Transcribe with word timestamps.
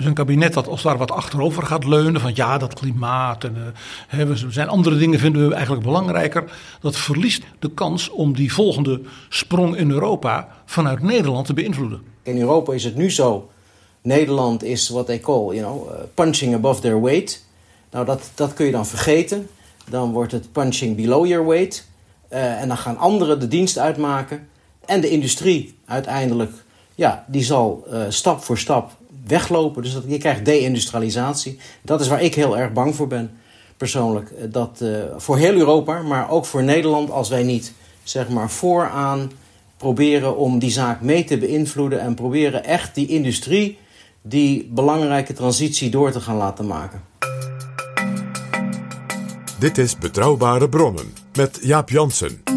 Dus 0.00 0.08
een 0.08 0.14
kabinet 0.14 0.52
dat 0.52 0.68
als 0.68 0.82
daar 0.82 0.98
wat 0.98 1.10
achterover 1.10 1.62
gaat 1.62 1.84
leunen. 1.84 2.20
Van 2.20 2.32
ja, 2.34 2.58
dat 2.58 2.74
klimaat 2.74 3.44
en 3.44 3.74
hè, 4.08 4.26
we 4.26 4.50
zijn 4.50 4.68
andere 4.68 4.96
dingen 4.96 5.18
vinden 5.18 5.48
we 5.48 5.54
eigenlijk 5.54 5.84
belangrijker. 5.84 6.44
Dat 6.80 6.96
verliest 6.96 7.42
de 7.58 7.70
kans 7.70 8.08
om 8.08 8.34
die 8.34 8.52
volgende 8.52 9.00
sprong 9.28 9.76
in 9.76 9.90
Europa 9.90 10.48
vanuit 10.64 11.02
Nederland 11.02 11.46
te 11.46 11.54
beïnvloeden. 11.54 12.02
In 12.22 12.40
Europa 12.40 12.72
is 12.72 12.84
het 12.84 12.96
nu 12.96 13.10
zo. 13.10 13.50
Nederland 14.02 14.62
is 14.62 14.88
wat 14.88 15.06
they 15.06 15.20
call, 15.20 15.54
you 15.54 15.58
know, 15.58 15.88
uh, 15.88 15.94
punching 16.14 16.54
above 16.54 16.80
their 16.80 17.02
weight. 17.02 17.44
Nou, 17.90 18.04
dat, 18.04 18.30
dat 18.34 18.54
kun 18.54 18.66
je 18.66 18.72
dan 18.72 18.86
vergeten. 18.86 19.48
Dan 19.88 20.12
wordt 20.12 20.32
het 20.32 20.52
punching 20.52 20.96
below 20.96 21.26
your 21.26 21.46
weight. 21.46 21.88
Uh, 22.32 22.60
en 22.60 22.68
dan 22.68 22.76
gaan 22.76 22.98
anderen 22.98 23.40
de 23.40 23.48
dienst 23.48 23.78
uitmaken. 23.78 24.48
En 24.86 25.00
de 25.00 25.10
industrie 25.10 25.78
uiteindelijk, 25.84 26.52
ja, 26.94 27.24
die 27.26 27.42
zal 27.42 27.86
stap 28.08 28.42
voor 28.42 28.58
stap 28.58 28.98
weglopen. 29.26 29.82
Dus 29.82 29.92
dat, 29.92 30.04
je 30.06 30.18
krijgt 30.18 30.44
deindustrialisatie. 30.44 31.58
Dat 31.82 32.00
is 32.00 32.08
waar 32.08 32.22
ik 32.22 32.34
heel 32.34 32.58
erg 32.58 32.72
bang 32.72 32.94
voor 32.94 33.06
ben, 33.06 33.30
persoonlijk. 33.76 34.52
Dat 34.52 34.78
uh, 34.82 34.98
voor 35.16 35.36
heel 35.36 35.54
Europa, 35.54 36.02
maar 36.02 36.30
ook 36.30 36.46
voor 36.46 36.62
Nederland, 36.62 37.10
als 37.10 37.28
wij 37.28 37.42
niet 37.42 37.72
zeg 38.02 38.28
maar 38.28 38.50
vooraan 38.50 39.30
proberen 39.76 40.36
om 40.36 40.58
die 40.58 40.70
zaak 40.70 41.00
mee 41.00 41.24
te 41.24 41.38
beïnvloeden 41.38 42.00
en 42.00 42.14
proberen 42.14 42.64
echt 42.64 42.94
die 42.94 43.06
industrie 43.06 43.78
die 44.22 44.70
belangrijke 44.72 45.32
transitie 45.32 45.90
door 45.90 46.10
te 46.10 46.20
gaan 46.20 46.36
laten 46.36 46.66
maken. 46.66 47.02
Dit 49.58 49.78
is 49.78 49.98
Betrouwbare 49.98 50.68
Bronnen 50.68 51.14
met 51.34 51.58
Jaap 51.62 51.88
Jansen. 51.88 52.49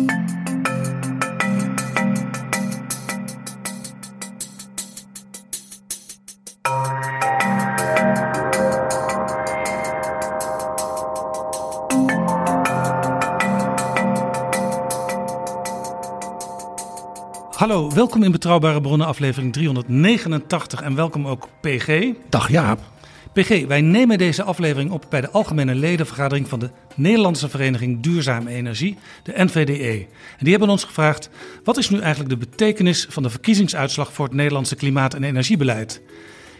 Hallo, 17.73 17.91
welkom 17.91 18.23
in 18.23 18.31
Betrouwbare 18.31 18.81
Bronnen, 18.81 19.07
aflevering 19.07 19.53
389 19.53 20.81
en 20.81 20.95
welkom 20.95 21.27
ook 21.27 21.47
PG. 21.61 22.13
Dag 22.29 22.49
Jaap. 22.49 22.79
PG, 23.31 23.65
wij 23.67 23.81
nemen 23.81 24.17
deze 24.17 24.43
aflevering 24.43 24.91
op 24.91 25.05
bij 25.09 25.21
de 25.21 25.29
Algemene 25.29 25.75
Ledenvergadering 25.75 26.47
van 26.47 26.59
de 26.59 26.69
Nederlandse 26.95 27.49
Vereniging 27.49 28.01
Duurzame 28.01 28.49
Energie, 28.49 28.97
de 29.23 29.33
NVDE. 29.35 30.05
En 30.37 30.39
die 30.39 30.51
hebben 30.51 30.69
ons 30.69 30.83
gevraagd: 30.83 31.29
wat 31.63 31.77
is 31.77 31.89
nu 31.89 31.99
eigenlijk 31.99 32.29
de 32.29 32.47
betekenis 32.47 33.07
van 33.09 33.23
de 33.23 33.29
verkiezingsuitslag 33.29 34.13
voor 34.13 34.25
het 34.25 34.35
Nederlandse 34.35 34.75
klimaat- 34.75 35.13
en 35.13 35.23
energiebeleid? 35.23 36.01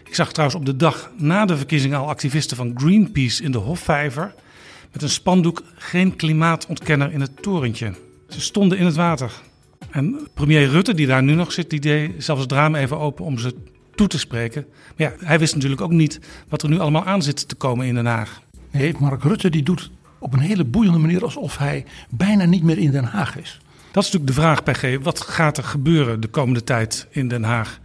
Ik 0.04 0.14
zag 0.14 0.32
trouwens 0.32 0.58
op 0.58 0.66
de 0.66 0.76
dag 0.76 1.10
na 1.16 1.44
de 1.44 1.56
verkiezingen 1.56 1.98
al 1.98 2.08
activisten 2.08 2.56
van 2.56 2.72
Greenpeace 2.74 3.42
in 3.42 3.52
de 3.52 3.58
Hofvijver 3.58 4.34
met 4.92 5.02
een 5.02 5.08
spandoek: 5.08 5.62
geen 5.74 6.16
klimaatontkenner 6.16 7.12
in 7.12 7.20
het 7.20 7.42
torentje. 7.42 7.94
Ze 8.28 8.40
stonden 8.40 8.78
in 8.78 8.84
het 8.84 8.96
water. 8.96 9.32
En 9.94 10.28
premier 10.34 10.68
Rutte, 10.68 10.94
die 10.94 11.06
daar 11.06 11.22
nu 11.22 11.34
nog 11.34 11.52
zit, 11.52 11.70
die 11.70 11.80
deed 11.80 12.10
zelfs 12.18 12.42
het 12.42 12.52
raam 12.52 12.74
even 12.74 12.98
open 12.98 13.24
om 13.24 13.38
ze 13.38 13.54
toe 13.94 14.06
te 14.06 14.18
spreken. 14.18 14.66
Maar 14.96 15.08
ja, 15.08 15.26
hij 15.26 15.38
wist 15.38 15.54
natuurlijk 15.54 15.80
ook 15.80 15.90
niet 15.90 16.20
wat 16.48 16.62
er 16.62 16.68
nu 16.68 16.78
allemaal 16.78 17.04
aan 17.04 17.22
zit 17.22 17.48
te 17.48 17.54
komen 17.54 17.86
in 17.86 17.94
Den 17.94 18.06
Haag. 18.06 18.42
Nee, 18.70 18.94
Mark 18.98 19.22
Rutte 19.22 19.50
die 19.50 19.62
doet 19.62 19.90
op 20.18 20.32
een 20.32 20.38
hele 20.38 20.64
boeiende 20.64 20.98
manier 20.98 21.22
alsof 21.22 21.58
hij 21.58 21.84
bijna 22.10 22.44
niet 22.44 22.62
meer 22.62 22.78
in 22.78 22.90
Den 22.90 23.04
Haag 23.04 23.38
is. 23.38 23.60
Dat 23.90 24.04
is 24.04 24.10
natuurlijk 24.10 24.26
de 24.26 24.42
vraag, 24.42 24.62
PG. 24.62 25.02
Wat 25.02 25.20
gaat 25.20 25.58
er 25.58 25.64
gebeuren 25.64 26.20
de 26.20 26.28
komende 26.28 26.64
tijd 26.64 27.06
in 27.10 27.28
Den 27.28 27.44
Haag? 27.44 27.80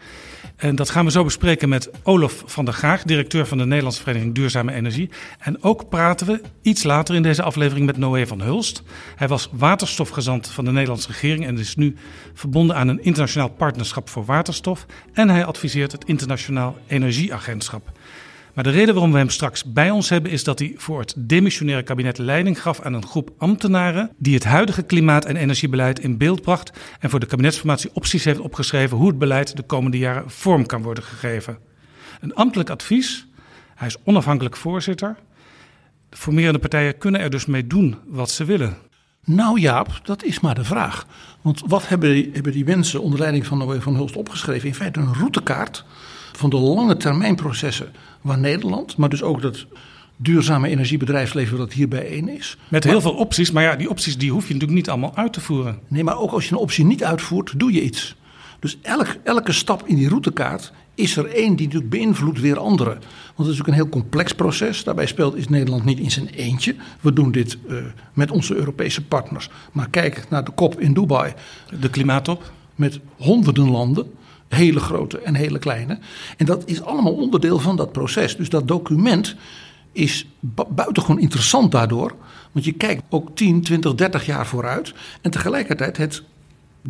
En 0.60 0.76
dat 0.76 0.90
gaan 0.90 1.06
we 1.06 1.12
zo 1.12 1.24
bespreken 1.24 1.70
met 1.70 1.90
Olof 2.04 2.44
van 2.46 2.66
der 2.66 2.74
Graag, 2.74 3.04
directeur 3.04 3.46
van 3.46 3.58
de 3.58 3.66
Nederlandse 3.66 4.02
Vereniging 4.02 4.36
Duurzame 4.36 4.74
Energie. 4.74 5.10
En 5.40 5.64
ook 5.64 5.90
praten 5.90 6.28
we 6.28 6.42
iets 6.62 6.84
later 6.84 7.16
in 7.16 7.22
deze 7.22 7.44
aflevering 7.44 7.86
met 7.86 7.98
Noé 7.98 8.28
van 8.28 8.42
Hulst. 8.42 8.84
Hij 9.16 9.28
was 9.28 9.50
waterstofgezant 9.52 10.48
van 10.48 10.66
de 10.66 10.72
Nederlandse 10.72 11.08
regering 11.08 11.46
en 11.46 11.58
is 11.58 11.76
nu 11.76 11.96
verbonden 12.34 12.76
aan 12.76 12.88
een 12.88 13.04
internationaal 13.04 13.50
partnerschap 13.50 14.10
voor 14.10 14.26
waterstof. 14.26 14.86
En 15.14 15.30
hij 15.30 15.46
adviseert 15.46 15.92
het 15.92 16.06
Internationaal 16.06 16.78
Energieagentschap. 16.88 17.92
Maar 18.54 18.64
de 18.64 18.70
reden 18.70 18.94
waarom 18.94 19.12
we 19.12 19.18
hem 19.18 19.30
straks 19.30 19.64
bij 19.64 19.90
ons 19.90 20.10
hebben 20.10 20.32
is 20.32 20.44
dat 20.44 20.60
hij 20.60 20.74
voor 20.78 21.00
het 21.00 21.14
demissionaire 21.18 21.84
kabinet 21.84 22.18
leiding 22.18 22.62
gaf 22.62 22.82
aan 22.82 22.94
een 22.94 23.06
groep 23.06 23.32
ambtenaren 23.38 24.12
die 24.18 24.34
het 24.34 24.44
huidige 24.44 24.82
klimaat- 24.82 25.26
en 25.26 25.36
energiebeleid 25.36 26.00
in 26.00 26.18
beeld 26.18 26.42
bracht 26.42 26.72
en 27.00 27.10
voor 27.10 27.20
de 27.20 27.26
kabinetsformatie 27.26 27.90
opties 27.94 28.24
heeft 28.24 28.40
opgeschreven 28.40 28.98
hoe 28.98 29.08
het 29.08 29.18
beleid 29.18 29.56
de 29.56 29.64
komende 29.64 29.98
jaren 29.98 30.30
vorm 30.30 30.66
kan 30.66 30.82
worden 30.82 31.04
gegeven. 31.04 31.58
Een 32.22 32.36
ambtelijk 32.36 32.70
advies, 32.70 33.28
hij 33.76 33.88
is 33.88 33.98
onafhankelijk 34.04 34.56
voorzitter. 34.56 35.16
De 36.10 36.18
formerende 36.18 36.60
partijen 36.60 36.98
kunnen 36.98 37.22
er 37.22 37.30
dus 37.30 37.46
mee 37.46 37.68
doen 37.68 37.96
wat 38.08 38.32
ze 38.32 38.46
willen. 38.46 38.78
Nou 39.26 39.60
Jaap, 39.60 40.00
dat 40.04 40.24
is 40.24 40.40
maar 40.40 40.56
de 40.56 40.64
vraag. 40.64 41.06
Want 41.42 41.62
wat 41.66 41.88
hebben 41.88 42.14
die, 42.14 42.30
hebben 42.34 42.52
die 42.52 42.66
mensen 42.66 43.02
onder 43.02 43.20
leiding 43.20 43.46
van 43.46 43.58
Noé 43.58 43.82
van 43.82 43.96
Hulst 43.96 44.16
opgeschreven? 44.16 44.68
In 44.68 44.76
feite 44.76 45.00
een 45.00 45.14
routekaart 45.14 45.86
van 46.34 46.50
de 46.50 46.58
lange 46.58 46.98
termijn 46.98 47.36
processen 47.36 47.94
waar 48.22 48.40
Nederland, 48.40 48.98
maar 48.98 49.10
dus 49.10 49.24
ook 49.24 49.42
dat 49.42 49.66
duurzame 50.18 50.70
energiebedrijfsleven 50.70 51.58
dat 51.58 51.74
hier 51.74 51.88
bijeen 51.88 52.30
is. 52.30 52.58
Met 52.68 52.84
heel 52.84 53.02
veel 53.02 53.16
opties, 53.16 53.52
maar 53.52 53.64
ja, 53.64 53.76
die 53.76 53.90
opties 53.90 54.18
die 54.18 54.32
hoef 54.32 54.48
je 54.48 54.54
natuurlijk 54.54 54.80
niet 54.80 54.90
allemaal 54.90 55.16
uit 55.16 55.34
te 55.34 55.42
voeren. 55.42 55.80
Nee, 55.88 56.04
maar 56.04 56.18
ook 56.18 56.32
als 56.32 56.46
je 56.46 56.52
een 56.52 56.62
optie 56.62 56.86
niet 56.86 57.04
uitvoert, 57.04 57.60
doe 57.60 57.74
je 57.74 57.82
iets. 57.82 58.16
Dus 58.60 58.78
elk, 58.82 59.16
elke 59.24 59.52
stap 59.52 59.88
in 59.88 59.96
die 59.96 60.10
routekaart 60.10 60.72
is 60.96 61.18
er 61.18 61.26
één 61.26 61.56
die 61.56 61.66
natuurlijk 61.66 61.92
beïnvloedt 61.92 62.40
weer 62.40 62.58
andere. 62.58 62.98
Want 63.36 63.48
het 63.48 63.48
is 63.48 63.60
ook 63.60 63.68
een 63.68 63.74
heel 63.74 63.90
complex 63.90 64.34
proces. 64.34 64.84
Daarbij 64.84 65.06
speelt 65.06 65.36
is 65.36 65.48
Nederland 65.48 65.86
niet 65.86 66.00
in 66.00 66.12
zijn 66.12 66.28
eentje. 66.28 66.76
We 67.02 67.14
doen 67.14 67.32
dit 67.32 67.58
uh, 67.70 67.78
met 68.14 68.32
onze 68.32 68.56
Europese 68.56 69.06
partners. 69.06 69.50
Maar 69.72 69.90
kijk 69.90 70.30
naar 70.30 70.44
de 70.44 70.52
kop 70.52 70.80
in 70.80 70.94
Dubai. 70.94 71.34
De 71.80 71.90
klimaattop. 71.90 72.52
Met 72.76 73.00
honderden 73.18 73.70
landen. 73.70 74.12
Hele 74.50 74.80
grote 74.80 75.20
en 75.20 75.36
hele 75.36 75.60
kleine. 75.60 76.00
En 76.38 76.46
dat 76.46 76.64
is 76.66 76.82
allemaal 76.82 77.14
onderdeel 77.14 77.60
van 77.60 77.76
dat 77.76 77.92
proces. 77.92 78.36
Dus 78.36 78.50
dat 78.50 78.68
document 78.68 79.36
is 79.92 80.28
buitengewoon 80.70 81.20
interessant 81.20 81.72
daardoor. 81.72 82.16
Want 82.52 82.66
je 82.66 82.72
kijkt 82.72 83.04
ook 83.10 83.36
10, 83.36 83.62
20, 83.62 83.96
30 83.96 84.26
jaar 84.26 84.48
vooruit. 84.48 84.94
En 85.22 85.32
tegelijkertijd 85.32 85.98
het 85.98 86.24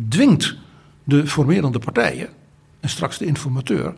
dwingt 0.08 0.56
de 1.04 1.26
formerende 1.26 1.78
partijen 1.78 2.28
en 2.80 2.88
straks 2.88 3.18
de 3.18 3.26
informateur. 3.26 3.94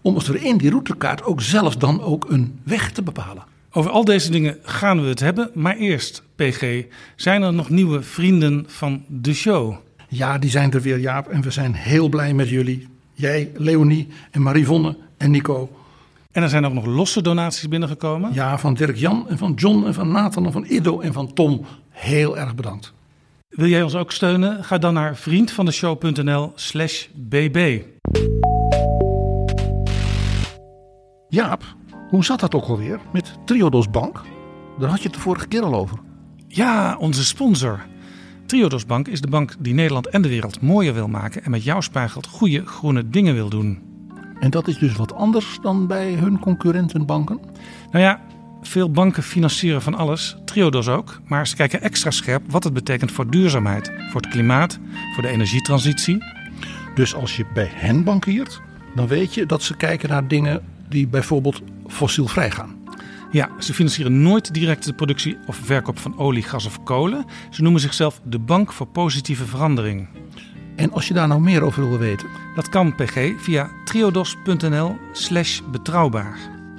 om 0.00 0.14
als 0.14 0.28
er 0.28 0.44
in 0.44 0.56
die 0.56 0.70
routekaart 0.70 1.22
ook 1.22 1.40
zelf 1.40 1.76
dan 1.76 2.02
ook 2.02 2.30
een 2.30 2.60
weg 2.62 2.92
te 2.92 3.02
bepalen. 3.02 3.44
Over 3.70 3.90
al 3.90 4.04
deze 4.04 4.30
dingen 4.30 4.58
gaan 4.62 5.02
we 5.02 5.08
het 5.08 5.20
hebben. 5.20 5.50
Maar 5.54 5.76
eerst, 5.76 6.22
PG, 6.36 6.84
zijn 7.16 7.42
er 7.42 7.54
nog 7.54 7.68
nieuwe 7.68 8.02
vrienden 8.02 8.64
van 8.68 9.04
de 9.08 9.34
show? 9.34 9.76
Ja, 10.08 10.38
die 10.38 10.50
zijn 10.50 10.72
er 10.72 10.80
weer, 10.80 10.98
Jaap. 10.98 11.28
En 11.28 11.42
we 11.42 11.50
zijn 11.50 11.74
heel 11.74 12.08
blij 12.08 12.34
met 12.34 12.48
jullie. 12.48 12.88
Jij, 13.12 13.50
Leonie 13.54 14.08
en 14.30 14.42
Marivonne 14.42 14.96
en 15.16 15.30
Nico. 15.30 15.70
En 16.32 16.42
er 16.42 16.48
zijn 16.48 16.66
ook 16.66 16.72
nog 16.72 16.86
losse 16.86 17.22
donaties 17.22 17.68
binnengekomen? 17.68 18.32
Ja, 18.32 18.58
van 18.58 18.74
Dirk 18.74 18.96
Jan 18.96 19.28
en 19.28 19.38
van 19.38 19.52
John 19.54 19.86
en 19.86 19.94
van 19.94 20.10
Nathan 20.10 20.46
en 20.46 20.52
van 20.52 20.64
Ido 20.68 21.00
en 21.00 21.12
van 21.12 21.32
Tom. 21.32 21.64
Heel 21.90 22.38
erg 22.38 22.54
bedankt. 22.54 22.92
Wil 23.48 23.68
jij 23.68 23.82
ons 23.82 23.94
ook 23.94 24.12
steunen? 24.12 24.64
Ga 24.64 24.78
dan 24.78 24.94
naar 24.94 25.16
vriendvandeshow.nl 25.16 26.52
slash 26.54 27.06
bb. 27.14 27.82
Jaap, 31.28 31.62
hoe 32.08 32.24
zat 32.24 32.40
dat 32.40 32.54
ook 32.54 32.64
alweer 32.64 33.00
met 33.12 33.32
Triodos 33.44 33.90
Bank? 33.90 34.22
Daar 34.78 34.88
had 34.88 34.98
je 34.98 35.04
het 35.04 35.14
de 35.14 35.20
vorige 35.20 35.48
keer 35.48 35.62
al 35.62 35.74
over. 35.74 35.98
Ja, 36.48 36.96
onze 36.98 37.24
sponsor. 37.24 37.80
Triodos 38.46 38.86
Bank 38.86 39.08
is 39.08 39.20
de 39.20 39.28
bank 39.28 39.54
die 39.58 39.74
Nederland 39.74 40.08
en 40.08 40.22
de 40.22 40.28
wereld 40.28 40.60
mooier 40.60 40.94
wil 40.94 41.08
maken 41.08 41.44
en 41.44 41.50
met 41.50 41.64
jouw 41.64 41.80
spaargeld 41.80 42.26
goede 42.26 42.66
groene 42.66 43.10
dingen 43.10 43.34
wil 43.34 43.48
doen. 43.48 43.78
En 44.40 44.50
dat 44.50 44.68
is 44.68 44.78
dus 44.78 44.96
wat 44.96 45.14
anders 45.14 45.58
dan 45.62 45.86
bij 45.86 46.12
hun 46.12 46.38
concurrentenbanken? 46.38 47.40
Nou 47.90 48.04
ja, 48.04 48.20
veel 48.62 48.90
banken 48.90 49.22
financieren 49.22 49.82
van 49.82 49.94
alles, 49.94 50.36
Triodos 50.44 50.88
ook, 50.88 51.20
maar 51.26 51.46
ze 51.46 51.56
kijken 51.56 51.82
extra 51.82 52.10
scherp 52.10 52.50
wat 52.50 52.64
het 52.64 52.72
betekent 52.72 53.12
voor 53.12 53.30
duurzaamheid, 53.30 53.92
voor 54.10 54.20
het 54.20 54.30
klimaat, 54.30 54.78
voor 55.14 55.22
de 55.22 55.28
energietransitie. 55.28 56.24
Dus 56.94 57.14
als 57.14 57.36
je 57.36 57.46
bij 57.54 57.70
hen 57.74 58.04
bankiert, 58.04 58.60
dan 58.94 59.06
weet 59.06 59.34
je 59.34 59.46
dat 59.46 59.62
ze 59.62 59.76
kijken 59.76 60.08
naar 60.08 60.28
dingen 60.28 60.62
die 60.88 61.08
bijvoorbeeld 61.08 61.62
fossielvrij 61.86 62.50
gaan. 62.50 62.75
Ja, 63.36 63.50
ze 63.58 63.74
financieren 63.74 64.22
nooit 64.22 64.54
direct 64.54 64.84
de 64.84 64.92
productie 64.92 65.38
of 65.46 65.56
verkoop 65.56 65.98
van 65.98 66.18
olie, 66.18 66.42
gas 66.42 66.66
of 66.66 66.82
kolen. 66.82 67.24
Ze 67.50 67.62
noemen 67.62 67.80
zichzelf 67.80 68.20
de 68.24 68.38
Bank 68.38 68.72
voor 68.72 68.86
Positieve 68.86 69.44
Verandering. 69.44 70.08
En 70.76 70.92
als 70.92 71.08
je 71.08 71.14
daar 71.14 71.28
nou 71.28 71.40
meer 71.40 71.62
over 71.62 71.88
wil 71.88 71.98
weten, 71.98 72.28
Dat 72.54 72.68
kan 72.68 72.94
PG 72.94 73.32
via 73.36 73.70
triodos.nl 73.84 74.96
slash 75.12 75.60
betrouwbaar. 75.70 76.38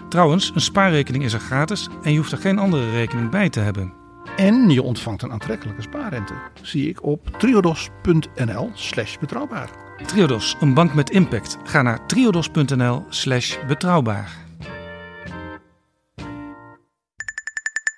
Trouwens, 0.10 0.52
een 0.56 0.62
spaarrekening 0.62 1.24
is 1.24 1.34
er 1.34 1.40
gratis 1.40 1.88
en 2.04 2.12
je 2.12 2.18
hoeft 2.18 2.32
er 2.32 2.38
geen 2.38 2.60
andere 2.60 2.92
rekening 2.92 3.30
bij 3.30 3.50
te 3.50 3.60
hebben. 3.60 3.94
en 4.36 4.70
je 4.70 4.82
ontvangt 4.82 5.22
een 5.22 5.32
aantrekkelijke 5.32 5.82
spaarrente, 5.82 6.34
zie 6.62 6.90
ik 6.90 7.04
op 7.04 7.30
triodos.nl 7.38 8.72
slash 8.74 9.18
betrouwbaar. 9.18 9.70
Triodos, 10.06 10.56
een 10.60 10.74
bank 10.74 10.94
met 10.94 11.10
impact. 11.10 11.58
Ga 11.64 11.82
naar 11.82 12.06
triodos.nl 12.06 13.06
slash 13.10 13.58
betrouwbaar. 13.68 14.47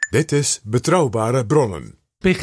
Dit 0.09 0.31
is 0.31 0.59
Betrouwbare 0.63 1.45
Bronnen. 1.45 1.95
PG, 2.17 2.41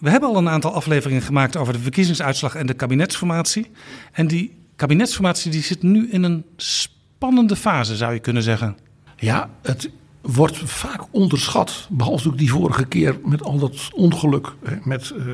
we 0.00 0.10
hebben 0.10 0.28
al 0.28 0.36
een 0.36 0.48
aantal 0.48 0.72
afleveringen 0.72 1.22
gemaakt 1.22 1.56
over 1.56 1.72
de 1.72 1.78
verkiezingsuitslag 1.78 2.54
en 2.54 2.66
de 2.66 2.74
kabinetsformatie. 2.74 3.70
En 4.12 4.26
die 4.26 4.56
kabinetsformatie 4.76 5.50
die 5.50 5.62
zit 5.62 5.82
nu 5.82 6.08
in 6.10 6.22
een 6.22 6.44
spannende 6.56 7.56
fase, 7.56 7.96
zou 7.96 8.12
je 8.12 8.18
kunnen 8.18 8.42
zeggen. 8.42 8.76
Ja, 9.16 9.50
het 9.62 9.90
wordt 10.20 10.56
vaak 10.56 11.00
onderschat, 11.10 11.86
behalve 11.90 12.28
ook 12.28 12.38
die 12.38 12.50
vorige 12.50 12.84
keer 12.84 13.18
met 13.24 13.42
al 13.42 13.58
dat 13.58 13.90
ongeluk 13.94 14.54
hè, 14.64 14.76
met 14.82 15.10
eh, 15.10 15.24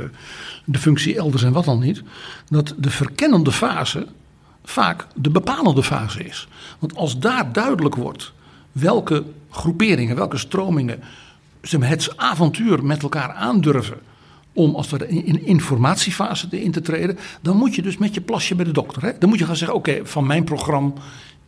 de 0.65 0.79
functie 0.79 1.17
elders 1.17 1.43
en 1.43 1.53
wat 1.53 1.65
dan 1.65 1.81
niet, 1.81 2.03
dat 2.49 2.75
de 2.79 2.91
verkennende 2.91 3.53
fase 3.53 4.07
vaak 4.65 5.07
de 5.15 5.31
bepalende 5.31 5.83
fase 5.83 6.25
is. 6.25 6.49
Want 6.79 6.97
als 6.97 7.19
daar 7.19 7.53
duidelijk 7.53 7.95
wordt 7.95 8.33
welke 8.73 9.25
groeperingen, 9.51 10.17
welke 10.17 10.39
stromingen 10.39 11.03
het 11.71 12.17
avontuur 12.17 12.85
met 12.85 13.03
elkaar 13.03 13.33
aandurven 13.33 13.99
om 14.53 14.75
als 14.75 14.91
ware 14.91 15.09
in 15.09 15.25
in 15.25 15.47
informatiefase 15.47 16.49
in 16.51 16.73
te 16.73 16.81
treden, 16.81 17.19
dan 17.41 17.57
moet 17.57 17.75
je 17.75 17.83
dus 17.83 17.97
met 17.97 18.15
je 18.15 18.21
plasje 18.21 18.55
bij 18.55 18.65
de 18.65 18.73
dokter. 18.73 19.03
Hè? 19.03 19.19
Dan 19.19 19.29
moet 19.29 19.39
je 19.39 19.47
gaan 19.47 19.57
zeggen, 19.57 19.77
oké, 19.77 20.01
van 20.03 20.27
mijn 20.27 20.45
programma 20.45 20.93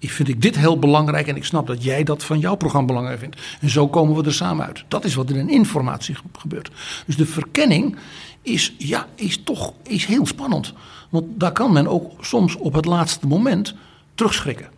vind 0.01 0.29
ik 0.29 0.43
dit 0.43 0.57
heel 0.57 0.79
belangrijk 0.79 1.27
en 1.27 1.37
ik 1.37 1.45
snap 1.45 1.67
dat 1.67 1.83
jij 1.83 2.05
dat 2.05 2.25
van 2.25 2.39
jouw 2.39 2.55
programma 2.55 2.87
belangrijk 2.87 3.19
vindt. 3.19 3.37
En 3.61 3.71
zo 3.71 3.89
komen 3.89 4.17
we 4.17 4.25
er 4.25 4.35
samen 4.35 4.67
uit. 4.67 4.85
Dat 4.89 5.05
is 5.05 5.15
wat 5.15 5.31
in 5.31 5.37
een 5.37 5.49
informatie 5.49 6.17
gebeurt. 6.39 6.71
Dus 7.07 7.17
de 7.17 7.27
verkenning 7.27 7.97
is, 8.43 8.75
ja, 8.79 9.07
is 9.15 9.43
toch 9.43 9.73
is 9.83 10.05
heel 10.05 10.27
spannend. 10.27 10.73
Want 11.09 11.25
daar 11.35 11.53
kan 11.53 11.73
men 11.73 11.87
ook 11.87 12.25
soms 12.25 12.57
op 12.57 12.73
het 12.73 12.85
laatste 12.85 13.27
moment 13.27 13.75
terugschrikken. 14.15 14.69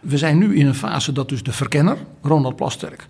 We 0.00 0.18
zijn 0.18 0.38
nu 0.38 0.56
in 0.56 0.66
een 0.66 0.74
fase 0.74 1.12
dat 1.12 1.28
dus 1.28 1.42
de 1.42 1.52
verkenner, 1.52 1.96
Ronald 2.22 2.56
Plasterk, 2.56 3.08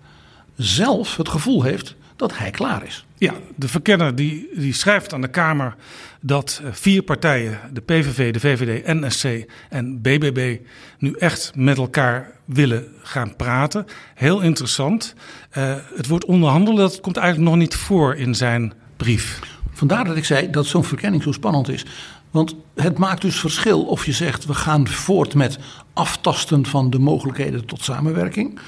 zelf 0.58 1.16
het 1.16 1.28
gevoel 1.28 1.62
heeft 1.62 1.96
dat 2.16 2.38
hij 2.38 2.50
klaar 2.50 2.84
is. 2.87 3.05
Ja, 3.16 3.34
de 3.55 3.69
verkenner 3.69 4.14
die, 4.14 4.49
die 4.55 4.72
schrijft 4.72 5.12
aan 5.12 5.20
de 5.20 5.28
Kamer 5.28 5.75
dat 6.20 6.60
eh, 6.64 6.72
vier 6.72 7.02
partijen, 7.02 7.58
de 7.72 7.81
PVV, 7.81 8.32
de 8.32 8.40
VVD, 8.40 8.87
NSC 8.87 9.50
en 9.69 10.00
BBB, 10.00 10.58
nu 10.99 11.12
echt 11.12 11.52
met 11.55 11.76
elkaar 11.76 12.32
willen 12.44 12.87
gaan 13.02 13.37
praten. 13.37 13.87
Heel 14.14 14.40
interessant. 14.40 15.14
Uh, 15.58 15.75
het 15.94 16.06
woord 16.06 16.25
onderhandelen, 16.25 16.78
dat 16.81 17.00
komt 17.00 17.16
eigenlijk 17.16 17.50
nog 17.50 17.60
niet 17.60 17.75
voor 17.75 18.14
in 18.14 18.34
zijn 18.34 18.72
brief. 18.96 19.40
Vandaar 19.72 20.05
dat 20.05 20.16
ik 20.16 20.25
zei 20.25 20.50
dat 20.50 20.66
zo'n 20.66 20.84
verkenning 20.84 21.22
zo 21.22 21.32
spannend 21.32 21.69
is. 21.69 21.84
Want 22.31 22.55
het 22.75 22.99
maakt 22.99 23.22
dus 23.22 23.40
verschil 23.40 23.84
of 23.84 24.06
je 24.06 24.12
zegt 24.12 24.44
we 24.44 24.55
gaan 24.55 24.88
voort 24.88 25.34
met 25.34 25.58
aftasten 25.93 26.66
van 26.66 26.90
de 26.90 26.99
mogelijkheden 26.99 27.64
tot 27.64 27.84
samenwerking. 27.84 28.58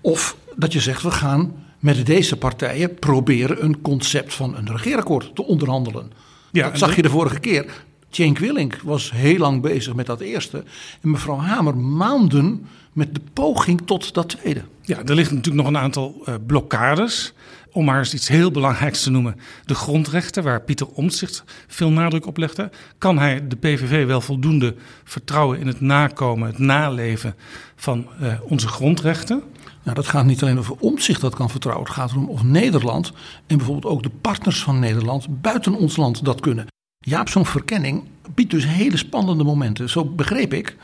Of 0.00 0.36
dat 0.56 0.72
je 0.72 0.80
zegt 0.80 1.02
we 1.02 1.10
gaan 1.10 1.52
met 1.78 2.06
deze 2.06 2.36
partijen 2.36 2.94
proberen 2.94 3.64
een 3.64 3.80
concept 3.80 4.34
van 4.34 4.56
een 4.56 4.70
regeerakkoord 4.70 5.34
te 5.34 5.44
onderhandelen. 5.44 6.12
Ja, 6.52 6.68
dat 6.68 6.78
zag 6.78 6.96
je 6.96 7.02
de 7.02 7.10
vorige 7.10 7.40
keer. 7.40 7.84
Cenk 8.10 8.38
Willink 8.38 8.80
was 8.82 9.10
heel 9.10 9.38
lang 9.38 9.62
bezig 9.62 9.94
met 9.94 10.06
dat 10.06 10.20
eerste. 10.20 10.64
En 11.00 11.10
mevrouw 11.10 11.38
Hamer 11.38 11.76
maanden 11.76 12.66
met 12.92 13.14
de 13.14 13.20
poging 13.32 13.80
tot 13.84 14.14
dat 14.14 14.28
tweede. 14.28 14.62
Ja, 14.82 14.98
er 14.98 15.14
liggen 15.14 15.36
natuurlijk 15.36 15.64
nog 15.64 15.74
een 15.74 15.82
aantal 15.82 16.22
uh, 16.28 16.34
blokkades. 16.46 17.32
Om 17.72 17.84
maar 17.84 17.98
eens 17.98 18.14
iets 18.14 18.28
heel 18.28 18.50
belangrijks 18.50 19.02
te 19.02 19.10
noemen. 19.10 19.36
De 19.64 19.74
grondrechten, 19.74 20.42
waar 20.42 20.60
Pieter 20.60 20.86
Omtzigt 20.86 21.44
veel 21.66 21.90
nadruk 21.90 22.26
op 22.26 22.36
legde. 22.36 22.70
Kan 22.98 23.18
hij 23.18 23.48
de 23.48 23.56
PVV 23.56 24.06
wel 24.06 24.20
voldoende 24.20 24.74
vertrouwen 25.04 25.58
in 25.58 25.66
het 25.66 25.80
nakomen, 25.80 26.48
het 26.48 26.58
naleven 26.58 27.34
van 27.76 28.06
uh, 28.22 28.32
onze 28.42 28.68
grondrechten? 28.68 29.42
Nou, 29.82 29.96
dat 29.96 30.06
gaat 30.06 30.24
niet 30.24 30.42
alleen 30.42 30.58
over 30.58 30.76
omzicht 30.78 31.20
dat 31.20 31.34
kan 31.34 31.50
vertrouwen. 31.50 31.86
Het 31.86 31.94
gaat 31.94 32.10
erom 32.10 32.28
of 32.28 32.42
Nederland 32.42 33.12
en 33.46 33.56
bijvoorbeeld 33.56 33.92
ook 33.92 34.02
de 34.02 34.10
partners 34.20 34.62
van 34.62 34.78
Nederland 34.78 35.40
buiten 35.40 35.74
ons 35.74 35.96
land 35.96 36.24
dat 36.24 36.40
kunnen. 36.40 36.66
Jaap, 36.98 37.28
zo'n 37.28 37.46
verkenning 37.46 38.02
biedt 38.34 38.50
dus 38.50 38.66
hele 38.66 38.96
spannende 38.96 39.44
momenten. 39.44 39.88
Zo 39.88 40.04
begreep 40.04 40.52
ik 40.52 40.76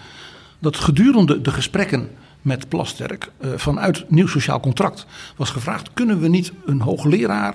dat 0.58 0.76
gedurende 0.76 1.40
de 1.40 1.50
gesprekken 1.50 2.10
met 2.43 2.69
Plasterk 2.69 3.31
uh, 3.40 3.50
vanuit 3.56 4.10
Nieuw 4.10 4.26
Sociaal 4.26 4.60
Contract 4.60 5.06
was 5.37 5.50
gevraagd: 5.50 5.90
kunnen 5.94 6.20
we 6.20 6.28
niet 6.28 6.52
een 6.64 6.81
hoogleraar 6.81 7.54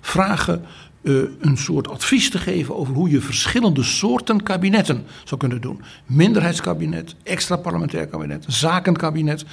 vragen 0.00 0.64
uh, 1.02 1.22
een 1.40 1.56
soort 1.56 1.88
advies 1.88 2.30
te 2.30 2.38
geven 2.38 2.76
over 2.76 2.94
hoe 2.94 3.10
je 3.10 3.20
verschillende 3.20 3.82
soorten 3.82 4.42
kabinetten 4.42 5.04
zou 5.24 5.40
kunnen 5.40 5.60
doen? 5.60 5.82
Minderheidskabinet, 6.06 7.14
extra 7.22 7.56
parlementair 7.56 8.06
kabinet, 8.06 8.44
zakenkabinet. 8.48 9.44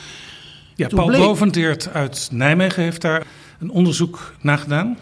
Ja, 0.75 0.87
Paul 0.87 1.07
bleek... 1.07 1.19
Boventeert 1.19 1.93
uit 1.93 2.29
Nijmegen 2.31 2.83
heeft 2.83 3.01
daar 3.01 3.23
een 3.59 3.69
onderzoek 3.69 4.33
naar 4.41 4.57
gedaan. 4.57 4.97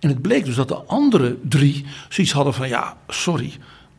En 0.00 0.08
het 0.08 0.22
bleek 0.22 0.44
dus 0.44 0.54
dat 0.54 0.68
de 0.68 0.74
andere 0.74 1.36
drie 1.42 1.84
zoiets 2.08 2.32
hadden 2.32 2.54
van 2.54 2.68
ja, 2.68 2.96
sorry, 3.08 3.52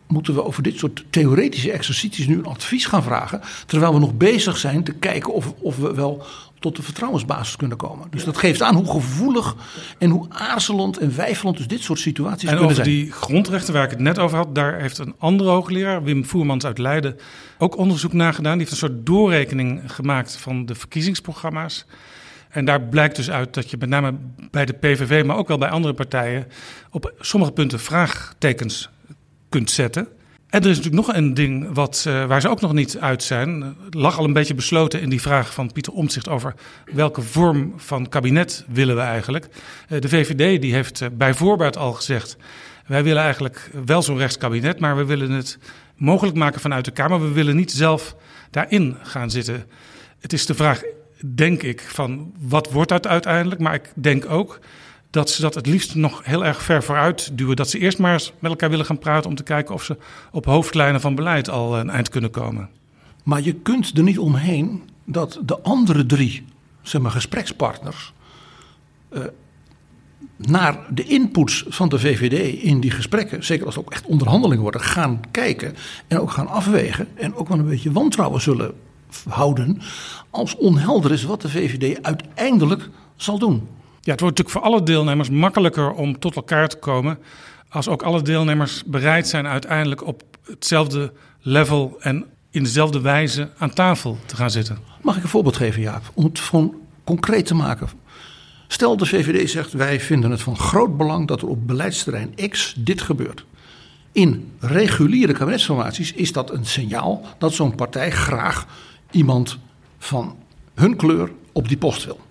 moeten 0.08 0.34
we 0.34 0.44
over 0.44 0.64
dit 0.64 0.78
soort 0.78 1.04
theoretische 1.10 1.72
exercities 1.72 2.28
nu 2.28 2.38
een 2.38 2.46
advies 2.46 2.86
gaan 2.86 3.04
vragen, 3.04 3.42
terwijl 3.66 3.94
we 3.94 4.00
nog 4.00 4.14
bezig 4.14 4.58
zijn 4.58 4.84
te 4.84 4.94
kijken 4.94 5.34
of, 5.34 5.54
of 5.60 5.78
we 5.78 5.94
wel 5.94 6.26
tot 6.60 6.76
de 6.76 6.82
vertrouwensbasis 6.82 7.56
kunnen 7.56 7.78
komen. 7.78 8.08
Dus 8.10 8.24
dat 8.24 8.38
geeft 8.38 8.62
aan 8.62 8.76
hoe 8.76 8.92
gevoelig 8.92 9.56
en 9.98 10.10
hoe 10.10 10.26
aarzelend 10.30 10.98
en 10.98 11.16
weifelend 11.16 11.58
dus 11.58 11.68
dit 11.68 11.82
soort 11.82 12.00
situaties 12.00 12.50
en 12.50 12.58
kunnen 12.58 12.76
zijn. 12.76 12.88
En 12.88 12.94
over 12.94 13.04
die 13.04 13.12
grondrechten 13.12 13.74
waar 13.74 13.84
ik 13.84 13.90
het 13.90 14.00
net 14.00 14.20
over 14.20 14.38
had, 14.38 14.56
daar 14.56 14.80
heeft 14.80 14.98
een 14.98 15.16
andere 15.18 15.50
hoogleraar, 15.50 16.04
Wim 16.04 16.26
Voermans 16.26 16.66
uit 16.66 16.78
Leiden, 16.78 17.18
ook 17.58 17.78
onderzoek 17.78 18.14
naar 18.14 18.34
gedaan. 18.34 18.52
Die 18.58 18.62
heeft 18.68 18.72
een 18.72 18.90
soort 18.90 19.06
doorrekening 19.06 19.82
gemaakt 19.86 20.38
van 20.38 20.66
de 20.66 20.76
verkiezingsprogramma's. 20.76 21.86
En 22.50 22.66
daar 22.66 22.82
blijkt 22.82 23.16
dus 23.16 23.30
uit 23.30 23.54
dat 23.54 23.70
je 23.70 23.78
met 23.80 23.90
name 23.90 24.14
bij 24.52 24.66
de 24.66 24.74
PVV, 24.74 25.26
maar 25.26 25.38
ook 25.38 25.48
wel 25.48 25.58
bij 25.58 25.70
andere 25.70 25.94
partijen, 25.94 26.48
op 26.92 27.14
sommige 27.20 27.52
punten 27.52 27.80
vraagtekens 27.80 28.90
kunt 29.50 29.72
zetten. 29.72 30.08
En 30.50 30.62
er 30.62 30.70
is 30.70 30.78
natuurlijk 30.78 31.08
nog 31.08 31.16
een 31.16 31.34
ding 31.34 31.74
wat, 31.74 32.06
uh, 32.08 32.26
waar 32.26 32.42
ze 32.42 32.50
ook 32.50 32.62
nog 32.62 32.74
niet 32.74 32.98
uit 32.98 33.24
zijn. 33.24 33.76
Het 33.86 33.94
lag 33.94 34.18
al 34.18 34.24
een 34.24 34.34
beetje 34.34 34.54
besloten 34.54 35.02
in 35.02 35.10
die 35.10 35.22
vraag 35.22 35.54
van 35.54 35.72
Pieter 35.72 35.94
Omtzigt 35.94 36.30
over 36.30 36.54
welke 36.94 37.22
vorm 37.22 37.74
van 37.78 38.10
kabinet 38.10 38.66
willen 38.68 38.96
we 38.96 39.02
eigenlijk. 39.02 39.48
Uh, 39.90 40.02
de 40.02 40.10
VVD 40.10 40.62
die 40.62 40.74
heeft 40.74 41.02
uh, 41.02 41.08
bij 41.14 41.34
voorbaat 41.34 41.78
al 41.78 41.94
gezegd, 41.94 42.38
wij 42.86 43.04
willen 43.04 43.24
eigenlijk 43.24 43.70
wel 43.86 44.02
zo'n 44.02 44.18
rechtskabinet, 44.18 44.80
maar 44.80 44.98
we 44.98 45.06
willen 45.06 45.32
het 45.32 45.58
mogelijk 45.96 46.38
maken 46.38 46.62
vanuit 46.62 46.86
de 46.86 46.92
Kamer. 46.92 47.22
We 47.22 47.32
willen 47.32 47.56
niet 47.56 47.72
zelf 47.72 48.16
daarin 48.52 48.98
gaan 49.02 49.32
zitten. 49.32 49.66
Het 50.20 50.34
is 50.34 50.46
de 50.46 50.56
vraag, 50.56 50.82
denk 51.26 51.64
ik, 51.64 51.82
van 51.82 52.34
wat 52.40 52.72
wordt 52.72 52.90
dat 52.90 53.08
uiteindelijk? 53.08 53.62
Maar 53.62 53.74
ik 53.74 53.92
denk 53.96 54.30
ook 54.30 54.60
dat 55.10 55.30
ze 55.30 55.42
dat 55.42 55.56
het 55.56 55.66
liefst 55.66 55.96
nog 55.96 56.22
heel 56.24 56.46
erg 56.46 56.62
ver 56.62 56.84
vooruit 56.84 57.38
duwen. 57.38 57.56
Dat 57.56 57.70
ze 57.70 57.80
eerst 57.80 57.98
maar 57.98 58.32
met 58.40 58.52
elkaar 58.52 58.70
willen 58.70 58.86
gaan 58.86 59.00
praten 59.00 59.30
om 59.30 59.36
te 59.36 59.44
kijken 59.44 59.74
of 59.74 59.84
ze 59.84 59.98
op 60.32 60.46
hoofdlijnen 60.46 61.02
van 61.02 61.16
beleid 61.16 61.50
al 61.50 61.78
een 61.78 61.90
eind 61.90 62.10
kunnen 62.10 62.32
komen. 62.32 62.70
Maar 63.24 63.42
je 63.42 63.54
kunt 63.54 63.98
er 63.98 64.04
niet 64.04 64.20
omheen 64.20 64.90
dat 65.06 65.40
de 65.46 65.62
andere 65.62 66.06
drie 66.06 66.46
zeg 66.82 67.02
maar, 67.02 67.12
gesprekspartners 67.12 68.14
uh, 69.12 69.22
naar 70.36 70.86
de 70.90 71.04
inputs 71.04 71.66
van 71.68 71.90
de 71.90 72.00
VVD 72.00 72.64
in 72.64 72.80
die 72.80 72.92
gesprekken, 72.92 73.44
zeker 73.46 73.66
als 73.66 73.76
het 73.76 73.86
ook 73.86 73.92
echt 73.92 74.06
onderhandelingen 74.06 74.64
worden, 74.64 74.82
gaan 74.82 75.20
kijken 75.32 75.76
en 76.08 76.20
ook 76.20 76.32
gaan 76.32 76.48
afwegen 76.48 77.08
en 77.16 77.36
ook 77.36 77.48
wel 77.48 77.60
een 77.60 77.68
beetje 77.68 77.92
wantrouwen 77.92 78.42
zullen 78.42 78.74
houden 79.30 79.82
als 80.30 80.56
onhelder 80.56 81.12
is 81.12 81.24
wat 81.24 81.42
de 81.42 81.50
VVD 81.50 82.04
uiteindelijk 82.04 82.90
zal 83.16 83.40
doen. 83.40 83.68
Ja, 84.08 84.14
het 84.14 84.22
wordt 84.22 84.38
natuurlijk 84.38 84.66
voor 84.66 84.74
alle 84.74 84.86
deelnemers 84.86 85.30
makkelijker 85.30 85.92
om 85.92 86.20
tot 86.20 86.36
elkaar 86.36 86.68
te 86.68 86.78
komen. 86.78 87.20
Als 87.70 87.88
ook 87.88 88.04
alle 88.04 88.22
deelnemers 88.22 88.84
bereid 88.86 89.28
zijn 89.28 89.48
uiteindelijk 89.48 90.06
op 90.06 90.24
hetzelfde 90.44 91.14
level 91.42 91.98
en 92.00 92.26
in 92.52 92.64
dezelfde 92.64 93.02
wijze 93.02 93.50
aan 93.58 93.74
tafel 93.74 94.18
te 94.26 94.36
gaan 94.36 94.52
zitten. 94.52 94.78
Mag 95.02 95.18
ik 95.18 95.24
een 95.24 95.30
voorbeeld 95.30 95.56
geven, 95.56 95.82
Jaap? 95.82 96.12
Om 96.14 96.24
het 96.24 96.40
gewoon 96.40 96.76
concreet 97.04 97.46
te 97.46 97.56
maken. 97.56 97.90
Stel 98.68 98.98
de 98.98 99.06
VVD 99.06 99.50
zegt 99.50 99.72
wij 99.72 100.00
vinden 100.00 100.32
het 100.32 100.42
van 100.42 100.58
groot 100.58 100.98
belang 100.98 101.28
dat 101.28 101.42
er 101.42 101.48
op 101.48 101.68
beleidsterrein 101.68 102.50
X 102.50 102.74
dit 102.78 103.02
gebeurt. 103.02 103.46
In 104.12 104.52
reguliere 104.60 105.34
kabinetsformaties 105.34 106.14
is 106.14 106.32
dat 106.32 106.52
een 106.52 106.66
signaal 106.66 107.22
dat 107.38 107.54
zo'n 107.54 107.76
partij 107.76 108.12
graag 108.12 108.66
iemand 109.12 109.58
van 109.98 110.36
hun 110.76 110.96
kleur 110.96 111.32
op 111.52 111.68
die 111.68 111.78
post 111.78 112.06
wil. 112.06 112.26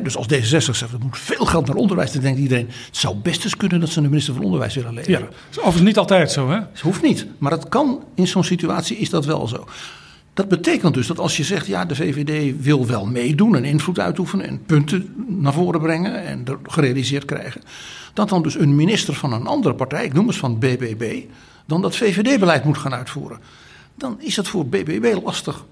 Dus 0.00 0.16
als 0.16 0.26
D66 0.32 0.40
zegt, 0.58 0.80
er 0.92 0.98
moet 1.00 1.18
veel 1.18 1.44
geld 1.46 1.66
naar 1.66 1.76
onderwijs, 1.76 2.12
dan 2.12 2.22
denkt 2.22 2.38
iedereen, 2.40 2.66
het 2.86 2.96
zou 2.96 3.16
best 3.16 3.44
eens 3.44 3.56
kunnen 3.56 3.80
dat 3.80 3.88
ze 3.88 3.98
een 4.00 4.08
minister 4.08 4.34
van 4.34 4.44
Onderwijs 4.44 4.74
willen 4.74 4.90
Ja, 4.92 4.96
leveren. 4.96 5.20
dat 5.20 5.34
is 5.50 5.56
overigens 5.58 5.82
niet 5.86 5.98
altijd 5.98 6.30
zo, 6.30 6.48
hè? 6.50 6.54
Het 6.56 6.80
hoeft 6.80 7.02
niet, 7.02 7.26
maar 7.38 7.52
het 7.52 7.68
kan 7.68 8.04
in 8.14 8.26
zo'n 8.26 8.44
situatie 8.44 8.96
is 8.96 9.10
dat 9.10 9.24
wel 9.24 9.48
zo. 9.48 9.64
Dat 10.34 10.48
betekent 10.48 10.94
dus 10.94 11.06
dat 11.06 11.18
als 11.18 11.36
je 11.36 11.44
zegt, 11.44 11.66
ja, 11.66 11.84
de 11.84 11.94
VVD 11.94 12.54
wil 12.62 12.86
wel 12.86 13.06
meedoen 13.06 13.56
en 13.56 13.64
invloed 13.64 13.98
uitoefenen 13.98 14.46
en 14.46 14.62
punten 14.66 15.14
naar 15.28 15.52
voren 15.52 15.80
brengen 15.80 16.24
en 16.24 16.42
er 16.44 16.58
gerealiseerd 16.62 17.24
krijgen, 17.24 17.60
dat 18.12 18.28
dan 18.28 18.42
dus 18.42 18.58
een 18.58 18.76
minister 18.76 19.14
van 19.14 19.32
een 19.32 19.46
andere 19.46 19.74
partij, 19.74 20.04
ik 20.04 20.12
noem 20.12 20.26
eens 20.26 20.36
van 20.36 20.58
BBB, 20.58 21.22
dan 21.66 21.82
dat 21.82 21.96
VVD-beleid 21.96 22.64
moet 22.64 22.78
gaan 22.78 22.94
uitvoeren. 22.94 23.38
Dan 23.94 24.16
is 24.20 24.36
het 24.36 24.48
voor 24.48 24.66
BBB 24.66 25.14
lastig 25.24 25.64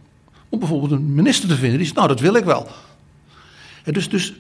om 0.48 0.58
bijvoorbeeld 0.58 0.90
een 0.92 1.14
minister 1.14 1.48
te 1.48 1.56
vinden 1.56 1.76
die 1.76 1.84
zegt, 1.86 1.96
nou, 1.96 2.08
dat 2.08 2.20
wil 2.20 2.34
ik 2.34 2.44
wel. 2.44 2.68
Dus, 3.84 4.08
dus 4.08 4.34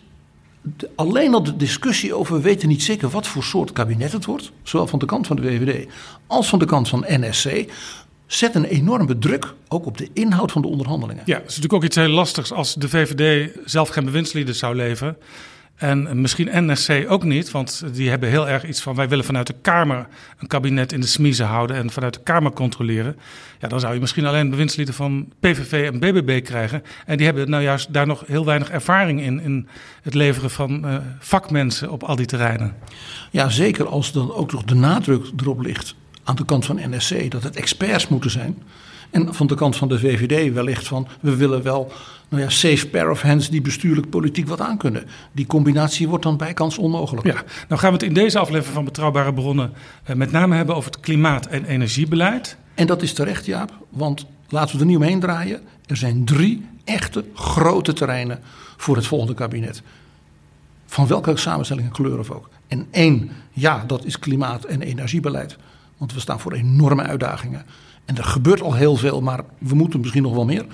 alleen 0.94 1.34
al 1.34 1.42
de 1.42 1.56
discussie 1.56 2.14
over 2.14 2.34
we 2.34 2.40
weten 2.40 2.68
niet 2.68 2.82
zeker 2.82 3.08
wat 3.08 3.26
voor 3.26 3.42
soort 3.42 3.72
kabinet 3.72 4.12
het 4.12 4.24
wordt, 4.24 4.52
zowel 4.62 4.86
van 4.86 4.98
de 4.98 5.06
kant 5.06 5.26
van 5.26 5.36
de 5.36 5.42
VVD 5.42 5.88
als 6.26 6.48
van 6.48 6.58
de 6.58 6.64
kant 6.64 6.88
van 6.88 7.04
NSC, 7.08 7.72
zet 8.26 8.54
een 8.54 8.64
enorme 8.64 9.18
druk 9.18 9.54
ook 9.68 9.86
op 9.86 9.98
de 9.98 10.08
inhoud 10.12 10.52
van 10.52 10.62
de 10.62 10.68
onderhandelingen. 10.68 11.22
Ja, 11.26 11.34
het 11.34 11.48
is 11.48 11.56
natuurlijk 11.56 11.72
ook 11.72 11.84
iets 11.84 11.96
heel 11.96 12.08
lastigs 12.08 12.52
als 12.52 12.74
de 12.74 12.88
VVD 12.88 13.50
zelf 13.64 13.88
geen 13.88 14.04
bewindslieden 14.04 14.54
zou 14.54 14.74
leveren. 14.74 15.16
En 15.80 16.20
misschien 16.20 16.70
NSC 16.70 17.04
ook 17.08 17.24
niet, 17.24 17.50
want 17.50 17.84
die 17.92 18.10
hebben 18.10 18.28
heel 18.28 18.48
erg 18.48 18.64
iets 18.64 18.80
van... 18.80 18.94
wij 18.94 19.08
willen 19.08 19.24
vanuit 19.24 19.46
de 19.46 19.54
Kamer 19.62 20.06
een 20.38 20.46
kabinet 20.46 20.92
in 20.92 21.00
de 21.00 21.06
smiezen 21.06 21.46
houden 21.46 21.76
en 21.76 21.90
vanuit 21.90 22.14
de 22.14 22.20
Kamer 22.22 22.52
controleren. 22.52 23.16
Ja, 23.58 23.68
dan 23.68 23.80
zou 23.80 23.94
je 23.94 24.00
misschien 24.00 24.26
alleen 24.26 24.50
bewindslieden 24.50 24.94
van 24.94 25.32
PVV 25.40 25.90
en 25.92 25.98
BBB 25.98 26.44
krijgen. 26.44 26.82
En 27.06 27.16
die 27.16 27.26
hebben 27.26 27.50
nou 27.50 27.62
juist 27.62 27.92
daar 27.92 28.06
nog 28.06 28.22
heel 28.26 28.44
weinig 28.44 28.70
ervaring 28.70 29.20
in, 29.20 29.40
in 29.40 29.68
het 30.02 30.14
leveren 30.14 30.50
van 30.50 30.86
eh, 30.86 30.96
vakmensen 31.18 31.90
op 31.90 32.02
al 32.02 32.16
die 32.16 32.26
terreinen. 32.26 32.74
Ja, 33.30 33.48
zeker 33.48 33.86
als 33.86 34.12
dan 34.12 34.34
ook 34.34 34.52
nog 34.52 34.64
de 34.64 34.74
nadruk 34.74 35.26
erop 35.36 35.60
ligt 35.60 35.94
aan 36.24 36.36
de 36.36 36.44
kant 36.44 36.64
van 36.64 36.80
NSC 36.90 37.30
dat 37.30 37.42
het 37.42 37.56
experts 37.56 38.08
moeten 38.08 38.30
zijn. 38.30 38.62
En 39.10 39.34
van 39.34 39.46
de 39.46 39.54
kant 39.54 39.76
van 39.76 39.88
de 39.88 39.98
VVD 39.98 40.52
wellicht 40.52 40.86
van 40.86 41.08
we 41.20 41.36
willen 41.36 41.62
wel 41.62 41.92
nou 42.28 42.42
ja, 42.42 42.48
safe 42.48 42.88
pair 42.88 43.10
of 43.10 43.22
hands 43.22 43.50
die 43.50 43.60
bestuurlijk 43.60 44.10
politiek 44.10 44.48
wat 44.48 44.60
aankunnen. 44.60 45.04
Die 45.32 45.46
combinatie 45.46 46.08
wordt 46.08 46.24
dan 46.24 46.36
bijkans 46.36 46.78
onmogelijk. 46.78 47.26
Ja, 47.26 47.42
nou 47.68 47.80
gaan 47.80 47.90
we 47.90 47.96
het 47.96 48.06
in 48.06 48.14
deze 48.14 48.38
aflevering 48.38 48.74
van 48.74 48.84
Betrouwbare 48.84 49.32
Bronnen 49.32 49.72
eh, 50.04 50.16
met 50.16 50.32
name 50.32 50.56
hebben 50.56 50.76
over 50.76 50.90
het 50.90 51.00
klimaat- 51.00 51.46
en 51.46 51.64
energiebeleid. 51.64 52.56
En 52.74 52.86
dat 52.86 53.02
is 53.02 53.12
terecht, 53.12 53.46
Jaap, 53.46 53.72
want 53.88 54.26
laten 54.48 54.74
we 54.74 54.80
er 54.80 54.86
niet 54.86 54.96
omheen 54.96 55.20
draaien. 55.20 55.60
Er 55.86 55.96
zijn 55.96 56.24
drie 56.24 56.66
echte 56.84 57.24
grote 57.34 57.92
terreinen 57.92 58.40
voor 58.76 58.96
het 58.96 59.06
volgende 59.06 59.34
kabinet. 59.34 59.82
Van 60.86 61.06
welke 61.06 61.36
samenstelling 61.36 61.86
en 61.86 61.92
kleur 61.92 62.18
of 62.18 62.30
ook. 62.30 62.48
En 62.68 62.86
één, 62.90 63.30
ja, 63.52 63.84
dat 63.86 64.04
is 64.04 64.18
klimaat- 64.18 64.64
en 64.64 64.82
energiebeleid. 64.82 65.56
Want 65.96 66.12
we 66.14 66.20
staan 66.20 66.40
voor 66.40 66.52
enorme 66.52 67.02
uitdagingen. 67.02 67.64
En 68.10 68.16
er 68.16 68.24
gebeurt 68.24 68.60
al 68.62 68.74
heel 68.74 68.96
veel, 68.96 69.20
maar 69.20 69.40
we 69.58 69.74
moeten 69.74 70.00
misschien 70.00 70.22
nog 70.22 70.34
wel 70.34 70.44
meer. 70.44 70.64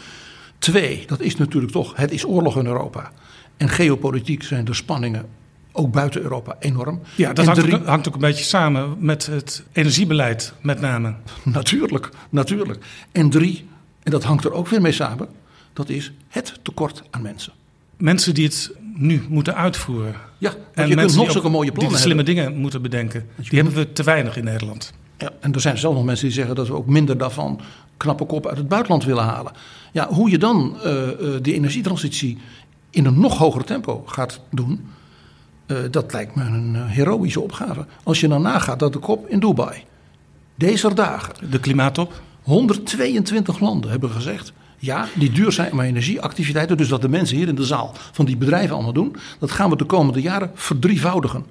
Twee, 0.59 1.05
dat 1.07 1.21
is 1.21 1.37
natuurlijk 1.37 1.73
toch, 1.73 1.97
het 1.97 2.11
is 2.11 2.25
oorlog 2.27 2.59
in 2.59 2.67
Europa. 2.67 3.11
En 3.57 3.69
geopolitiek 3.69 4.43
zijn 4.43 4.65
de 4.65 4.75
spanningen, 4.75 5.27
ook 5.73 5.93
buiten 5.93 6.21
Europa, 6.23 6.57
enorm. 6.59 7.01
Ja, 7.15 7.33
dat 7.33 7.45
hangt, 7.47 7.61
drie- 7.61 7.75
ook, 7.75 7.87
hangt 7.87 8.09
ook 8.09 8.15
een 8.15 8.21
beetje 8.21 8.45
samen 8.45 8.97
met 8.99 9.27
het 9.27 9.65
energiebeleid 9.73 10.53
met 10.61 10.81
name. 10.81 11.15
Natuurlijk, 11.45 12.09
natuurlijk. 12.31 12.85
En 13.13 13.31
drie, 13.31 13.69
en 14.03 14.11
dat 14.11 14.25
hangt 14.25 14.45
er 14.45 14.53
ook 14.53 14.69
weer 14.69 14.81
mee 14.81 14.93
samen, 14.93 15.29
dat 15.73 15.89
is 15.89 16.13
het 16.29 16.59
tekort 16.63 17.03
aan 17.11 17.23
mensen. 17.23 17.53
Mensen 17.97 18.35
die 18.35 18.45
het 18.45 18.73
nu 18.95 19.23
moeten 19.29 19.55
uitvoeren. 19.55 20.15
Ja, 20.39 20.51
En 20.51 20.89
je 20.89 20.95
kunt 20.95 21.15
nog 21.15 21.23
die 21.25 21.31
zulke 21.33 21.49
mooie 21.49 21.65
Die 21.65 21.73
plannen 21.73 21.97
de 21.97 22.03
slimme 22.03 22.23
hebben. 22.25 22.45
dingen 22.45 22.61
moeten 22.61 22.83
bedenken. 22.83 23.27
Die 23.37 23.59
hebben 23.63 23.75
we 23.75 23.93
te 23.93 24.03
weinig 24.03 24.37
in 24.37 24.45
Nederland. 24.45 24.93
Ja, 25.19 25.31
en 25.41 25.55
er 25.55 25.61
zijn 25.61 25.79
zelfs 25.79 25.97
nog 25.97 26.05
mensen 26.05 26.27
die 26.27 26.35
zeggen 26.35 26.55
dat 26.55 26.69
we 26.69 26.75
ook 26.75 26.87
minder 26.87 27.19
daarvan 27.19 27.61
knappe 27.97 28.25
kop 28.25 28.47
uit 28.47 28.57
het 28.57 28.69
buitenland 28.69 29.05
willen 29.05 29.25
halen. 29.25 29.53
Ja, 29.93 30.09
hoe 30.09 30.31
je 30.31 30.39
dan 30.39 30.77
eh, 30.83 31.09
die 31.43 31.55
energietransitie 31.55 32.39
in 32.91 33.05
een 33.05 33.21
nog 33.21 33.39
hoger 33.39 33.65
tempo 33.65 34.03
gaat 34.07 34.41
doen, 34.51 34.89
eh, 35.67 35.77
dat 35.91 36.13
lijkt 36.13 36.35
me 36.35 36.43
een 36.45 36.75
heroïsche 36.75 37.41
opgave. 37.41 37.87
Als 38.03 38.21
je 38.21 38.29
dan 38.29 38.43
nagaat 38.43 38.79
dat 38.79 38.93
de 38.93 38.99
kop 38.99 39.29
in 39.29 39.41
Dubai, 39.41 39.85
deze 40.55 40.95
dagen, 40.95 41.51
De 41.51 41.61
klimaattop. 41.61 42.21
122 42.43 43.61
landen 43.61 43.91
hebben 43.91 44.11
gezegd. 44.11 44.53
Ja, 44.79 45.09
die 45.15 45.33
duurzame 45.33 45.85
energieactiviteiten, 45.85 46.77
dus 46.77 46.89
wat 46.89 47.01
de 47.01 47.09
mensen 47.09 47.37
hier 47.37 47.49
in 47.49 47.55
de 47.55 47.65
zaal 47.65 47.93
van 48.13 48.25
die 48.25 48.37
bedrijven 48.37 48.75
allemaal 48.75 48.93
doen, 48.93 49.17
dat 49.39 49.51
gaan 49.51 49.71
we 49.71 49.77
de 49.77 49.85
komende 49.85 50.21
jaren 50.21 50.51
verdrievoudigen. 50.55 51.45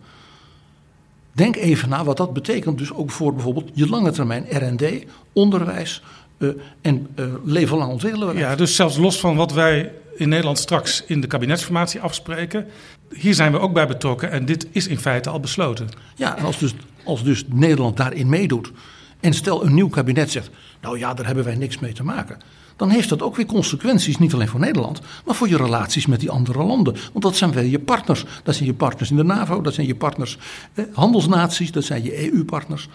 Denk 1.36 1.56
even 1.56 1.90
na 1.90 2.04
wat 2.04 2.18
dat 2.18 2.34
betekent, 2.34 2.78
dus 2.78 2.94
ook 2.94 3.12
voor 3.12 3.34
bijvoorbeeld 3.34 3.70
je 3.74 3.88
lange 3.88 4.12
termijn 4.12 4.46
RD, 4.50 5.06
onderwijs 5.34 6.04
eh, 6.38 6.50
en 6.82 7.08
eh 7.16 7.26
leven 7.44 7.78
lang 7.78 7.92
ontwikkelen. 7.92 8.38
Ja, 8.38 8.56
dus 8.56 8.76
zelfs 8.76 8.98
los 8.98 9.20
van 9.20 9.36
wat 9.36 9.54
wij 9.54 9.92
in 10.16 10.30
Nederland 10.30 10.60
straks 10.60 11.04
in 11.06 11.22
de 11.22 11.28
kabinetsformatie 11.28 12.02
afspreken. 12.02 12.68
Hier 13.10 13.34
zijn 13.34 13.52
we 13.52 13.60
ook 13.60 13.74
bij 13.74 13.88
betrokken 13.88 14.32
en 14.32 14.46
dit 14.46 14.68
is 14.72 14.88
in 14.88 15.00
feite 15.00 15.30
al 15.30 15.40
besloten. 15.40 15.90
Ja, 16.16 16.38
en 16.38 16.46
als 16.46 16.60
dus, 16.60 16.74
als 17.04 17.24
dus 17.24 17.44
Nederland 17.48 17.98
daarin 17.98 18.30
meedoet 18.30 18.72
en 19.20 19.34
stel 19.34 19.66
een 19.66 19.74
nieuw 19.74 19.90
kabinet 19.90 20.32
zegt, 20.32 20.50
nou 20.82 21.00
ja, 21.00 21.14
daar 21.14 21.26
hebben 21.26 21.44
wij 21.44 21.56
niks 21.56 21.80
mee 21.80 21.94
te 21.94 22.04
maken. 22.04 22.38
Dan 22.76 22.90
heeft 22.90 23.10
dat 23.10 23.22
ook 23.22 23.36
weer 23.36 23.46
consequenties, 23.46 24.18
niet 24.18 24.34
alleen 24.34 24.48
voor 24.48 24.60
Nederland, 24.60 25.02
maar 25.26 25.36
voor 25.36 25.50
je 25.50 25.58
relaties 25.58 26.06
met 26.06 26.20
die 26.20 26.32
andere 26.32 26.64
landen. 26.64 26.94
Want 26.94 27.24
dat 27.24 27.36
zijn 27.36 27.54
wel 27.54 27.64
je 27.64 27.80
partners. 27.80 28.26
Dat 28.44 28.56
zijn 28.56 28.68
je 28.68 28.74
partners 28.74 29.10
in 29.10 29.16
de 29.16 29.24
NAVO, 29.24 29.62
dat 29.62 29.74
zijn 29.74 29.88
je 29.88 29.96
partners, 29.96 30.38
eh, 30.74 30.86
handelsnaties, 30.94 31.72
dat 31.72 31.84
zijn 31.84 32.04
je 32.04 32.32
EU-partners. 32.32 32.90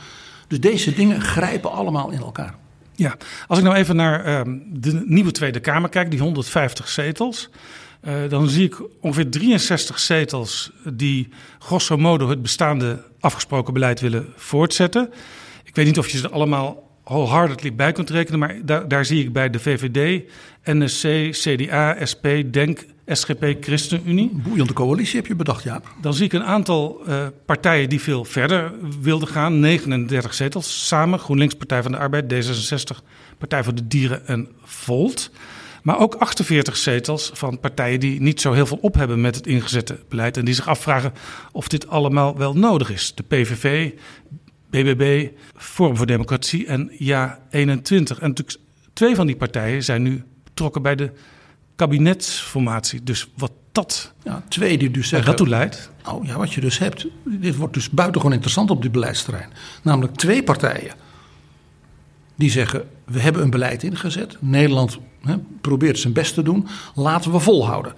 Dus 0.49 0.61
deze 0.61 0.95
dingen 0.95 1.21
grijpen 1.21 1.73
allemaal 1.73 2.11
in 2.11 2.21
elkaar. 2.21 2.55
Ja, 2.95 3.17
als 3.47 3.59
ik 3.59 3.65
nou 3.65 3.77
even 3.77 3.97
naar 3.97 4.25
ehm, 4.25 4.59
de 4.73 5.03
nieuwe 5.07 5.31
Tweede 5.31 5.61
Kamer 5.61 5.89
kijk, 5.89 6.11
die 6.11 6.21
150 6.21 6.89
zetels. 6.89 7.49
eh, 8.01 8.15
dan 8.29 8.49
zie 8.49 8.65
ik 8.65 8.83
ongeveer 9.01 9.31
63 9.31 9.99
zetels 9.99 10.73
die 10.85 11.29
grosso 11.59 11.97
modo 11.97 12.29
het 12.29 12.43
bestaande 12.43 13.05
afgesproken 13.21 13.73
beleid 13.73 14.01
willen 14.01 14.27
voortzetten. 14.37 15.13
Ik 15.65 15.75
weet 15.75 15.87
niet 15.87 15.99
of 15.99 16.09
je 16.09 16.19
ze 16.19 16.31
allemaal 16.31 16.90
wholeheartedly 17.11 17.75
bij 17.75 17.93
kunt 17.93 18.11
rekenen, 18.11 18.39
maar 18.39 18.57
daar, 18.65 18.89
daar 18.89 19.05
zie 19.05 19.25
ik 19.25 19.33
bij 19.33 19.51
de 19.51 19.59
VVD, 19.59 20.23
NSC, 20.65 21.31
CDA, 21.31 21.97
SP, 22.11 22.27
DENK, 22.47 22.85
SGP, 23.07 23.57
ChristenUnie. 23.61 24.31
Een 24.33 24.43
boeiende 24.43 24.73
coalitie 24.73 25.17
heb 25.17 25.27
je 25.27 25.35
bedacht, 25.35 25.63
Jaap. 25.63 25.95
Dan 26.01 26.15
zie 26.15 26.25
ik 26.25 26.33
een 26.33 26.45
aantal 26.45 27.01
eh, 27.07 27.27
partijen 27.47 27.89
die 27.89 28.01
veel 28.01 28.25
verder 28.25 28.73
wilden 29.01 29.29
gaan. 29.29 29.61
39 29.61 30.35
zetels 30.35 30.87
samen. 30.87 31.19
GroenLinks, 31.19 31.55
Partij 31.55 31.83
van 31.83 31.93
de 31.93 31.99
Arbeid, 31.99 32.33
D66, 32.33 33.05
Partij 33.39 33.65
voor 33.65 33.75
de 33.75 33.87
Dieren 33.87 34.27
en 34.27 34.49
Volt. 34.63 35.31
Maar 35.83 35.99
ook 35.99 36.15
48 36.15 36.77
zetels 36.77 37.31
van 37.35 37.61
partijen 37.61 38.01
die 38.01 38.21
niet 38.21 38.41
zo 38.41 38.53
heel 38.53 38.67
veel 38.67 38.79
op 38.81 38.95
hebben 38.95 39.21
met 39.21 39.35
het 39.35 39.47
ingezette 39.47 39.99
beleid. 40.09 40.37
En 40.37 40.45
die 40.45 40.55
zich 40.55 40.69
afvragen 40.69 41.13
of 41.53 41.69
dit 41.69 41.89
allemaal 41.89 42.37
wel 42.37 42.55
nodig 42.55 42.91
is. 42.91 43.15
De 43.15 43.23
PVV, 43.23 43.91
BBB, 44.71 45.29
Forum 45.57 45.97
voor 45.97 46.07
Democratie 46.07 46.67
en 46.67 46.91
Ja21. 46.91 47.49
En 47.51 48.29
natuurlijk 48.29 48.57
twee 48.93 49.15
van 49.15 49.27
die 49.27 49.37
partijen 49.37 49.85
zijn 49.85 50.03
nu 50.03 50.25
betrokken 50.45 50.83
bij 50.83 50.97
de 50.97 51.11
kabinetsformatie. 51.77 53.03
Dus 53.03 53.31
wat 53.37 53.53
dat, 53.73 54.13
Ja, 54.25 54.43
twee 54.49 54.79
die 54.79 54.91
dus 54.91 55.09
zeggen... 55.09 55.29
dat 55.29 55.37
toe 55.37 55.49
leidt. 55.49 55.91
Nou 56.05 56.27
ja, 56.27 56.37
wat 56.37 56.53
je 56.53 56.61
dus 56.61 56.79
hebt, 56.79 57.07
dit 57.25 57.57
wordt 57.57 57.75
dus 57.75 57.91
buitengewoon 57.91 58.33
interessant 58.33 58.71
op 58.71 58.83
dit 58.83 58.93
beleidsterrein. 58.93 59.51
Namelijk 59.83 60.17
twee 60.17 60.43
partijen 60.43 60.95
die 62.37 62.51
zeggen, 62.51 62.89
we 63.05 63.21
hebben 63.21 63.43
een 63.43 63.51
beleid 63.51 63.83
ingezet. 63.83 64.37
Nederland 64.41 64.99
hè, 65.23 65.39
probeert 65.61 65.99
zijn 65.99 66.13
best 66.13 66.35
te 66.35 66.43
doen, 66.43 66.67
laten 66.95 67.33
we 67.33 67.39
volhouden. 67.39 67.95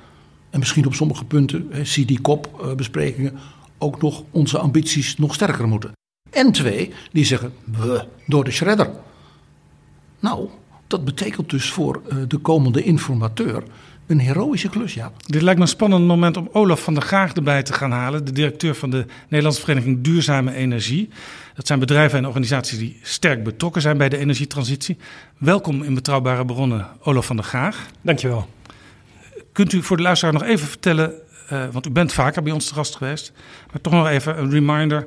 En 0.51 0.59
misschien 0.59 0.87
op 0.87 0.95
sommige 0.95 1.25
punten, 1.25 1.67
hè, 1.71 1.85
zie 1.85 2.07
die 2.07 2.21
kopbesprekingen, 2.21 3.39
ook 3.79 4.03
nog 4.03 4.23
onze 4.31 4.59
ambities 4.59 5.17
nog 5.17 5.35
sterker 5.35 5.69
moeten. 5.69 5.93
En 6.33 6.53
twee 6.53 6.93
die 7.13 7.25
zeggen, 7.25 7.53
we, 7.65 8.05
door 8.27 8.45
de 8.45 8.51
shredder. 8.51 8.91
Nou, 10.21 10.49
dat 10.87 11.05
betekent 11.05 11.51
dus 11.51 11.71
voor 11.71 12.03
eh, 12.09 12.17
de 12.29 12.39
komende 12.39 12.83
informateur 12.83 13.63
een 14.07 14.21
heroïsche 14.21 14.69
klus, 14.69 14.95
ja. 14.95 15.13
Dit 15.27 15.43
lijkt 15.43 15.59
me 15.59 15.65
een 15.65 15.71
spannend 15.71 16.07
moment 16.07 16.37
om 16.37 16.49
Olaf 16.53 16.83
van 16.83 16.95
der 16.95 17.03
Gaag 17.03 17.33
erbij 17.33 17.63
te 17.63 17.73
gaan 17.73 17.91
halen, 17.91 18.25
de 18.25 18.33
directeur 18.33 18.75
van 18.75 18.91
de 18.91 19.07
Nederlandse 19.29 19.61
Vereniging 19.61 20.03
Duurzame 20.03 20.55
Energie. 20.55 21.09
Dat 21.55 21.67
zijn 21.67 21.79
bedrijven 21.79 22.19
en 22.19 22.27
organisaties 22.27 22.79
die 22.79 22.99
sterk 23.03 23.45
betrokken 23.45 23.83
zijn 23.83 23.97
bij 23.97 24.09
de 24.09 24.17
energietransitie. 24.17 24.97
Welkom 25.39 25.83
in 25.83 25.95
Betrouwbare 25.95 26.45
Bronnen, 26.45 26.87
Olaf 27.03 27.27
van 27.27 27.37
der 27.37 27.45
Gaag. 27.45 27.87
Dankjewel. 28.01 28.49
Kunt 29.53 29.73
u 29.73 29.83
voor 29.83 29.97
de 29.97 30.03
luisteraar 30.03 30.35
nog 30.35 30.43
even 30.43 30.69
vertellen, 30.69 31.13
eh, 31.49 31.65
want 31.73 31.87
u 31.87 31.91
bent 31.91 32.13
vaker 32.13 32.43
bij 32.43 32.53
ons 32.53 32.67
te 32.67 32.75
gast 32.75 32.97
geweest, 32.97 33.33
maar 33.73 33.81
toch 33.81 33.93
nog 33.93 34.09
even 34.09 34.39
een 34.39 34.51
reminder 34.51 35.07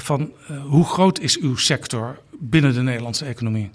van 0.00 0.32
eh, 0.48 0.64
hoe 0.64 0.84
groot 0.84 1.20
is 1.20 1.38
uw 1.38 1.56
sector 1.56 2.18
binnen 2.38 2.74
de 2.74 2.82
Nederlandse 2.82 3.24
economie? 3.24 3.70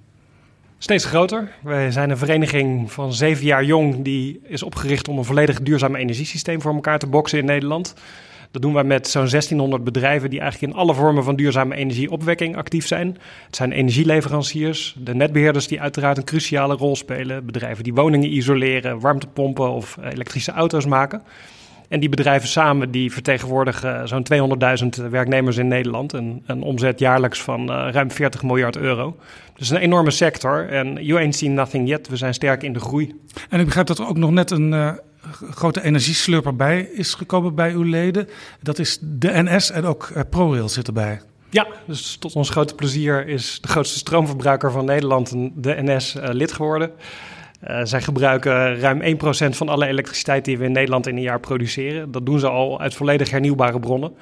Steeds 0.78 1.06
groter. 1.06 1.52
Wij 1.64 1.92
zijn 1.92 2.10
een 2.10 2.18
vereniging 2.18 2.92
van 2.92 3.14
zeven 3.14 3.46
jaar 3.46 3.64
jong 3.64 4.04
die 4.04 4.40
is 4.44 4.64
opgericht 4.64 5.08
om 5.08 5.18
een 5.18 5.26
volledig 5.26 5.62
duurzaam 5.62 5.96
energiesysteem 5.96 6.62
voor 6.62 6.74
elkaar 6.74 7.00
te 7.00 7.08
boksen 7.08 7.40
in 7.40 7.46
Nederland. 7.46 7.94
Dat 8.52 8.62
doen 8.62 8.74
wij 8.74 8.84
met 8.84 9.08
zo'n 9.08 9.30
1600 9.30 9.84
bedrijven 9.84 10.30
die 10.30 10.40
eigenlijk 10.40 10.74
in 10.74 10.80
alle 10.80 10.94
vormen 10.94 11.24
van 11.24 11.36
duurzame 11.36 11.76
energieopwekking 11.76 12.56
actief 12.56 12.88
zijn. 12.88 13.18
Het 13.46 13.56
zijn 13.56 13.72
energieleveranciers, 13.72 14.96
de 15.00 15.16
netbeheerders 15.16 15.68
die 15.68 15.82
uiteraard 15.82 16.18
een 16.18 16.24
cruciale 16.24 16.76
rol 16.76 16.96
spelen, 16.96 17.46
bedrijven 17.46 17.84
die 17.84 17.94
woningen 17.94 18.34
isoleren, 18.34 19.00
warmtepompen 19.00 19.72
of 19.72 19.98
elektrische 20.04 20.52
auto's 20.52 20.86
maken. 20.86 21.22
En 21.92 22.00
die 22.00 22.10
bedrijven 22.10 22.50
samen 22.50 22.92
die 22.92 23.12
vertegenwoordigen 23.12 24.08
zo'n 24.08 24.26
200.000 25.04 25.10
werknemers 25.10 25.58
in 25.58 25.68
Nederland. 25.68 26.14
En 26.14 26.44
een 26.46 26.62
omzet 26.62 27.00
jaarlijks 27.00 27.42
van 27.42 27.62
uh, 27.62 27.88
ruim 27.92 28.12
40 28.12 28.44
miljard 28.44 28.78
euro. 28.78 29.18
Dus 29.56 29.70
een 29.70 29.78
enorme 29.78 30.12
sector. 30.12 30.70
En 30.70 31.06
you 31.06 31.20
ain't 31.20 31.36
seen 31.36 31.54
nothing 31.54 31.88
yet. 31.88 32.08
We 32.08 32.16
zijn 32.16 32.34
sterk 32.34 32.64
in 32.64 32.74
de 32.74 32.80
groei. 32.80 33.16
En 33.50 33.60
ik 33.60 33.66
begrijp 33.66 33.88
dat 33.88 34.00
er 34.00 34.08
ook 34.08 34.18
nog 34.18 34.32
net 34.32 34.52
een 34.52 34.72
uh, 34.72 34.92
grote 35.52 35.84
energieslurper 35.84 36.56
bij 36.56 36.82
is 36.82 37.14
gekomen 37.14 37.56
bij 37.56 37.72
uw 37.72 37.84
leden. 37.84 38.28
Dat 38.62 38.80
is 38.80 38.98
de 39.02 39.32
NS 39.34 39.72
en 39.72 39.86
ook 39.86 40.10
uh, 40.16 40.22
ProRail 40.30 40.70
zit 40.70 40.88
erbij. 40.88 41.22
Ja, 41.50 41.68
dus 41.88 42.16
tot 42.20 42.36
ons 42.36 42.50
grote 42.50 42.76
plezier 42.76 43.28
is 43.28 43.58
de 43.62 43.68
grootste 43.68 43.98
stroomverbruiker 43.98 44.72
van 44.72 44.86
Nederland 44.86 45.34
de 45.56 45.76
NS 45.82 46.16
lid 46.20 46.52
geworden. 46.52 46.92
Uh, 47.68 47.80
zij 47.84 48.02
gebruiken 48.02 48.80
ruim 48.80 49.02
1% 49.02 49.56
van 49.56 49.70
alle 49.70 49.88
elektriciteit 49.88 50.46
die 50.46 50.58
we 50.58 50.66
in 50.66 50.72
Nederland 50.72 51.08
in 51.08 51.16
een 51.16 51.22
jaar 51.22 51.40
produceren. 51.40 52.12
Dat 52.12 52.26
doen 52.26 52.40
ze 52.40 52.48
al 52.48 52.80
uit 52.80 52.94
volledig 52.94 53.30
hernieuwbare 53.30 53.80
bronnen. 53.80 54.14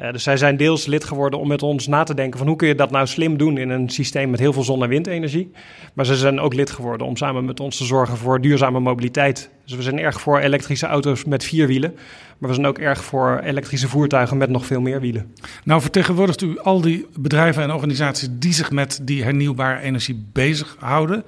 Uh, 0.00 0.12
dus 0.12 0.22
zij 0.22 0.36
zijn 0.36 0.56
deels 0.56 0.86
lid 0.86 1.04
geworden 1.04 1.40
om 1.40 1.48
met 1.48 1.62
ons 1.62 1.86
na 1.86 2.02
te 2.02 2.14
denken 2.14 2.38
van 2.38 2.48
hoe 2.48 2.56
kun 2.56 2.68
je 2.68 2.74
dat 2.74 2.90
nou 2.90 3.06
slim 3.06 3.36
doen 3.36 3.58
in 3.58 3.70
een 3.70 3.88
systeem 3.88 4.30
met 4.30 4.40
heel 4.40 4.52
veel 4.52 4.62
zon- 4.62 4.82
en 4.82 4.88
windenergie. 4.88 5.50
Maar 5.92 6.06
ze 6.06 6.16
zijn 6.16 6.40
ook 6.40 6.54
lid 6.54 6.70
geworden 6.70 7.06
om 7.06 7.16
samen 7.16 7.44
met 7.44 7.60
ons 7.60 7.76
te 7.76 7.84
zorgen 7.84 8.16
voor 8.16 8.40
duurzame 8.40 8.80
mobiliteit. 8.80 9.50
Dus 9.64 9.76
we 9.76 9.82
zijn 9.82 9.98
erg 9.98 10.20
voor 10.20 10.38
elektrische 10.38 10.86
auto's 10.86 11.24
met 11.24 11.44
vier 11.44 11.66
wielen. 11.66 11.94
Maar 12.38 12.48
we 12.48 12.54
zijn 12.54 12.66
ook 12.66 12.78
erg 12.78 13.04
voor 13.04 13.40
elektrische 13.44 13.88
voertuigen 13.88 14.36
met 14.36 14.50
nog 14.50 14.66
veel 14.66 14.80
meer 14.80 15.00
wielen. 15.00 15.34
Nou 15.64 15.80
vertegenwoordigt 15.80 16.42
u 16.42 16.58
al 16.58 16.80
die 16.80 17.06
bedrijven 17.18 17.62
en 17.62 17.72
organisaties 17.72 18.28
die 18.30 18.52
zich 18.52 18.70
met 18.70 19.00
die 19.02 19.22
hernieuwbare 19.22 19.80
energie 19.80 20.26
bezighouden. 20.32 21.24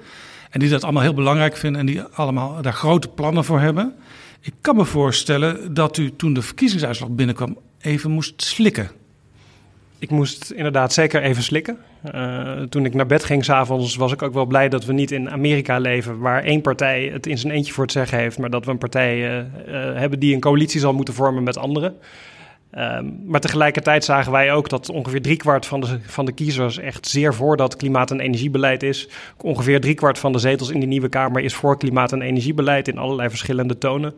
En 0.49 0.59
die 0.59 0.69
dat 0.69 0.83
allemaal 0.83 1.03
heel 1.03 1.13
belangrijk 1.13 1.57
vinden 1.57 1.79
en 1.79 1.85
die 1.85 2.01
allemaal 2.01 2.61
daar 2.61 2.73
grote 2.73 3.07
plannen 3.07 3.43
voor 3.43 3.59
hebben. 3.59 3.93
Ik 4.41 4.53
kan 4.61 4.75
me 4.75 4.85
voorstellen 4.85 5.73
dat 5.73 5.97
u 5.97 6.15
toen 6.15 6.33
de 6.33 6.41
verkiezingsuitslag 6.41 7.09
binnenkwam 7.09 7.57
even 7.79 8.11
moest 8.11 8.41
slikken. 8.41 8.89
Ik 9.99 10.09
moest 10.09 10.51
inderdaad 10.51 10.93
zeker 10.93 11.21
even 11.21 11.43
slikken. 11.43 11.77
Uh, 12.15 12.61
toen 12.61 12.85
ik 12.85 12.93
naar 12.93 13.05
bed 13.05 13.23
ging 13.23 13.45
s'avonds 13.45 13.95
was 13.95 14.11
ik 14.11 14.21
ook 14.21 14.33
wel 14.33 14.45
blij 14.45 14.69
dat 14.69 14.85
we 14.85 14.93
niet 14.93 15.11
in 15.11 15.29
Amerika 15.29 15.79
leven... 15.79 16.19
waar 16.19 16.43
één 16.43 16.61
partij 16.61 17.09
het 17.13 17.27
in 17.27 17.37
zijn 17.37 17.53
eentje 17.53 17.73
voor 17.73 17.83
het 17.83 17.91
zeggen 17.91 18.17
heeft... 18.17 18.37
maar 18.37 18.49
dat 18.49 18.65
we 18.65 18.71
een 18.71 18.77
partij 18.77 19.17
uh, 19.17 19.37
uh, 19.37 19.99
hebben 19.99 20.19
die 20.19 20.33
een 20.33 20.39
coalitie 20.39 20.79
zal 20.79 20.93
moeten 20.93 21.13
vormen 21.13 21.43
met 21.43 21.57
anderen. 21.57 21.95
Um, 22.79 23.21
maar 23.25 23.39
tegelijkertijd 23.39 24.03
zagen 24.03 24.31
wij 24.31 24.53
ook 24.53 24.69
dat 24.69 24.89
ongeveer 24.89 25.21
driekwart 25.21 25.65
van 25.65 25.79
de, 25.79 25.99
van 26.01 26.25
de 26.25 26.31
kiezers 26.31 26.77
echt 26.77 27.07
zeer 27.07 27.33
voor 27.33 27.57
dat 27.57 27.75
klimaat- 27.75 28.11
en 28.11 28.19
energiebeleid 28.19 28.83
is. 28.83 29.09
Ongeveer 29.37 29.81
driekwart 29.81 30.19
van 30.19 30.31
de 30.31 30.39
zetels 30.39 30.69
in 30.69 30.79
de 30.79 30.85
Nieuwe 30.85 31.09
Kamer 31.09 31.41
is 31.41 31.53
voor 31.53 31.77
klimaat- 31.77 32.11
en 32.11 32.21
energiebeleid 32.21 32.87
in 32.87 32.97
allerlei 32.97 33.29
verschillende 33.29 33.77
tonen. 33.77 34.13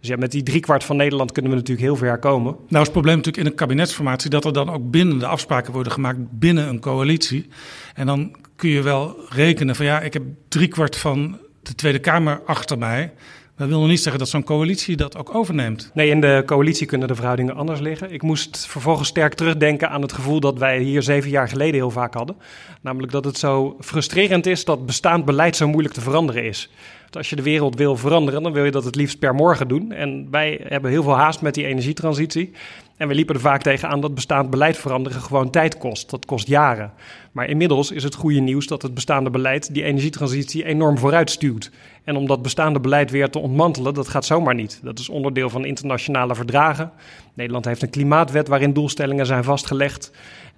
Dus 0.00 0.08
ja, 0.08 0.16
met 0.16 0.30
die 0.30 0.42
driekwart 0.42 0.84
van 0.84 0.96
Nederland 0.96 1.32
kunnen 1.32 1.50
we 1.50 1.56
natuurlijk 1.56 1.86
heel 1.86 1.96
ver 1.96 2.18
komen. 2.18 2.52
Nou 2.52 2.66
is 2.68 2.80
het 2.80 2.92
probleem 2.92 3.16
natuurlijk 3.16 3.44
in 3.44 3.50
een 3.50 3.58
kabinetsformatie 3.58 4.30
dat 4.30 4.44
er 4.44 4.52
dan 4.52 4.70
ook 4.70 4.90
binnen 4.90 5.18
de 5.18 5.26
afspraken 5.26 5.72
worden 5.72 5.92
gemaakt 5.92 6.18
binnen 6.30 6.68
een 6.68 6.80
coalitie. 6.80 7.48
En 7.94 8.06
dan 8.06 8.36
kun 8.56 8.70
je 8.70 8.82
wel 8.82 9.16
rekenen 9.28 9.76
van 9.76 9.86
ja, 9.86 10.00
ik 10.00 10.12
heb 10.12 10.22
driekwart 10.48 10.96
van 10.96 11.38
de 11.62 11.74
Tweede 11.74 11.98
Kamer 11.98 12.40
achter 12.46 12.78
mij. 12.78 13.12
Dat 13.56 13.68
wil 13.68 13.78
nog 13.78 13.88
niet 13.88 14.00
zeggen 14.00 14.18
dat 14.18 14.28
zo'n 14.28 14.44
coalitie 14.44 14.96
dat 14.96 15.16
ook 15.16 15.34
overneemt. 15.34 15.90
Nee, 15.94 16.10
in 16.10 16.20
de 16.20 16.42
coalitie 16.46 16.86
kunnen 16.86 17.08
de 17.08 17.14
verhoudingen 17.14 17.54
anders 17.54 17.80
liggen. 17.80 18.12
Ik 18.12 18.22
moest 18.22 18.66
vervolgens 18.66 19.08
sterk 19.08 19.34
terugdenken 19.34 19.90
aan 19.90 20.02
het 20.02 20.12
gevoel 20.12 20.40
dat 20.40 20.58
wij 20.58 20.78
hier 20.78 21.02
zeven 21.02 21.30
jaar 21.30 21.48
geleden 21.48 21.74
heel 21.74 21.90
vaak 21.90 22.14
hadden. 22.14 22.36
Namelijk 22.80 23.12
dat 23.12 23.24
het 23.24 23.38
zo 23.38 23.76
frustrerend 23.80 24.46
is 24.46 24.64
dat 24.64 24.86
bestaand 24.86 25.24
beleid 25.24 25.56
zo 25.56 25.68
moeilijk 25.68 25.94
te 25.94 26.00
veranderen 26.00 26.44
is. 26.44 26.70
Als 27.10 27.30
je 27.30 27.36
de 27.36 27.42
wereld 27.42 27.76
wil 27.76 27.96
veranderen, 27.96 28.42
dan 28.42 28.52
wil 28.52 28.64
je 28.64 28.70
dat 28.70 28.84
het 28.84 28.94
liefst 28.94 29.18
per 29.18 29.34
morgen 29.34 29.68
doen. 29.68 29.92
En 29.92 30.28
wij 30.30 30.60
hebben 30.68 30.90
heel 30.90 31.02
veel 31.02 31.16
haast 31.16 31.40
met 31.40 31.54
die 31.54 31.66
energietransitie. 31.66 32.52
En 32.96 33.08
we 33.08 33.14
liepen 33.14 33.34
er 33.34 33.40
vaak 33.40 33.62
tegenaan 33.62 34.00
dat 34.00 34.14
bestaand 34.14 34.50
beleid 34.50 34.76
veranderen 34.76 35.20
gewoon 35.20 35.50
tijd 35.50 35.78
kost. 35.78 36.10
Dat 36.10 36.24
kost 36.24 36.46
jaren. 36.46 36.92
Maar 37.32 37.48
inmiddels 37.48 37.90
is 37.90 38.02
het 38.02 38.14
goede 38.14 38.40
nieuws 38.40 38.66
dat 38.66 38.82
het 38.82 38.94
bestaande 38.94 39.30
beleid 39.30 39.74
die 39.74 39.82
energietransitie 39.82 40.64
enorm 40.64 40.98
vooruitstuwt. 40.98 41.70
En 42.04 42.16
om 42.16 42.26
dat 42.26 42.42
bestaande 42.42 42.80
beleid 42.80 43.10
weer 43.10 43.30
te 43.30 43.38
ontmantelen, 43.38 43.94
dat 43.94 44.08
gaat 44.08 44.24
zomaar 44.24 44.54
niet. 44.54 44.80
Dat 44.82 44.98
is 44.98 45.08
onderdeel 45.08 45.50
van 45.50 45.64
internationale 45.64 46.34
verdragen. 46.34 46.90
Nederland 47.34 47.64
heeft 47.64 47.82
een 47.82 47.90
klimaatwet 47.90 48.48
waarin 48.48 48.72
doelstellingen 48.72 49.26
zijn 49.26 49.44
vastgelegd. 49.44 50.10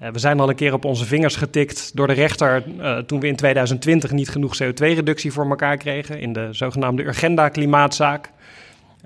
Uh, 0.02 0.08
we 0.08 0.18
zijn 0.18 0.40
al 0.40 0.48
een 0.48 0.54
keer 0.54 0.72
op 0.72 0.84
onze 0.84 1.04
vingers 1.04 1.36
getikt 1.36 1.90
door 1.94 2.06
de 2.06 2.12
rechter 2.12 2.64
uh, 2.78 2.98
toen 2.98 3.20
we 3.20 3.26
in 3.26 3.36
2020 3.36 4.10
niet 4.10 4.28
genoeg 4.28 4.62
CO2-reductie 4.62 5.32
voor 5.32 5.48
elkaar 5.48 5.76
kregen 5.76 6.20
in 6.20 6.32
de 6.32 6.48
zogenaamde 6.50 7.04
Urgenda-klimaatzaak. 7.04 8.30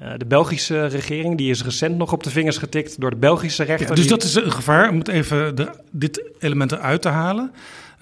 Uh, 0.02 0.12
de 0.16 0.26
Belgische 0.26 0.86
regering 0.86 1.36
die 1.36 1.50
is 1.50 1.64
recent 1.64 1.96
nog 1.96 2.12
op 2.12 2.22
de 2.22 2.30
vingers 2.30 2.58
getikt 2.58 3.00
door 3.00 3.10
de 3.10 3.16
Belgische 3.16 3.62
rechter. 3.62 3.88
Ja, 3.88 3.94
dus 3.94 4.00
die... 4.00 4.10
dat 4.10 4.22
is 4.22 4.34
een 4.34 4.52
gevaar 4.52 4.90
om 4.90 4.98
het 4.98 5.08
even 5.08 5.54
de, 5.54 5.70
dit 5.90 6.22
element 6.38 6.72
eruit 6.72 7.02
te 7.02 7.08
halen. 7.08 7.52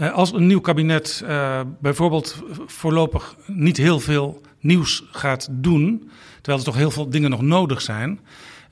Uh, 0.00 0.12
als 0.12 0.32
een 0.32 0.46
nieuw 0.46 0.61
kabinet 0.61 1.22
uh, 1.24 1.61
bijvoorbeeld 1.80 2.42
voorlopig 2.66 3.37
niet 3.46 3.76
heel 3.76 4.00
veel 4.00 4.40
nieuws 4.61 5.04
gaat 5.12 5.48
doen, 5.50 6.11
terwijl 6.34 6.58
er 6.58 6.64
toch 6.64 6.76
heel 6.76 6.90
veel 6.90 7.11
dingen 7.11 7.30
nog 7.30 7.42
nodig 7.42 7.80
zijn, 7.80 8.20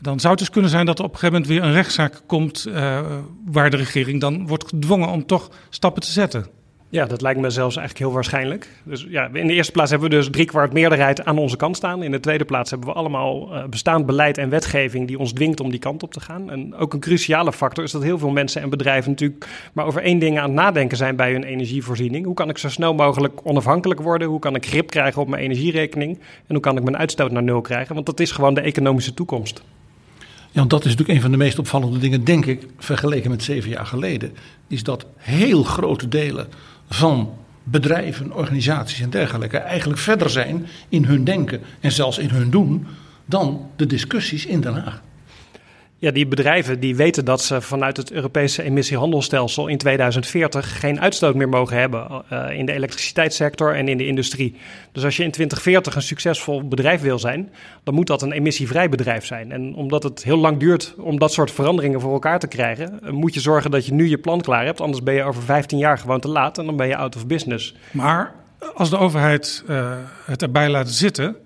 dan 0.01 0.21
zou 0.21 0.33
het 0.33 0.43
dus 0.43 0.51
kunnen 0.51 0.71
zijn 0.71 0.87
dat 0.87 0.99
er 0.99 1.05
op 1.05 1.13
een 1.13 1.19
gegeven 1.19 1.41
moment 1.41 1.59
weer 1.59 1.69
een 1.69 1.77
rechtszaak 1.77 2.21
komt 2.27 2.69
waar 3.45 3.71
de 3.71 3.77
regering 3.77 4.21
dan 4.21 4.47
wordt 4.47 4.69
gedwongen 4.69 5.09
om 5.09 5.27
toch 5.27 5.51
stappen 5.71 6.03
te 6.03 6.11
zetten. 6.11 6.47
Ja, 6.89 7.05
dat 7.05 7.23
lijkt 7.23 7.41
me 7.41 7.51
zelfs 7.51 7.77
eigenlijk 7.77 8.07
heel 8.07 8.15
waarschijnlijk. 8.15 8.69
Dus 8.83 9.07
ja, 9.09 9.29
in 9.33 9.47
de 9.47 9.53
eerste 9.53 9.73
plaats 9.73 9.91
hebben 9.91 10.11
we 10.11 10.17
dus 10.17 10.31
driekwart 10.31 10.73
meerderheid 10.73 11.25
aan 11.25 11.39
onze 11.39 11.57
kant 11.57 11.77
staan. 11.77 12.03
In 12.03 12.11
de 12.11 12.21
tweede 12.21 12.45
plaats 12.45 12.71
hebben 12.71 12.89
we 12.89 12.95
allemaal 12.95 13.55
uh, 13.55 13.65
bestaand 13.65 14.07
beleid 14.07 14.39
en 14.39 14.49
wetgeving 14.49 15.07
die 15.07 15.19
ons 15.19 15.33
dwingt 15.33 15.61
om 15.61 15.71
die 15.71 15.79
kant 15.79 16.03
op 16.03 16.13
te 16.13 16.21
gaan. 16.21 16.51
En 16.51 16.75
ook 16.75 16.93
een 16.93 17.01
cruciale 17.01 17.53
factor 17.53 17.85
is 17.85 17.91
dat 17.91 18.03
heel 18.03 18.19
veel 18.19 18.31
mensen 18.31 18.63
en 18.63 18.71
bedrijven 18.71 19.11
natuurlijk 19.11 19.47
maar 19.73 19.87
over 19.87 20.03
één 20.03 20.19
ding 20.19 20.39
aan 20.39 20.45
het 20.45 20.53
nadenken 20.53 20.97
zijn 20.97 21.17
bij 21.17 21.33
hun 21.33 21.45
energievoorziening. 21.45 22.25
Hoe 22.25 22.35
kan 22.35 22.49
ik 22.49 22.59
zo 22.59 22.69
snel 22.69 22.95
mogelijk 22.95 23.41
onafhankelijk 23.43 24.01
worden? 24.01 24.29
Hoe 24.29 24.39
kan 24.39 24.55
ik 24.55 24.67
grip 24.67 24.91
krijgen 24.91 25.23
op 25.23 25.29
mijn 25.29 25.43
energierekening? 25.43 26.19
En 26.19 26.55
hoe 26.55 26.61
kan 26.61 26.77
ik 26.77 26.83
mijn 26.83 26.97
uitstoot 26.97 27.31
naar 27.31 27.43
nul 27.43 27.61
krijgen? 27.61 27.95
Want 27.95 28.07
dat 28.07 28.21
is 28.21 28.31
gewoon 28.31 28.55
de 28.55 28.61
economische 28.61 29.15
toekomst. 29.15 29.63
Ja, 30.51 30.63
want 30.63 30.71
dat 30.71 30.85
is 30.85 30.91
natuurlijk 30.91 31.19
een 31.19 31.23
van 31.23 31.31
de 31.31 31.45
meest 31.45 31.59
opvallende 31.59 31.99
dingen, 31.99 32.25
denk 32.25 32.47
ik, 32.47 32.67
vergeleken 32.79 33.31
met 33.31 33.43
zeven 33.43 33.71
jaar 33.71 33.87
geleden. 33.87 34.33
Is 34.69 34.83
dat 34.83 35.07
heel 35.17 35.63
grote 35.63 36.09
delen 36.09 36.49
van 36.89 37.33
bedrijven, 37.63 38.33
organisaties 38.33 39.01
en 39.01 39.11
dergelijke 39.11 39.59
eigenlijk 39.59 40.01
verder 40.01 40.31
zijn 40.31 40.67
in 40.89 41.05
hun 41.05 41.25
denken 41.25 41.61
en 41.81 41.93
zelfs 41.93 42.19
in 42.19 42.29
hun 42.29 42.51
doen 42.51 42.87
dan 43.25 43.71
de 43.77 43.87
discussies 43.87 44.47
in 44.47 44.61
Den 44.61 44.75
Haag. 44.75 45.03
Ja, 45.99 46.11
die 46.11 46.27
bedrijven 46.27 46.81
die 46.81 46.97
weten 46.97 47.25
dat 47.25 47.43
ze 47.43 47.61
vanuit 47.61 47.97
het 47.97 48.13
Europese 48.13 48.63
emissiehandelsstelsel 48.63 49.67
in 49.67 49.79
2040 49.79 50.81
geen 50.81 51.01
uitstoot 51.01 51.35
meer 51.35 51.49
mogen 51.49 51.77
hebben 51.79 52.25
uh, 52.33 52.51
in 52.51 52.67
de 52.67 52.73
elektriciteitssector 52.73 53.75
en 53.75 53.89
in 53.89 53.97
de 53.97 54.07
industrie. 54.07 54.57
Dus 54.93 55.05
als 55.05 55.17
je 55.17 55.23
in 55.23 55.31
2040 55.31 55.95
een 55.95 56.03
succesvol 56.03 56.69
bedrijf 56.69 57.01
wil 57.01 57.19
zijn, 57.19 57.51
dan 57.83 57.95
moet 57.95 58.07
dat 58.07 58.23
een 58.23 58.33
emissievrij 58.33 58.89
bedrijf 58.89 59.25
zijn. 59.25 59.53
En 59.53 59.75
omdat 59.75 60.03
het 60.03 60.23
heel 60.23 60.37
lang 60.37 60.59
duurt 60.59 60.95
om 60.99 61.19
dat 61.19 61.33
soort 61.33 61.51
veranderingen 61.51 62.01
voor 62.01 62.13
elkaar 62.13 62.39
te 62.39 62.49
krijgen, 62.49 63.01
uh, 63.05 63.11
moet 63.11 63.35
je 63.35 63.41
zorgen 63.41 63.71
dat 63.71 63.87
je 63.87 63.93
nu 63.93 64.09
je 64.09 64.19
plan 64.19 64.41
klaar 64.41 64.65
hebt. 64.65 64.81
Anders 64.81 65.03
ben 65.03 65.15
je 65.15 65.23
over 65.23 65.43
15 65.43 65.79
jaar 65.79 65.99
gewoon 65.99 66.21
te 66.21 66.29
laat 66.29 66.59
en 66.59 66.67
dan 66.67 66.77
ben 66.77 66.89
je 66.89 66.97
out 66.97 67.17
of 67.17 67.27
business. 67.27 67.75
Maar 67.91 68.35
als 68.75 68.91
de 68.91 68.99
overheid 68.99 69.65
uh, 69.69 69.97
het 70.25 70.43
erbij 70.43 70.69
laat 70.69 70.89
zitten 70.89 71.37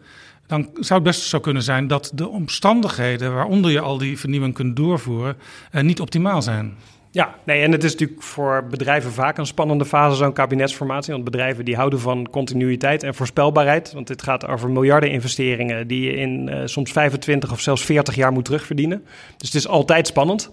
dan 0.51 0.69
zou 0.75 0.95
het 0.95 1.03
best 1.03 1.21
zo 1.21 1.41
kunnen 1.41 1.63
zijn 1.63 1.87
dat 1.87 2.11
de 2.15 2.29
omstandigheden 2.29 3.35
waaronder 3.35 3.71
je 3.71 3.81
al 3.81 3.99
die 3.99 4.19
vernieuwing 4.19 4.55
kunt 4.55 4.77
doorvoeren 4.77 5.37
uh, 5.73 5.83
niet 5.83 6.01
optimaal 6.01 6.43
zijn. 6.43 6.77
Ja, 7.11 7.35
nee, 7.45 7.63
en 7.63 7.73
het 7.73 7.85
is 7.85 7.93
natuurlijk 7.93 8.23
voor 8.23 8.67
bedrijven 8.71 9.13
vaak 9.13 9.39
een 9.39 9.47
spannende 9.47 9.85
fase, 9.85 10.17
zo'n 10.17 10.33
kabinetsformatie. 10.33 11.13
Want 11.13 11.25
bedrijven 11.25 11.65
die 11.65 11.77
houden 11.77 12.01
van 12.01 12.29
continuïteit 12.31 13.03
en 13.03 13.15
voorspelbaarheid. 13.15 13.93
Want 13.93 14.07
dit 14.07 14.23
gaat 14.23 14.47
over 14.47 14.71
miljarden 14.71 15.11
investeringen 15.11 15.87
die 15.87 16.03
je 16.03 16.13
in 16.13 16.49
uh, 16.49 16.61
soms 16.65 16.93
25 16.93 17.53
of 17.53 17.61
zelfs 17.61 17.85
40 17.85 18.15
jaar 18.15 18.33
moet 18.33 18.45
terugverdienen. 18.45 19.05
Dus 19.37 19.49
het 19.49 19.57
is 19.57 19.69
altijd 19.69 20.07
spannend. 20.07 20.51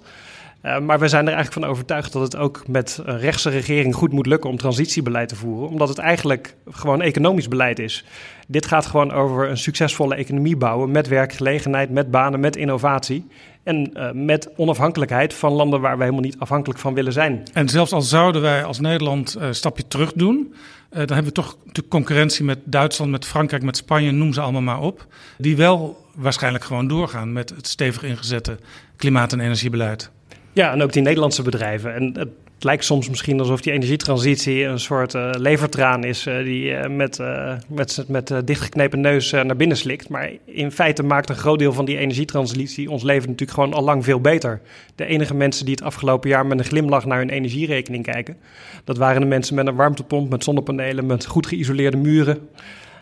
Uh, 0.63 0.79
maar 0.79 0.99
we 0.99 1.07
zijn 1.07 1.27
er 1.27 1.33
eigenlijk 1.33 1.63
van 1.63 1.71
overtuigd 1.71 2.13
dat 2.13 2.21
het 2.21 2.35
ook 2.35 2.67
met 2.67 3.01
een 3.05 3.19
rechtse 3.19 3.49
regering 3.49 3.95
goed 3.95 4.11
moet 4.11 4.25
lukken 4.25 4.49
om 4.49 4.57
transitiebeleid 4.57 5.29
te 5.29 5.35
voeren. 5.35 5.69
Omdat 5.69 5.89
het 5.89 5.97
eigenlijk 5.97 6.55
gewoon 6.69 7.01
economisch 7.01 7.47
beleid 7.47 7.79
is. 7.79 8.05
Dit 8.47 8.65
gaat 8.65 8.85
gewoon 8.85 9.11
over 9.11 9.49
een 9.49 9.57
succesvolle 9.57 10.15
economie 10.15 10.57
bouwen 10.57 10.91
met 10.91 11.07
werkgelegenheid, 11.07 11.89
met 11.89 12.11
banen, 12.11 12.39
met 12.39 12.55
innovatie. 12.55 13.27
En 13.63 13.91
uh, 13.93 14.11
met 14.11 14.49
onafhankelijkheid 14.55 15.33
van 15.33 15.51
landen 15.51 15.81
waar 15.81 15.97
wij 15.97 16.05
helemaal 16.05 16.29
niet 16.29 16.39
afhankelijk 16.39 16.79
van 16.79 16.93
willen 16.93 17.13
zijn. 17.13 17.43
En 17.53 17.69
zelfs 17.69 17.91
al 17.91 18.01
zouden 18.01 18.41
wij 18.41 18.63
als 18.63 18.79
Nederland 18.79 19.35
een 19.39 19.47
uh, 19.47 19.53
stapje 19.53 19.87
terug 19.87 20.13
doen, 20.13 20.53
dan 20.89 20.99
hebben 20.99 21.23
we 21.23 21.31
toch 21.31 21.57
de 21.71 21.87
concurrentie 21.87 22.45
met 22.45 22.59
Duitsland, 22.63 23.11
met 23.11 23.25
Frankrijk, 23.25 23.63
met 23.63 23.77
Spanje, 23.77 24.11
noem 24.11 24.33
ze 24.33 24.41
allemaal 24.41 24.61
maar 24.61 24.81
op. 24.81 25.05
Die 25.37 25.55
wel 25.55 26.05
waarschijnlijk 26.15 26.63
gewoon 26.63 26.87
doorgaan 26.87 27.33
met 27.33 27.49
het 27.49 27.67
stevig 27.67 28.03
ingezette 28.03 28.57
klimaat- 28.95 29.33
en 29.33 29.39
energiebeleid. 29.39 30.11
Ja, 30.57 30.71
en 30.71 30.81
ook 30.83 30.93
die 30.93 31.01
Nederlandse 31.01 31.41
bedrijven. 31.41 31.93
En 31.93 32.13
het 32.13 32.63
lijkt 32.63 32.85
soms 32.85 33.09
misschien 33.09 33.39
alsof 33.39 33.61
die 33.61 33.73
energietransitie 33.73 34.63
een 34.63 34.79
soort 34.79 35.13
uh, 35.13 35.29
levertraan 35.31 36.03
is 36.03 36.27
uh, 36.27 36.43
die 36.43 36.69
uh, 36.69 36.87
met, 36.87 37.19
met, 37.67 38.05
met 38.07 38.33
dichtgeknepen 38.45 39.01
neus 39.01 39.31
naar 39.31 39.55
binnen 39.55 39.77
slikt. 39.77 40.09
Maar 40.09 40.29
in 40.45 40.71
feite 40.71 41.03
maakt 41.03 41.29
een 41.29 41.35
groot 41.35 41.59
deel 41.59 41.73
van 41.73 41.85
die 41.85 41.97
energietransitie 41.97 42.91
ons 42.91 43.03
leven 43.03 43.29
natuurlijk 43.29 43.57
gewoon 43.57 43.73
al 43.73 43.83
lang 43.83 44.03
veel 44.03 44.21
beter. 44.21 44.61
De 44.95 45.05
enige 45.05 45.33
mensen 45.33 45.65
die 45.65 45.75
het 45.75 45.83
afgelopen 45.83 46.29
jaar 46.29 46.45
met 46.45 46.59
een 46.59 46.65
glimlach 46.65 47.05
naar 47.05 47.17
hun 47.17 47.29
energierekening 47.29 48.03
kijken, 48.03 48.37
dat 48.83 48.97
waren 48.97 49.21
de 49.21 49.27
mensen 49.27 49.55
met 49.55 49.67
een 49.67 49.75
warmtepomp, 49.75 50.29
met 50.29 50.43
zonnepanelen, 50.43 51.05
met 51.05 51.25
goed 51.25 51.47
geïsoleerde 51.47 51.97
muren. 51.97 52.49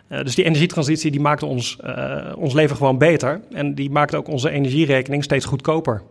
dus 0.08 0.36
die 0.36 0.46
energietransitie 0.46 1.12
die 1.12 1.22
maakt 1.22 1.44
ons, 1.44 1.80
ons 2.38 2.54
leven 2.54 2.76
gewoon 2.76 2.98
beter. 2.98 3.42
En 3.52 3.76
die 3.76 3.90
maakt 3.90 4.16
ook 4.16 4.28
onze 4.28 4.50
energierekening 4.50 5.24
steeds 5.24 5.46
goedkoper. 5.46 6.02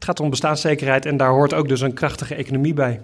Het 0.00 0.08
gaat 0.08 0.20
om 0.20 0.30
bestaanszekerheid 0.30 1.06
en 1.06 1.16
daar 1.16 1.30
hoort 1.30 1.54
ook 1.54 1.68
dus 1.68 1.80
een 1.80 1.92
krachtige 1.92 2.34
economie 2.34 2.74
bij. 2.74 3.00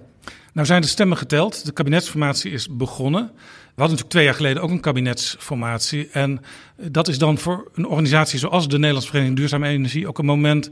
Nou 0.53 0.67
zijn 0.67 0.83
de 0.83 0.89
stemmen 0.89 1.17
geteld. 1.17 1.65
De 1.65 1.73
kabinetsformatie 1.73 2.51
is 2.51 2.69
begonnen. 2.71 3.23
We 3.23 3.83
hadden 3.83 3.97
natuurlijk 3.97 4.11
twee 4.11 4.25
jaar 4.25 4.35
geleden 4.35 4.63
ook 4.63 4.71
een 4.71 4.81
kabinetsformatie. 4.81 6.09
En 6.13 6.41
dat 6.77 7.09
is 7.09 7.19
dan 7.19 7.39
voor 7.39 7.71
een 7.75 7.87
organisatie 7.87 8.39
zoals 8.39 8.69
de 8.69 8.77
Nederlandse 8.77 9.09
Vereniging 9.09 9.39
Duurzame 9.39 9.69
Energie 9.69 10.09
ook 10.09 10.19
een 10.19 10.25
moment 10.25 10.71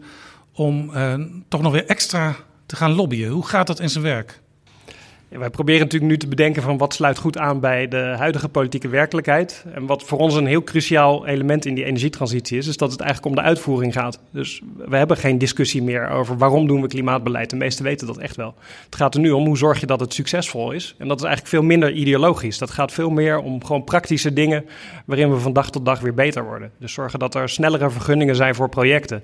om 0.52 0.94
eh, 0.94 1.14
toch 1.48 1.62
nog 1.62 1.72
weer 1.72 1.86
extra 1.86 2.36
te 2.66 2.76
gaan 2.76 2.92
lobbyen. 2.92 3.30
Hoe 3.30 3.46
gaat 3.46 3.66
dat 3.66 3.80
in 3.80 3.90
zijn 3.90 4.04
werk? 4.04 4.40
Wij 5.38 5.50
proberen 5.50 5.80
natuurlijk 5.80 6.10
nu 6.10 6.18
te 6.18 6.28
bedenken 6.28 6.62
van 6.62 6.78
wat 6.78 6.94
sluit 6.94 7.18
goed 7.18 7.38
aan 7.38 7.60
bij 7.60 7.88
de 7.88 7.96
huidige 7.96 8.48
politieke 8.48 8.88
werkelijkheid. 8.88 9.64
En 9.74 9.86
wat 9.86 10.02
voor 10.02 10.18
ons 10.18 10.34
een 10.34 10.46
heel 10.46 10.64
cruciaal 10.64 11.26
element 11.26 11.66
in 11.66 11.74
die 11.74 11.84
energietransitie 11.84 12.58
is, 12.58 12.66
is 12.66 12.76
dat 12.76 12.92
het 12.92 13.00
eigenlijk 13.00 13.30
om 13.30 13.42
de 13.42 13.48
uitvoering 13.48 13.92
gaat. 13.92 14.20
Dus 14.30 14.60
we 14.76 14.96
hebben 14.96 15.16
geen 15.16 15.38
discussie 15.38 15.82
meer 15.82 16.08
over 16.08 16.38
waarom 16.38 16.66
doen 16.66 16.80
we 16.80 16.88
klimaatbeleid. 16.88 17.50
De 17.50 17.56
meesten 17.56 17.84
weten 17.84 18.06
dat 18.06 18.18
echt 18.18 18.36
wel. 18.36 18.54
Het 18.84 18.96
gaat 18.96 19.14
er 19.14 19.20
nu 19.20 19.30
om 19.30 19.46
hoe 19.46 19.58
zorg 19.58 19.80
je 19.80 19.86
dat 19.86 20.00
het 20.00 20.14
succesvol 20.14 20.72
is. 20.72 20.94
En 20.98 21.08
dat 21.08 21.18
is 21.18 21.24
eigenlijk 21.24 21.54
veel 21.54 21.62
minder 21.62 21.92
ideologisch. 21.92 22.58
Dat 22.58 22.70
gaat 22.70 22.92
veel 22.92 23.10
meer 23.10 23.38
om 23.38 23.64
gewoon 23.64 23.84
praktische 23.84 24.32
dingen 24.32 24.64
waarin 25.04 25.30
we 25.30 25.38
van 25.38 25.52
dag 25.52 25.70
tot 25.70 25.84
dag 25.84 26.00
weer 26.00 26.14
beter 26.14 26.44
worden. 26.44 26.70
Dus 26.78 26.92
zorgen 26.92 27.18
dat 27.18 27.34
er 27.34 27.48
snellere 27.48 27.90
vergunningen 27.90 28.36
zijn 28.36 28.54
voor 28.54 28.68
projecten 28.68 29.22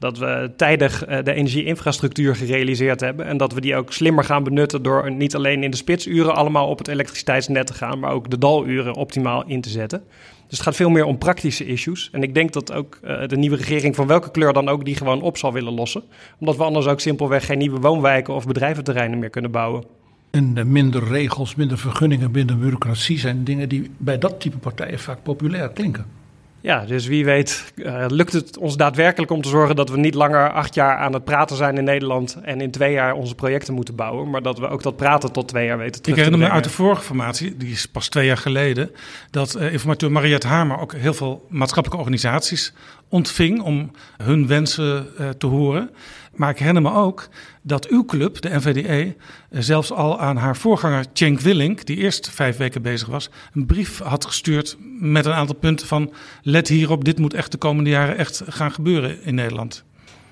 dat 0.00 0.18
we 0.18 0.50
tijdig 0.56 1.08
uh, 1.08 1.18
de 1.24 1.32
energieinfrastructuur 1.32 2.36
gerealiseerd 2.36 3.00
hebben. 3.00 3.26
En 3.26 3.36
dat 3.36 3.52
we 3.52 3.60
die 3.60 3.76
ook 3.76 3.92
slimmer 3.92 4.24
gaan 4.24 4.44
benutten 4.44 4.82
door 4.82 5.12
niet 5.12 5.34
alleen 5.34 5.49
in 5.52 5.70
de 5.70 5.76
spitsuren 5.76 6.34
allemaal 6.34 6.68
op 6.68 6.78
het 6.78 6.88
elektriciteitsnet 6.88 7.66
te 7.66 7.74
gaan, 7.74 7.98
maar 7.98 8.12
ook 8.12 8.30
de 8.30 8.38
daluren 8.38 8.94
optimaal 8.94 9.44
in 9.46 9.60
te 9.60 9.68
zetten. 9.68 10.02
Dus 10.48 10.58
het 10.58 10.66
gaat 10.66 10.76
veel 10.76 10.90
meer 10.90 11.04
om 11.04 11.18
praktische 11.18 11.66
issues. 11.66 12.08
En 12.12 12.22
ik 12.22 12.34
denk 12.34 12.52
dat 12.52 12.72
ook 12.72 12.98
uh, 13.04 13.26
de 13.26 13.36
nieuwe 13.36 13.56
regering, 13.56 13.94
van 13.94 14.06
welke 14.06 14.30
kleur 14.30 14.52
dan 14.52 14.68
ook, 14.68 14.84
die 14.84 14.96
gewoon 14.96 15.22
op 15.22 15.36
zal 15.36 15.52
willen 15.52 15.72
lossen. 15.72 16.02
Omdat 16.38 16.56
we 16.56 16.62
anders 16.62 16.86
ook 16.86 17.00
simpelweg 17.00 17.46
geen 17.46 17.58
nieuwe 17.58 17.80
woonwijken 17.80 18.34
of 18.34 18.46
bedrijventerreinen 18.46 19.18
meer 19.18 19.30
kunnen 19.30 19.50
bouwen. 19.50 19.84
En 20.30 20.72
minder 20.72 21.04
regels, 21.04 21.54
minder 21.54 21.78
vergunningen, 21.78 22.30
minder 22.30 22.58
bureaucratie 22.58 23.18
zijn 23.18 23.44
dingen 23.44 23.68
die 23.68 23.90
bij 23.96 24.18
dat 24.18 24.40
type 24.40 24.58
partijen 24.58 24.98
vaak 24.98 25.22
populair 25.22 25.70
klinken. 25.70 26.19
Ja, 26.62 26.84
dus 26.84 27.06
wie 27.06 27.24
weet 27.24 27.72
uh, 27.76 28.04
lukt 28.08 28.32
het 28.32 28.58
ons 28.58 28.76
daadwerkelijk 28.76 29.32
om 29.32 29.42
te 29.42 29.48
zorgen 29.48 29.76
dat 29.76 29.90
we 29.90 29.96
niet 29.96 30.14
langer 30.14 30.52
acht 30.52 30.74
jaar 30.74 30.96
aan 30.96 31.12
het 31.12 31.24
praten 31.24 31.56
zijn 31.56 31.78
in 31.78 31.84
Nederland 31.84 32.36
en 32.42 32.60
in 32.60 32.70
twee 32.70 32.92
jaar 32.92 33.14
onze 33.14 33.34
projecten 33.34 33.74
moeten 33.74 33.94
bouwen, 33.94 34.30
maar 34.30 34.42
dat 34.42 34.58
we 34.58 34.68
ook 34.68 34.82
dat 34.82 34.96
praten 34.96 35.32
tot 35.32 35.48
twee 35.48 35.66
jaar 35.66 35.78
weten 35.78 36.02
terug 36.02 36.18
Ik 36.18 36.24
herinner 36.24 36.48
me 36.48 36.54
uit 36.54 36.64
de 36.64 36.70
vorige 36.70 37.02
formatie, 37.02 37.56
die 37.56 37.72
is 37.72 37.86
pas 37.86 38.08
twee 38.08 38.26
jaar 38.26 38.36
geleden, 38.36 38.90
dat 39.30 39.56
uh, 39.56 39.72
informateur 39.72 40.12
Mariette 40.12 40.46
Hamer 40.46 40.78
ook 40.78 40.94
heel 40.94 41.14
veel 41.14 41.46
maatschappelijke 41.48 42.04
organisaties 42.04 42.72
ontving 43.10 43.60
om 43.60 43.90
hun 44.22 44.46
wensen 44.46 45.06
uh, 45.20 45.28
te 45.28 45.46
horen. 45.46 45.90
Maar 46.34 46.50
ik 46.50 46.58
herinner 46.58 46.82
me 46.82 46.92
ook 46.92 47.28
dat 47.62 47.88
uw 47.88 48.04
club, 48.04 48.40
de 48.40 48.48
NVDE, 48.48 49.16
zelfs 49.50 49.92
al 49.92 50.20
aan 50.20 50.36
haar 50.36 50.56
voorganger 50.56 51.04
Cenk 51.12 51.40
Willink, 51.40 51.86
die 51.86 51.96
eerst 51.96 52.30
vijf 52.30 52.56
weken 52.56 52.82
bezig 52.82 53.08
was, 53.08 53.30
een 53.54 53.66
brief 53.66 53.98
had 53.98 54.24
gestuurd 54.24 54.76
met 55.00 55.26
een 55.26 55.32
aantal 55.32 55.56
punten 55.56 55.86
van 55.86 56.12
let 56.42 56.68
hierop, 56.68 57.04
dit 57.04 57.18
moet 57.18 57.34
echt 57.34 57.52
de 57.52 57.58
komende 57.58 57.90
jaren 57.90 58.16
echt 58.16 58.42
gaan 58.48 58.72
gebeuren 58.72 59.22
in 59.22 59.34
Nederland. 59.34 59.84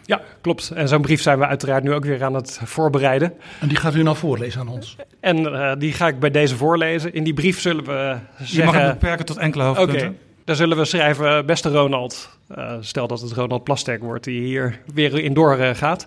Ja, 0.05 0.21
klopt. 0.41 0.71
En 0.71 0.89
zo'n 0.89 1.01
brief 1.01 1.23
zijn 1.23 1.39
we 1.39 1.47
uiteraard 1.47 1.83
nu 1.83 1.93
ook 1.93 2.05
weer 2.05 2.25
aan 2.25 2.35
het 2.35 2.61
voorbereiden. 2.65 3.33
En 3.61 3.69
die 3.69 3.77
gaat 3.77 3.95
u 3.95 4.03
nou 4.03 4.17
voorlezen 4.17 4.61
aan 4.61 4.69
ons? 4.69 4.97
En 5.21 5.39
uh, 5.39 5.73
die 5.79 5.93
ga 5.93 6.09
ik 6.09 6.19
bij 6.19 6.31
deze 6.31 6.57
voorlezen. 6.57 7.13
In 7.13 7.25
die 7.25 7.35
brief 7.35 7.61
zullen 7.61 7.85
we 7.85 8.19
zeggen... 8.39 8.57
Je 8.57 8.65
mag 8.65 8.75
het 8.75 8.93
beperken 8.93 9.25
tot 9.25 9.37
enkele 9.37 9.65
hoofdpunten. 9.65 10.09
Okay. 10.09 10.28
Daar 10.49 10.57
zullen 10.57 10.77
we 10.77 10.85
schrijven, 10.85 11.47
beste 11.47 11.71
Ronald, 11.71 12.39
uh, 12.59 12.73
stel 12.81 13.07
dat 13.07 13.21
het 13.21 13.33
Ronald 13.33 13.65
Plasterk 13.65 14.03
wordt 14.03 14.25
die 14.25 14.41
hier 14.41 14.81
weer 14.95 15.19
in 15.19 15.35
door 15.35 15.59
uh, 15.59 15.71
gaat. 15.75 16.07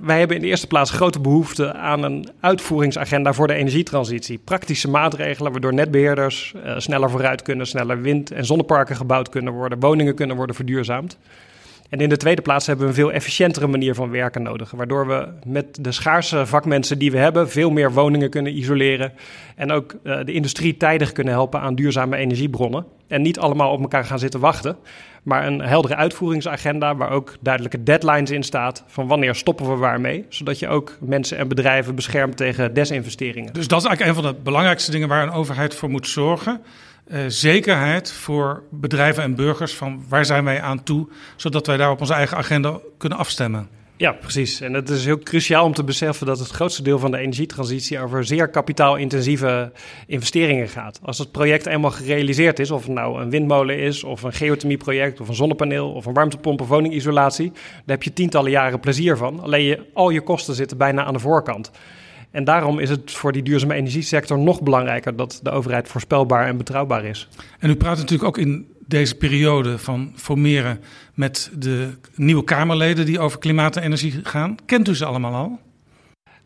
Wij 0.00 0.18
hebben 0.18 0.36
in 0.36 0.42
de 0.42 0.48
eerste 0.48 0.66
plaats 0.66 0.90
grote 0.90 1.20
behoefte 1.20 1.72
aan 1.72 2.02
een 2.02 2.28
uitvoeringsagenda 2.40 3.32
voor 3.32 3.46
de 3.46 3.54
energietransitie. 3.54 4.38
Praktische 4.38 4.88
maatregelen 4.88 5.52
waardoor 5.52 5.74
netbeheerders 5.74 6.54
sneller 6.76 7.10
vooruit 7.10 7.42
kunnen, 7.42 7.66
sneller 7.66 8.00
wind- 8.00 8.30
en 8.30 8.44
zonneparken 8.44 8.96
gebouwd 8.96 9.28
kunnen 9.28 9.52
worden, 9.52 9.80
woningen 9.80 10.14
kunnen 10.14 10.36
worden 10.36 10.56
verduurzaamd. 10.56 11.18
En 11.90 12.00
in 12.00 12.08
de 12.08 12.16
tweede 12.16 12.42
plaats 12.42 12.66
hebben 12.66 12.84
we 12.84 12.90
een 12.90 12.96
veel 12.98 13.12
efficiëntere 13.12 13.66
manier 13.66 13.94
van 13.94 14.10
werken 14.10 14.42
nodig. 14.42 14.70
Waardoor 14.70 15.06
we 15.06 15.28
met 15.46 15.84
de 15.84 15.92
schaarse 15.92 16.46
vakmensen 16.46 16.98
die 16.98 17.10
we 17.10 17.18
hebben 17.18 17.50
veel 17.50 17.70
meer 17.70 17.92
woningen 17.92 18.30
kunnen 18.30 18.56
isoleren. 18.56 19.12
En 19.56 19.72
ook 19.72 19.94
uh, 20.04 20.18
de 20.24 20.32
industrie 20.32 20.76
tijdig 20.76 21.12
kunnen 21.12 21.32
helpen 21.32 21.60
aan 21.60 21.74
duurzame 21.74 22.16
energiebronnen. 22.16 22.84
En 23.08 23.22
niet 23.22 23.38
allemaal 23.38 23.72
op 23.72 23.80
elkaar 23.80 24.04
gaan 24.04 24.18
zitten 24.18 24.40
wachten. 24.40 24.76
Maar 25.22 25.46
een 25.46 25.60
heldere 25.60 25.96
uitvoeringsagenda 25.96 26.96
waar 26.96 27.10
ook 27.10 27.36
duidelijke 27.40 27.82
deadlines 27.82 28.30
in 28.30 28.42
staat. 28.42 28.84
Van 28.86 29.06
wanneer 29.06 29.34
stoppen 29.34 29.68
we 29.68 29.76
waarmee. 29.76 30.24
Zodat 30.28 30.58
je 30.58 30.68
ook 30.68 30.96
mensen 31.00 31.38
en 31.38 31.48
bedrijven 31.48 31.94
beschermt 31.94 32.36
tegen 32.36 32.74
desinvesteringen. 32.74 33.52
Dus 33.52 33.68
dat 33.68 33.80
is 33.80 33.86
eigenlijk 33.86 34.16
een 34.16 34.22
van 34.22 34.32
de 34.32 34.40
belangrijkste 34.42 34.90
dingen 34.90 35.08
waar 35.08 35.22
een 35.22 35.32
overheid 35.32 35.74
voor 35.74 35.90
moet 35.90 36.08
zorgen. 36.08 36.60
Uh, 37.12 37.24
zekerheid 37.28 38.12
voor 38.12 38.62
bedrijven 38.70 39.22
en 39.22 39.34
burgers 39.34 39.74
van 39.74 40.04
waar 40.08 40.24
zijn 40.24 40.44
wij 40.44 40.60
aan 40.60 40.82
toe, 40.82 41.08
zodat 41.36 41.66
wij 41.66 41.76
daar 41.76 41.90
op 41.90 42.00
onze 42.00 42.14
eigen 42.14 42.36
agenda 42.36 42.78
kunnen 42.98 43.18
afstemmen. 43.18 43.68
Ja, 44.00 44.12
precies. 44.12 44.60
En 44.60 44.72
het 44.72 44.88
is 44.88 45.04
heel 45.04 45.18
cruciaal 45.18 45.64
om 45.64 45.74
te 45.74 45.84
beseffen 45.84 46.26
dat 46.26 46.38
het 46.38 46.48
grootste 46.48 46.82
deel 46.82 46.98
van 46.98 47.10
de 47.10 47.18
energietransitie 47.18 48.00
over 48.00 48.24
zeer 48.24 48.48
kapitaalintensieve 48.48 49.72
investeringen 50.06 50.68
gaat. 50.68 51.00
Als 51.02 51.18
het 51.18 51.32
project 51.32 51.66
eenmaal 51.66 51.90
gerealiseerd 51.90 52.58
is, 52.58 52.70
of 52.70 52.82
het 52.82 52.92
nou 52.92 53.22
een 53.22 53.30
windmolen 53.30 53.78
is, 53.78 54.04
of 54.04 54.22
een 54.22 54.32
geothermieproject, 54.32 55.20
of 55.20 55.28
een 55.28 55.34
zonnepaneel, 55.34 55.92
of 55.92 56.06
een 56.06 56.14
warmtepomp 56.14 56.60
of 56.60 56.68
woningisolatie, 56.68 57.50
daar 57.52 57.82
heb 57.84 58.02
je 58.02 58.12
tientallen 58.12 58.50
jaren 58.50 58.80
plezier 58.80 59.16
van. 59.16 59.40
Alleen 59.40 59.62
je, 59.62 59.86
al 59.94 60.10
je 60.10 60.20
kosten 60.20 60.54
zitten 60.54 60.76
bijna 60.76 61.04
aan 61.04 61.12
de 61.12 61.18
voorkant. 61.18 61.70
En 62.30 62.44
daarom 62.44 62.78
is 62.78 62.90
het 62.90 63.10
voor 63.10 63.32
die 63.32 63.42
duurzame 63.42 63.74
energiesector 63.74 64.38
nog 64.38 64.62
belangrijker 64.62 65.16
dat 65.16 65.40
de 65.42 65.50
overheid 65.50 65.88
voorspelbaar 65.88 66.46
en 66.46 66.56
betrouwbaar 66.56 67.04
is. 67.04 67.28
En 67.58 67.70
u 67.70 67.76
praat 67.76 67.96
natuurlijk 67.96 68.28
ook 68.28 68.38
in 68.38 68.66
deze 68.86 69.14
periode 69.14 69.78
van 69.78 70.12
formeren 70.16 70.80
met 71.14 71.50
de 71.58 71.90
nieuwe 72.14 72.44
Kamerleden 72.44 73.06
die 73.06 73.18
over 73.18 73.38
klimaat 73.38 73.76
en 73.76 73.82
energie 73.82 74.20
gaan. 74.22 74.56
Kent 74.66 74.88
u 74.88 74.94
ze 74.94 75.04
allemaal 75.04 75.34
al? 75.34 75.58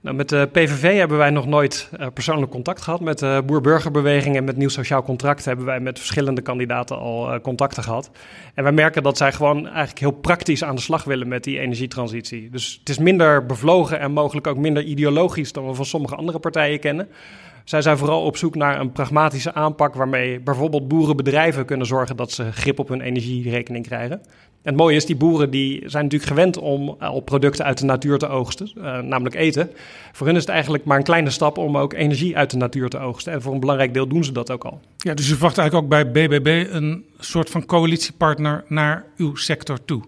Nou, 0.05 0.17
met 0.17 0.29
de 0.29 0.49
PVV 0.53 0.97
hebben 0.97 1.19
wij 1.19 1.31
nog 1.31 1.47
nooit 1.47 1.91
uh, 2.01 2.07
persoonlijk 2.15 2.51
contact 2.51 2.83
gehad. 2.83 3.01
Met 3.01 3.19
de 3.19 3.43
Boer-Burgerbeweging 3.47 4.37
en 4.37 4.45
met 4.45 4.57
Nieuw 4.57 4.69
Sociaal 4.69 5.03
Contract 5.03 5.45
hebben 5.45 5.65
wij 5.65 5.81
met 5.81 5.99
verschillende 5.99 6.41
kandidaten 6.43 6.99
al 6.99 7.41
contacten 7.41 7.83
gehad. 7.83 8.11
En 8.55 8.63
wij 8.63 8.73
merken 8.73 9.03
dat 9.03 9.17
zij 9.17 9.33
gewoon 9.33 9.67
eigenlijk 9.67 9.99
heel 9.99 10.11
praktisch 10.11 10.65
aan 10.65 10.75
de 10.75 10.81
slag 10.81 11.05
willen 11.05 11.29
met 11.29 11.45
die 11.45 11.59
energietransitie. 11.59 12.51
Dus 12.51 12.77
het 12.79 12.89
is 12.89 12.99
minder 12.99 13.47
bevlogen 13.47 13.99
en 14.01 14.13
mogelijk 14.13 14.47
ook 14.47 14.57
minder 14.57 14.83
ideologisch 14.83 15.53
dan 15.53 15.67
we 15.67 15.75
van 15.75 15.85
sommige 15.85 16.15
andere 16.15 16.39
partijen 16.39 16.81
kennen. 16.81 17.09
Zij 17.65 17.83
zijn 17.83 17.99
vooral 17.99 18.23
op 18.23 18.37
zoek 18.37 18.55
naar 18.55 18.81
een 18.81 18.93
pragmatische 18.93 19.55
aanpak 19.55 19.95
waarmee 19.95 20.41
bijvoorbeeld 20.41 20.89
boerenbedrijven 20.89 21.65
kunnen 21.65 21.87
zorgen 21.87 22.17
dat 22.17 22.33
ze 22.33 22.53
grip 22.53 22.79
op 22.79 22.89
hun 22.89 23.01
energierekening 23.01 23.87
krijgen. 23.87 24.21
En 24.65 24.71
het 24.73 24.77
mooie 24.77 24.97
is, 24.97 25.07
die 25.07 25.17
boeren 25.17 25.51
die 25.51 25.83
zijn 25.87 26.03
natuurlijk 26.05 26.31
gewend 26.31 26.59
om 26.59 26.97
al 26.99 27.21
producten 27.21 27.65
uit 27.65 27.79
de 27.79 27.85
natuur 27.85 28.19
te 28.19 28.29
oogsten, 28.29 28.71
uh, 28.77 28.99
namelijk 28.99 29.35
eten. 29.35 29.71
Voor 30.13 30.27
hen 30.27 30.37
is 30.37 30.43
het 30.43 30.51
eigenlijk 30.51 30.85
maar 30.85 30.97
een 30.97 31.05
kleine 31.05 31.31
stap 31.31 31.59
om 31.59 31.77
ook 31.79 31.93
energie 31.93 32.37
uit 32.37 32.51
de 32.51 32.57
natuur 32.57 32.89
te 32.89 32.99
oogsten. 32.99 33.33
En 33.33 33.43
voor 33.43 33.55
een 33.55 33.61
belangrijk 33.61 33.95
deel 33.95 34.07
doen 34.07 34.25
ze 34.25 34.33
dat 34.33 34.51
ook 34.51 34.65
al. 34.65 34.81
Ja, 34.97 35.15
dus 35.15 35.29
u 35.29 35.33
verwacht 35.33 35.59
eigenlijk 35.59 35.87
ook 35.87 36.11
bij 36.11 36.11
BBB 36.11 36.67
een 36.71 37.05
soort 37.19 37.51
van 37.51 37.67
coalitiepartner 37.67 38.65
naar 38.69 39.05
uw 39.17 39.35
sector 39.35 39.85
toe? 39.85 40.03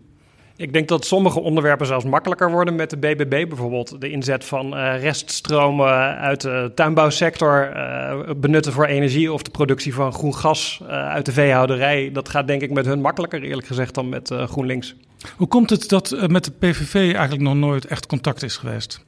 Ik 0.58 0.72
denk 0.72 0.88
dat 0.88 1.04
sommige 1.04 1.40
onderwerpen 1.40 1.86
zelfs 1.86 2.04
makkelijker 2.04 2.50
worden 2.50 2.74
met 2.74 2.90
de 2.90 2.96
BBB. 2.96 3.48
Bijvoorbeeld 3.48 4.00
de 4.00 4.10
inzet 4.10 4.44
van 4.44 4.74
uh, 4.74 5.00
reststromen 5.00 6.16
uit 6.16 6.40
de 6.40 6.72
tuinbouwsector 6.74 7.72
uh, 7.76 8.20
benutten 8.36 8.72
voor 8.72 8.84
energie 8.84 9.32
of 9.32 9.42
de 9.42 9.50
productie 9.50 9.94
van 9.94 10.12
groen 10.12 10.34
gas 10.34 10.80
uh, 10.82 10.88
uit 10.88 11.26
de 11.26 11.32
veehouderij. 11.32 12.10
Dat 12.12 12.28
gaat 12.28 12.46
denk 12.46 12.62
ik 12.62 12.70
met 12.70 12.86
hun 12.86 13.00
makkelijker 13.00 13.42
eerlijk 13.42 13.66
gezegd 13.66 13.94
dan 13.94 14.08
met 14.08 14.30
GroenLinks. 14.34 14.94
Hoe 15.36 15.46
komt 15.46 15.70
het 15.70 15.88
dat 15.88 16.28
met 16.28 16.44
de 16.44 16.50
PVV 16.50 16.94
eigenlijk 16.94 17.42
nog 17.42 17.54
nooit 17.54 17.84
echt 17.84 18.06
contact 18.06 18.42
is 18.42 18.56
geweest? 18.56 19.04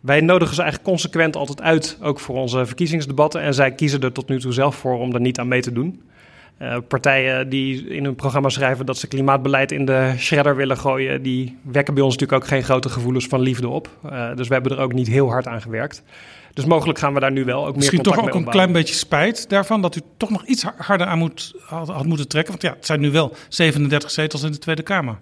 Wij 0.00 0.20
nodigen 0.20 0.54
ze 0.54 0.62
eigenlijk 0.62 0.90
consequent 0.90 1.36
altijd 1.36 1.60
uit, 1.60 1.98
ook 2.02 2.20
voor 2.20 2.36
onze 2.36 2.66
verkiezingsdebatten. 2.66 3.40
En 3.40 3.54
zij 3.54 3.72
kiezen 3.72 4.00
er 4.00 4.12
tot 4.12 4.28
nu 4.28 4.40
toe 4.40 4.52
zelf 4.52 4.76
voor 4.76 4.98
om 4.98 5.14
er 5.14 5.20
niet 5.20 5.38
aan 5.38 5.48
mee 5.48 5.60
te 5.60 5.72
doen. 5.72 6.02
Uh, 6.62 6.76
partijen 6.88 7.48
die 7.48 7.88
in 7.88 8.04
hun 8.04 8.14
programma 8.14 8.48
schrijven 8.48 8.86
dat 8.86 8.98
ze 8.98 9.06
klimaatbeleid 9.06 9.72
in 9.72 9.84
de 9.84 10.14
shredder 10.16 10.56
willen 10.56 10.76
gooien, 10.76 11.22
die 11.22 11.58
wekken 11.62 11.94
bij 11.94 12.02
ons 12.02 12.12
natuurlijk 12.16 12.42
ook 12.42 12.48
geen 12.48 12.62
grote 12.62 12.88
gevoelens 12.88 13.26
van 13.26 13.40
liefde 13.40 13.68
op. 13.68 13.88
Uh, 14.06 14.36
dus 14.36 14.48
we 14.48 14.54
hebben 14.54 14.72
er 14.72 14.82
ook 14.82 14.92
niet 14.92 15.08
heel 15.08 15.30
hard 15.30 15.46
aan 15.46 15.62
gewerkt. 15.62 16.02
Dus 16.54 16.64
mogelijk 16.64 16.98
gaan 16.98 17.14
we 17.14 17.20
daar 17.20 17.32
nu 17.32 17.44
wel 17.44 17.66
ook 17.66 17.76
Misschien 17.76 18.00
meer 18.02 18.14
toch 18.14 18.24
ook 18.24 18.34
een 18.34 18.44
klein 18.44 18.72
beetje 18.72 18.94
spijt 18.94 19.48
daarvan 19.48 19.82
dat 19.82 19.96
u 19.96 20.00
toch 20.16 20.30
nog 20.30 20.44
iets 20.44 20.64
harder 20.76 21.06
aan 21.06 21.18
moet, 21.18 21.54
had, 21.66 21.88
had 21.88 22.06
moeten 22.06 22.28
trekken. 22.28 22.52
Want 22.52 22.64
ja, 22.64 22.74
het 22.74 22.86
zijn 22.86 23.00
nu 23.00 23.10
wel 23.10 23.34
37 23.48 24.10
zetels 24.10 24.42
in 24.42 24.52
de 24.52 24.58
Tweede 24.58 24.82
Kamer. 24.82 25.18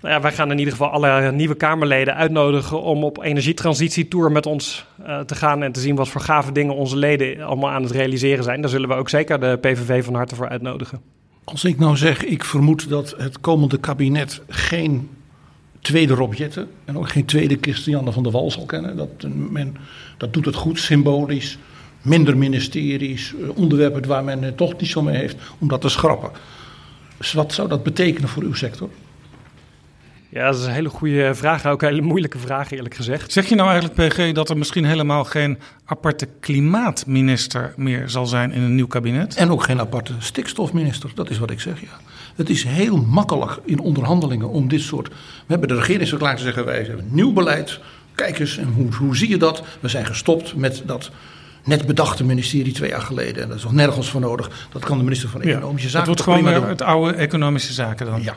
Nou 0.00 0.22
wij 0.22 0.32
gaan 0.32 0.50
in 0.50 0.58
ieder 0.58 0.72
geval 0.72 0.90
alle 0.90 1.32
nieuwe 1.32 1.54
Kamerleden 1.54 2.14
uitnodigen 2.14 2.82
om 2.82 3.04
op 3.04 3.22
energietransitietour 3.22 4.32
met 4.32 4.46
ons 4.46 4.86
uh, 5.06 5.20
te 5.20 5.34
gaan 5.34 5.62
en 5.62 5.72
te 5.72 5.80
zien 5.80 5.96
wat 5.96 6.08
voor 6.08 6.20
gave 6.20 6.52
dingen 6.52 6.74
onze 6.74 6.96
leden 6.96 7.42
allemaal 7.42 7.70
aan 7.70 7.82
het 7.82 7.92
realiseren 7.92 8.44
zijn. 8.44 8.60
Daar 8.60 8.70
zullen 8.70 8.88
we 8.88 8.94
ook 8.94 9.08
zeker 9.08 9.40
de 9.40 9.58
PVV 9.60 10.04
van 10.04 10.14
harte 10.14 10.34
voor 10.34 10.48
uitnodigen. 10.48 11.00
Als 11.44 11.64
ik 11.64 11.78
nou 11.78 11.96
zeg, 11.96 12.24
ik 12.24 12.44
vermoed 12.44 12.88
dat 12.88 13.14
het 13.18 13.40
komende 13.40 13.78
kabinet 13.78 14.42
geen 14.48 15.08
tweede 15.80 16.14
Rob 16.14 16.34
Jetten 16.34 16.68
en 16.84 16.98
ook 16.98 17.08
geen 17.08 17.24
tweede 17.24 17.58
Christiane 17.60 18.12
van 18.12 18.22
der 18.22 18.32
Wal 18.32 18.50
zal 18.50 18.64
kennen. 18.64 18.96
Dat, 18.96 19.26
men, 19.50 19.76
dat 20.16 20.32
doet 20.32 20.44
het 20.44 20.54
goed, 20.54 20.78
symbolisch, 20.78 21.58
minder 22.02 22.36
ministeries, 22.38 23.34
eh, 23.42 23.56
onderwerpen 23.56 24.06
waar 24.06 24.24
men 24.24 24.54
toch 24.54 24.80
niet 24.80 24.90
zo 24.90 25.02
mee 25.02 25.16
heeft, 25.16 25.36
om 25.58 25.68
dat 25.68 25.80
te 25.80 25.88
schrappen. 25.88 26.30
Dus 27.16 27.32
wat 27.32 27.52
zou 27.52 27.68
dat 27.68 27.82
betekenen 27.82 28.28
voor 28.28 28.42
uw 28.42 28.54
sector? 28.54 28.88
Ja, 30.36 30.46
dat 30.46 30.58
is 30.58 30.64
een 30.64 30.72
hele 30.72 30.88
goede 30.88 31.34
vraag. 31.34 31.66
Ook 31.66 31.82
een 31.82 31.88
hele 31.88 32.02
moeilijke 32.02 32.38
vraag, 32.38 32.70
eerlijk 32.70 32.94
gezegd. 32.94 33.32
Zeg 33.32 33.46
je 33.46 33.54
nou 33.54 33.70
eigenlijk, 33.70 34.08
PG, 34.08 34.32
dat 34.32 34.50
er 34.50 34.58
misschien 34.58 34.84
helemaal 34.84 35.24
geen 35.24 35.58
aparte 35.84 36.28
klimaatminister 36.40 37.74
meer 37.76 38.08
zal 38.08 38.26
zijn 38.26 38.52
in 38.52 38.62
een 38.62 38.74
nieuw 38.74 38.86
kabinet? 38.86 39.36
En 39.36 39.50
ook 39.50 39.62
geen 39.62 39.80
aparte 39.80 40.12
stikstofminister, 40.18 41.10
dat 41.14 41.30
is 41.30 41.38
wat 41.38 41.50
ik 41.50 41.60
zeg, 41.60 41.80
ja. 41.80 42.00
Het 42.34 42.50
is 42.50 42.64
heel 42.64 42.96
makkelijk 42.96 43.58
in 43.64 43.78
onderhandelingen 43.78 44.48
om 44.48 44.68
dit 44.68 44.80
soort. 44.80 45.08
We 45.08 45.14
hebben 45.46 45.68
de 45.68 45.74
regeringsverklaring 45.74 46.38
te 46.38 46.44
zeggen: 46.44 46.64
wij 46.64 46.82
hebben 46.82 47.06
nieuw 47.10 47.32
beleid. 47.32 47.80
Kijk 48.14 48.38
eens, 48.38 48.56
en 48.56 48.68
hoe, 48.68 48.94
hoe 48.94 49.16
zie 49.16 49.28
je 49.28 49.36
dat? 49.36 49.62
We 49.80 49.88
zijn 49.88 50.06
gestopt 50.06 50.56
met 50.56 50.82
dat 50.86 51.10
net 51.64 51.86
bedachte 51.86 52.24
ministerie 52.24 52.72
twee 52.72 52.90
jaar 52.90 53.02
geleden. 53.02 53.42
En 53.42 53.48
dat 53.48 53.56
is 53.56 53.64
nog 53.64 53.72
nergens 53.72 54.08
voor 54.08 54.20
nodig. 54.20 54.50
Dat 54.72 54.84
kan 54.84 54.98
de 54.98 55.04
minister 55.04 55.28
van 55.28 55.42
Economische 55.42 55.88
Zaken. 55.88 56.10
Het 56.10 56.20
wordt 56.24 56.40
gewoon 56.40 56.68
het 56.68 56.82
oude 56.82 57.12
economische 57.12 57.72
zaken 57.72 58.06
dan. 58.06 58.22
Ja. 58.22 58.36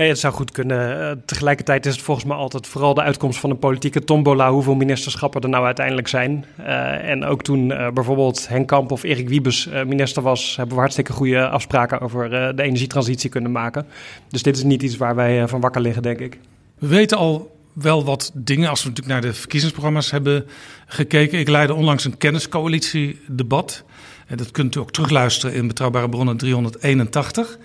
Nee, 0.00 0.08
het 0.08 0.18
zou 0.18 0.34
goed 0.34 0.50
kunnen. 0.50 0.98
Uh, 0.98 1.10
tegelijkertijd 1.24 1.86
is 1.86 1.94
het 1.94 2.02
volgens 2.02 2.26
mij 2.26 2.36
altijd 2.36 2.66
vooral 2.66 2.94
de 2.94 3.02
uitkomst 3.02 3.38
van 3.38 3.50
een 3.50 3.58
politieke 3.58 4.04
tombola 4.04 4.50
hoeveel 4.50 4.74
ministerschappen 4.74 5.40
er 5.40 5.48
nou 5.48 5.64
uiteindelijk 5.64 6.08
zijn. 6.08 6.44
Uh, 6.60 7.08
en 7.08 7.24
ook 7.24 7.42
toen 7.42 7.70
uh, 7.70 7.90
bijvoorbeeld 7.90 8.48
Henk 8.48 8.68
Kamp 8.68 8.90
of 8.90 9.02
Erik 9.02 9.28
Wiebes 9.28 9.68
minister 9.86 10.22
was, 10.22 10.56
hebben 10.56 10.74
we 10.74 10.80
hartstikke 10.80 11.12
goede 11.12 11.48
afspraken 11.48 12.00
over 12.00 12.30
de 12.30 12.62
energietransitie 12.62 13.30
kunnen 13.30 13.52
maken. 13.52 13.86
Dus 14.28 14.42
dit 14.42 14.56
is 14.56 14.62
niet 14.62 14.82
iets 14.82 14.96
waar 14.96 15.14
wij 15.14 15.48
van 15.48 15.60
wakker 15.60 15.80
liggen, 15.80 16.02
denk 16.02 16.18
ik. 16.18 16.38
We 16.78 16.86
weten 16.86 17.16
al 17.16 17.56
wel 17.72 18.04
wat 18.04 18.30
dingen 18.34 18.68
als 18.68 18.82
we 18.82 18.88
natuurlijk 18.88 19.20
naar 19.20 19.30
de 19.30 19.38
verkiezingsprogramma's 19.38 20.10
hebben 20.10 20.46
gekeken. 20.86 21.38
Ik 21.38 21.48
leidde 21.48 21.74
onlangs 21.74 22.04
een 22.04 22.16
kenniscoalitie-debat. 22.16 23.84
En 24.26 24.36
dat 24.36 24.50
kunt 24.50 24.74
u 24.74 24.80
ook 24.80 24.92
terugluisteren 24.92 25.54
in 25.54 25.66
Betrouwbare 25.66 26.08
Bronnen 26.08 26.36
381. 26.36 27.58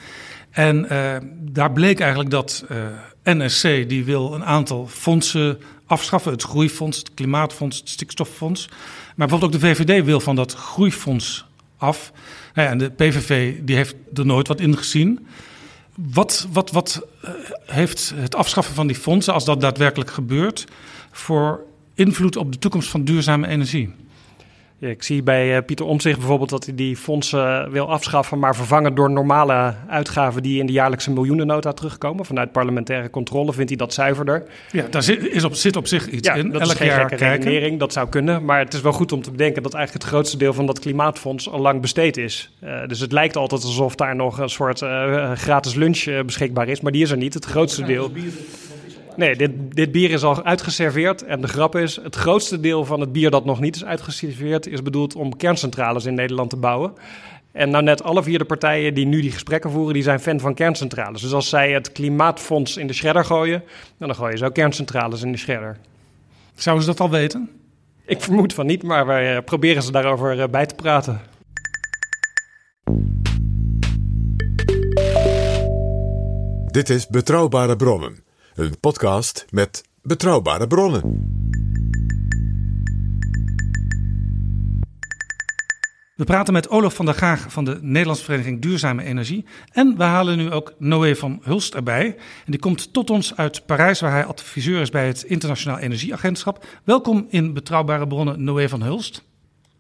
En 0.56 0.86
uh, 0.91 1.15
daar 1.32 1.72
bleek 1.72 2.00
eigenlijk 2.00 2.30
dat 2.30 2.65
uh, 2.72 2.78
NSC 3.24 3.63
die 3.63 4.06
wil 4.06 4.34
een 4.34 4.46
aantal 4.46 4.88
fondsen 4.88 5.60
afschaffen. 5.86 6.32
Het 6.32 6.44
Groeifonds, 6.44 6.98
het 6.98 7.13
Klimaatfonds, 7.13 7.78
het 7.78 7.89
Stikstoffonds. 7.89 8.68
Maar 9.15 9.28
bijvoorbeeld 9.28 9.54
ook 9.54 9.62
de 9.62 9.68
VVD 9.68 10.06
wil 10.06 10.20
van 10.20 10.36
dat 10.36 10.54
Groeifonds 10.54 11.46
af. 11.78 12.12
Nou 12.54 12.68
ja, 12.68 12.74
en 12.74 12.78
de 12.78 12.89
PVV 12.89 13.56
die 13.62 13.76
heeft 13.76 13.96
er 14.13 14.26
nooit 14.26 14.48
wat 14.48 14.60
in 14.60 14.78
gezien. 14.78 15.28
Wat, 15.96 16.48
wat, 16.52 16.72
wat 16.72 17.08
uh, 17.24 17.30
heeft 17.65 18.13
het 18.15 18.36
afschaffen 18.36 18.76
van 18.76 18.88
die 18.88 18.96
fondsen, 18.96 19.34
als 19.34 19.46
dat 19.46 19.62
daadwerkelijk 19.62 20.12
gebeurt, 20.12 20.65
voor 21.12 21.63
invloed 21.94 22.36
op 22.36 22.52
de 22.52 22.60
toekomst 22.60 22.89
van 22.89 23.04
duurzame 23.04 23.48
energie? 23.48 23.94
Ik 24.80 25.04
zie 25.04 25.24
bij 25.24 25.56
uh, 25.56 25.66
Pieter 25.66 25.86
Omtzigt 25.86 26.18
bijvoorbeeld 26.18 26.50
dat 26.50 26.66
hij 26.66 26.76
die 26.76 26.98
fondsen 26.98 27.72
wil 27.72 27.90
afschaffen, 27.90 28.40
maar 28.40 28.56
vervangen 28.56 28.96
door 28.96 29.12
normale 29.12 29.74
uitgaven 29.88 30.44
die 30.44 30.60
in 30.60 30.66
de 30.66 30.72
jaarlijkse 30.72 31.12
miljoenennota 31.12 31.74
terugkomen. 31.74 32.26
Vanuit 32.26 32.52
parlementaire 32.52 33.10
controle 33.10 33.54
vindt 33.54 33.70
hij 33.70 33.78
dat 33.78 33.94
zuiverder. 33.94 34.44
Ja, 34.72 34.86
daar 34.90 35.04
zit, 35.04 35.28
is 35.28 35.44
op, 35.44 35.54
zit 35.54 35.76
op 35.76 35.88
zich 35.88 36.10
iets 36.10 36.28
ja, 36.28 36.34
in. 36.34 36.52
Dat 36.52 36.62
Elk 36.62 36.72
is 36.72 36.78
geen 36.78 36.88
jaar 36.88 37.10
gekke 37.10 37.28
redenering, 37.28 37.80
dat 37.80 37.94
zou 37.94 38.10
kunnen. 38.10 38.46
Maar 38.46 38.60
het 38.60 38.74
is 38.74 38.82
wel 38.82 38.92
goed 38.92 39.12
om 39.12 39.22
te 39.22 39.32
bedenken 39.32 39.64
dat 39.64 39.74
eigenlijk 39.74 40.04
het 40.04 40.14
grootste 40.14 40.38
deel 40.38 40.54
van 40.54 40.66
dat 40.66 40.80
klimaatfonds 40.80 41.50
al 41.50 41.60
lang 41.60 41.82
besteed 41.82 42.18
is. 42.18 42.52
Uh, 42.64 42.88
dus 42.88 43.00
het 43.00 43.12
lijkt 43.12 43.36
altijd 43.36 43.64
alsof 43.64 43.96
daar 43.96 44.16
nog 44.16 44.38
een 44.38 44.50
soort 44.50 44.82
uh, 44.82 45.32
gratis 45.32 45.74
lunch 45.74 46.26
beschikbaar 46.26 46.68
is, 46.68 46.82
maar 46.82 46.92
die 46.92 47.04
is 47.04 47.12
er 47.12 47.18
niet. 47.18 47.34
Het 47.34 47.46
grootste 47.46 47.84
deel. 47.84 48.12
Nee, 49.15 49.36
dit, 49.36 49.51
dit, 49.69 49.91
bier 49.91 50.12
is 50.12 50.23
al 50.23 50.43
uitgeserveerd. 50.43 51.21
En 51.21 51.41
de 51.41 51.47
grap 51.47 51.75
is, 51.75 51.95
het 52.04 52.15
grootste 52.15 52.60
deel 52.60 52.86
van 52.86 52.99
het 52.99 53.12
bier 53.12 53.32
dat 53.32 53.45
nog 53.45 53.60
niet 53.60 53.75
is 53.75 53.86
uitgeserveerd... 53.86 54.67
is 54.67 54.82
bedoeld 54.82 55.15
om 55.15 55.38
kerncentrales 55.38 56.06
in 56.06 56.13
Nederland 56.13 56.49
te 56.49 56.56
bouwen. 56.56 56.93
En 57.51 57.69
nou 57.69 57.84
net 57.84 58.04
alle 58.04 58.23
vier 58.23 58.38
de 58.38 58.45
partijen 58.45 58.93
die 58.93 59.06
nu 59.06 59.21
die 59.21 59.32
gesprekken 59.32 59.71
voeren... 59.71 59.93
die 59.93 60.04
zijn 60.04 60.19
fan 60.19 60.39
van 60.39 60.54
kerncentrales. 60.54 61.21
Dus 61.21 61.34
als 61.34 61.49
zij 61.49 61.71
het 61.71 61.91
klimaatfonds 61.91 62.78
in 62.78 62.88
de 62.88 62.93
shredder 62.93 63.25
gooien... 63.25 63.63
dan 63.97 64.15
gooien 64.15 64.38
ze 64.38 64.45
ook 64.45 64.54
kerncentrales 64.54 65.21
in 65.21 65.32
de 65.32 65.38
shredder. 65.38 65.78
Zouden 66.56 66.86
ze 66.86 66.91
dat 66.91 66.99
al 66.99 67.10
weten? 67.10 67.49
Ik 68.06 68.21
vermoed 68.21 68.54
van 68.54 68.65
niet, 68.65 68.84
maar 68.84 69.06
wij 69.06 69.41
proberen 69.41 69.84
ze 69.84 69.91
daarover 69.91 70.49
bij 70.49 70.65
te 70.65 70.75
praten. 70.75 71.21
Dit 76.71 76.89
is 76.89 77.08
Betrouwbare 77.08 77.75
Bronnen. 77.75 78.25
Een 78.56 78.80
podcast 78.80 79.46
met 79.50 79.84
betrouwbare 80.02 80.68
bronnen. 80.68 81.02
We 86.15 86.24
praten 86.24 86.54
met 86.54 86.70
Olaf 86.70 86.94
van 86.94 87.06
der 87.06 87.13
Gaag 87.13 87.52
van 87.52 87.65
de 87.65 87.78
Nederlandse 87.82 88.24
Vereniging 88.24 88.62
Duurzame 88.62 89.04
Energie. 89.04 89.46
En 89.72 89.98
we 89.98 90.04
halen 90.04 90.38
nu 90.38 90.52
ook 90.52 90.74
Noé 90.78 91.15
van 91.15 91.39
Hulst 91.44 91.74
erbij. 91.74 92.06
En 92.46 92.52
die 92.52 92.60
komt 92.60 92.94
tot 92.94 93.10
ons 93.10 93.38
uit 93.38 93.65
Parijs, 93.65 94.00
waar 94.00 94.12
hij 94.12 94.26
adviseur 94.26 94.82
is 94.82 94.89
bij 94.89 95.08
het 95.08 95.24
Internationaal 95.24 95.80
Energieagentschap. 95.80 96.65
Welkom 96.84 97.26
in 97.30 97.54
Betrouwbare 97.54 98.08
Bronnen, 98.08 98.44
Noé 98.44 98.70
van 98.70 98.82
Hulst. 98.82 99.24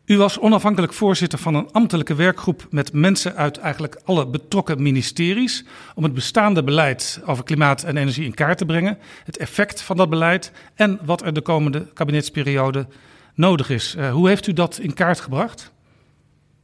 U 0.05 0.17
was 0.17 0.39
onafhankelijk 0.39 0.93
voorzitter 0.93 1.39
van 1.39 1.55
een 1.55 1.71
ambtelijke 1.71 2.15
werkgroep 2.15 2.67
met 2.69 2.93
mensen 2.93 3.35
uit 3.35 3.57
eigenlijk 3.57 3.99
alle 4.03 4.27
betrokken 4.27 4.81
ministeries 4.81 5.65
om 5.95 6.03
het 6.03 6.13
bestaande 6.13 6.63
beleid 6.63 7.21
over 7.25 7.43
klimaat 7.43 7.83
en 7.83 7.97
energie 7.97 8.25
in 8.25 8.33
kaart 8.33 8.57
te 8.57 8.65
brengen, 8.65 8.97
het 9.23 9.37
effect 9.37 9.81
van 9.81 9.97
dat 9.97 10.09
beleid 10.09 10.51
en 10.75 10.99
wat 11.05 11.21
er 11.21 11.33
de 11.33 11.41
komende 11.41 11.85
kabinetsperiode 11.93 12.87
nodig 13.33 13.69
is. 13.69 13.95
Uh, 13.97 14.11
hoe 14.11 14.27
heeft 14.27 14.47
u 14.47 14.53
dat 14.53 14.77
in 14.77 14.93
kaart 14.93 15.19
gebracht? 15.19 15.71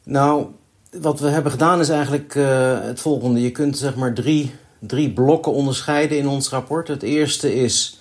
Nou, 0.04 0.45
wat 0.91 1.19
we 1.19 1.27
hebben 1.27 1.51
gedaan 1.51 1.80
is 1.80 1.89
eigenlijk 1.89 2.36
uh, 2.36 2.80
het 2.82 3.01
volgende. 3.01 3.41
Je 3.41 3.51
kunt 3.51 3.77
zeg 3.77 3.95
maar 3.95 4.13
drie, 4.13 4.56
drie 4.80 5.12
blokken 5.13 5.51
onderscheiden 5.51 6.17
in 6.17 6.27
ons 6.27 6.49
rapport. 6.49 6.88
Het 6.88 7.04
eerste 7.04 7.56
is 7.56 7.99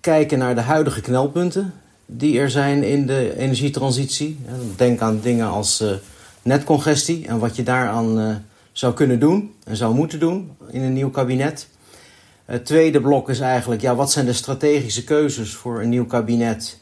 kijken 0.00 0.38
naar 0.38 0.54
de 0.54 0.60
huidige 0.60 1.00
knelpunten 1.00 1.74
die 2.06 2.38
er 2.38 2.50
zijn 2.50 2.82
in 2.82 3.06
de 3.06 3.36
energietransitie. 3.36 4.38
Denk 4.76 5.00
aan 5.00 5.20
dingen 5.22 5.48
als 5.48 5.80
uh, 5.80 5.90
netcongestie 6.42 7.26
en 7.26 7.38
wat 7.38 7.56
je 7.56 7.62
daaraan 7.62 8.20
uh, 8.20 8.34
zou 8.72 8.94
kunnen 8.94 9.20
doen 9.20 9.54
en 9.64 9.76
zou 9.76 9.94
moeten 9.94 10.18
doen 10.18 10.50
in 10.70 10.82
een 10.82 10.92
nieuw 10.92 11.10
kabinet. 11.10 11.68
Het 12.44 12.66
tweede 12.66 13.00
blok 13.00 13.30
is 13.30 13.40
eigenlijk, 13.40 13.80
ja, 13.80 13.94
wat 13.94 14.12
zijn 14.12 14.26
de 14.26 14.32
strategische 14.32 15.04
keuzes 15.04 15.54
voor 15.54 15.80
een 15.80 15.88
nieuw 15.88 16.06
kabinet 16.06 16.78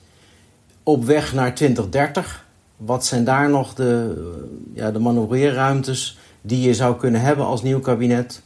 op 0.82 1.04
weg 1.04 1.34
naar 1.34 1.54
2030? 1.54 2.46
Wat 2.76 3.06
zijn 3.06 3.24
daar 3.24 3.50
nog 3.50 3.74
de, 3.74 4.14
uh, 4.18 4.24
ja, 4.74 4.90
de 4.90 4.98
manoeuvreerruimtes 4.98 6.18
die 6.40 6.60
je 6.60 6.74
zou 6.74 6.96
kunnen 6.96 7.20
hebben 7.20 7.46
als 7.46 7.62
nieuw 7.62 7.80
kabinet? 7.80 8.42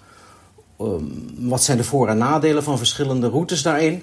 Um, 0.80 1.26
wat 1.36 1.62
zijn 1.62 1.76
de 1.76 1.84
voor- 1.84 2.08
en 2.08 2.18
nadelen 2.18 2.62
van 2.62 2.78
verschillende 2.78 3.28
routes 3.28 3.62
daarin? 3.62 4.02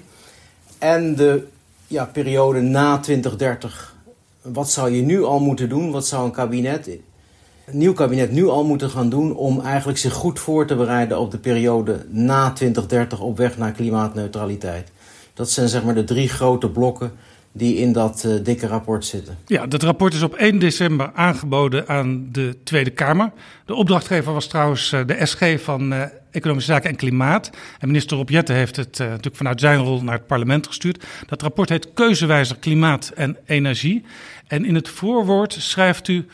En 0.78 1.16
de 1.16 1.46
ja, 1.94 2.04
periode 2.04 2.60
na 2.60 2.98
2030. 2.98 3.94
Wat 4.42 4.70
zou 4.70 4.90
je 4.90 5.02
nu 5.02 5.24
al 5.24 5.40
moeten 5.40 5.68
doen? 5.68 5.90
Wat 5.90 6.06
zou 6.06 6.24
een 6.24 6.30
kabinet, 6.30 6.86
een 6.86 7.78
nieuw 7.78 7.92
kabinet 7.92 8.32
nu 8.32 8.48
al 8.48 8.64
moeten 8.64 8.90
gaan 8.90 9.08
doen 9.08 9.36
om 9.36 9.60
eigenlijk 9.60 9.98
zich 9.98 10.12
goed 10.12 10.40
voor 10.40 10.66
te 10.66 10.76
bereiden 10.76 11.18
op 11.18 11.30
de 11.30 11.38
periode 11.38 12.06
na 12.08 12.52
2030 12.52 13.20
op 13.20 13.36
weg 13.36 13.58
naar 13.58 13.72
klimaatneutraliteit? 13.72 14.90
Dat 15.34 15.50
zijn 15.50 15.68
zeg 15.68 15.84
maar 15.84 15.94
de 15.94 16.04
drie 16.04 16.28
grote 16.28 16.70
blokken 16.70 17.12
die 17.56 17.76
in 17.76 17.92
dat 17.92 18.24
uh, 18.26 18.44
dikke 18.44 18.66
rapport 18.66 19.04
zitten. 19.04 19.38
Ja, 19.46 19.66
dat 19.66 19.82
rapport 19.82 20.14
is 20.14 20.22
op 20.22 20.34
1 20.34 20.58
december 20.58 21.10
aangeboden 21.14 21.88
aan 21.88 22.28
de 22.32 22.56
Tweede 22.64 22.90
Kamer. 22.90 23.32
De 23.66 23.74
opdrachtgever 23.74 24.32
was 24.32 24.46
trouwens 24.46 24.92
uh, 24.92 25.00
de 25.06 25.26
SG 25.26 25.60
van 25.60 25.92
uh, 25.92 26.02
Economische 26.30 26.72
Zaken 26.72 26.90
en 26.90 26.96
Klimaat. 26.96 27.50
En 27.78 27.86
minister 27.86 28.16
Rob 28.16 28.28
Jette 28.28 28.52
heeft 28.52 28.76
het 28.76 28.98
natuurlijk 28.98 29.36
vanuit 29.36 29.60
zijn 29.60 29.78
rol 29.78 30.02
naar 30.02 30.14
het 30.14 30.26
parlement 30.26 30.66
gestuurd. 30.66 31.04
Dat 31.26 31.42
rapport 31.42 31.68
heet 31.68 31.92
Keuzewijzer 31.92 32.56
Klimaat 32.56 33.12
en 33.14 33.36
Energie. 33.46 34.04
En 34.46 34.64
in 34.64 34.74
het 34.74 34.88
voorwoord 34.88 35.52
schrijft 35.52 36.08
u... 36.08 36.26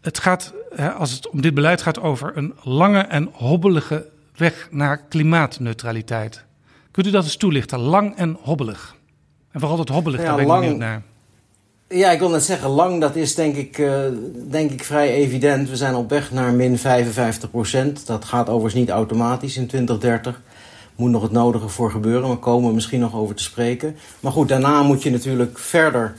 Het 0.00 0.18
gaat, 0.18 0.54
als 0.96 1.12
het 1.12 1.28
om 1.28 1.40
dit 1.40 1.54
beleid 1.54 1.82
gaat, 1.82 2.00
over 2.00 2.36
een 2.36 2.54
lange 2.62 3.00
en 3.00 3.28
hobbelige 3.32 4.06
weg 4.36 4.68
naar 4.70 5.02
klimaatneutraliteit. 5.08 6.44
Kunt 6.90 7.06
u 7.06 7.10
dat 7.10 7.24
eens 7.24 7.36
toelichten? 7.36 7.78
Lang 7.78 8.16
en 8.16 8.38
hobbelig. 8.40 8.96
En 9.58 9.64
vooral 9.64 9.84
het 9.84 9.94
hobbelig, 9.94 10.20
ja, 10.20 10.26
daar 10.26 10.34
ben 10.34 10.44
ik 10.44 10.50
lang, 10.50 10.78
naar. 10.78 11.02
Ja, 11.88 12.10
ik 12.10 12.18
wil 12.18 12.30
net 12.30 12.44
zeggen, 12.44 12.68
lang, 12.70 13.00
dat 13.00 13.16
is 13.16 13.34
denk 13.34 13.56
ik, 13.56 13.78
uh, 13.78 14.00
denk 14.50 14.70
ik 14.70 14.84
vrij 14.84 15.12
evident. 15.12 15.68
We 15.68 15.76
zijn 15.76 15.94
op 15.94 16.10
weg 16.10 16.32
naar 16.32 16.52
min 16.52 16.78
55 16.78 17.50
procent. 17.50 18.06
Dat 18.06 18.24
gaat 18.24 18.48
overigens 18.48 18.74
niet 18.74 18.90
automatisch 18.90 19.56
in 19.56 19.66
2030. 19.66 20.42
Moet 20.96 21.10
nog 21.10 21.22
het 21.22 21.32
nodige 21.32 21.68
voor 21.68 21.90
gebeuren, 21.90 22.28
maar 22.28 22.36
komen 22.36 22.68
we 22.68 22.74
misschien 22.74 23.00
nog 23.00 23.14
over 23.14 23.34
te 23.34 23.42
spreken. 23.42 23.96
Maar 24.20 24.32
goed, 24.32 24.48
daarna 24.48 24.82
moet 24.82 25.02
je 25.02 25.10
natuurlijk 25.10 25.58
verder 25.58 26.14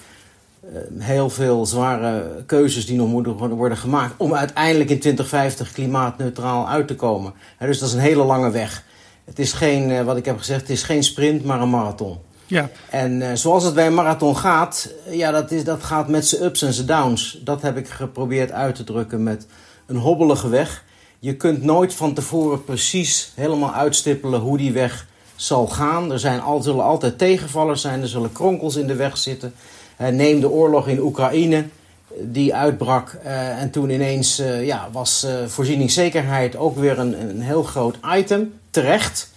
uh, 0.64 0.80
heel 0.98 1.30
veel 1.30 1.66
zware 1.66 2.44
keuzes 2.46 2.86
die 2.86 2.98
nog 2.98 3.10
moeten 3.10 3.34
worden 3.34 3.78
gemaakt... 3.78 4.14
om 4.18 4.34
uiteindelijk 4.34 4.90
in 4.90 5.00
2050 5.00 5.72
klimaatneutraal 5.72 6.70
uit 6.70 6.88
te 6.88 6.96
komen. 6.96 7.34
dus 7.60 7.80
dat 7.80 7.90
is 7.90 7.96
een 7.96 8.02
hele 8.02 8.24
lange 8.24 8.52
weg. 8.52 8.84
Het 9.26 9.40
is 9.40 9.54
geen, 9.54 9.90
uh, 9.90 10.02
wat 10.02 10.18
ik 10.18 10.26
heb 10.26 10.38
gezegd, 10.38 10.62
het 10.62 10.70
is 10.70 10.84
geen 10.84 11.04
sprint, 11.04 11.46
maar 11.46 11.62
een 11.62 11.70
marathon. 11.70 12.28
Ja. 12.50 12.70
En 12.90 13.22
uh, 13.22 13.34
zoals 13.34 13.64
het 13.64 13.74
bij 13.74 13.88
een 13.88 13.94
marathon 13.94 14.38
gaat, 14.38 14.94
ja, 15.10 15.32
dat, 15.32 15.52
is, 15.52 15.64
dat 15.64 15.84
gaat 15.84 16.08
met 16.08 16.28
zijn 16.28 16.44
ups 16.44 16.62
en 16.62 16.74
zijn 16.74 16.88
downs. 16.88 17.40
Dat 17.44 17.62
heb 17.62 17.78
ik 17.78 17.90
geprobeerd 17.90 18.52
uit 18.52 18.76
te 18.76 18.84
drukken 18.84 19.24
met 19.24 19.46
een 19.86 19.96
hobbelige 19.96 20.50
weg. 20.50 20.84
Je 21.20 21.36
kunt 21.36 21.64
nooit 21.64 21.94
van 21.94 22.14
tevoren 22.14 22.64
precies 22.64 23.32
helemaal 23.36 23.74
uitstippelen 23.74 24.40
hoe 24.40 24.58
die 24.58 24.72
weg 24.72 25.08
zal 25.36 25.68
gaan. 25.68 26.12
Er 26.12 26.20
zijn 26.20 26.42
zullen 26.62 26.84
altijd 26.84 27.18
tegenvallers 27.18 27.82
zijn, 27.82 28.02
er 28.02 28.08
zullen 28.08 28.32
kronkels 28.32 28.76
in 28.76 28.88
de 28.88 28.96
weg 28.96 29.18
zitten. 29.18 29.54
Uh, 30.02 30.08
neem 30.08 30.40
de 30.40 30.50
oorlog 30.50 30.88
in 30.88 31.00
Oekraïne, 31.00 31.66
die 32.22 32.56
uitbrak. 32.56 33.10
En 33.58 33.70
toen 33.70 33.90
ineens 33.90 34.42
ja, 34.62 34.90
was 34.92 35.28
voorzieningszekerheid 35.48 36.56
ook 36.56 36.78
weer 36.78 37.00
een, 37.00 37.30
een 37.30 37.42
heel 37.42 37.64
groot 37.64 37.98
item, 38.16 38.54
terecht. 38.70 39.30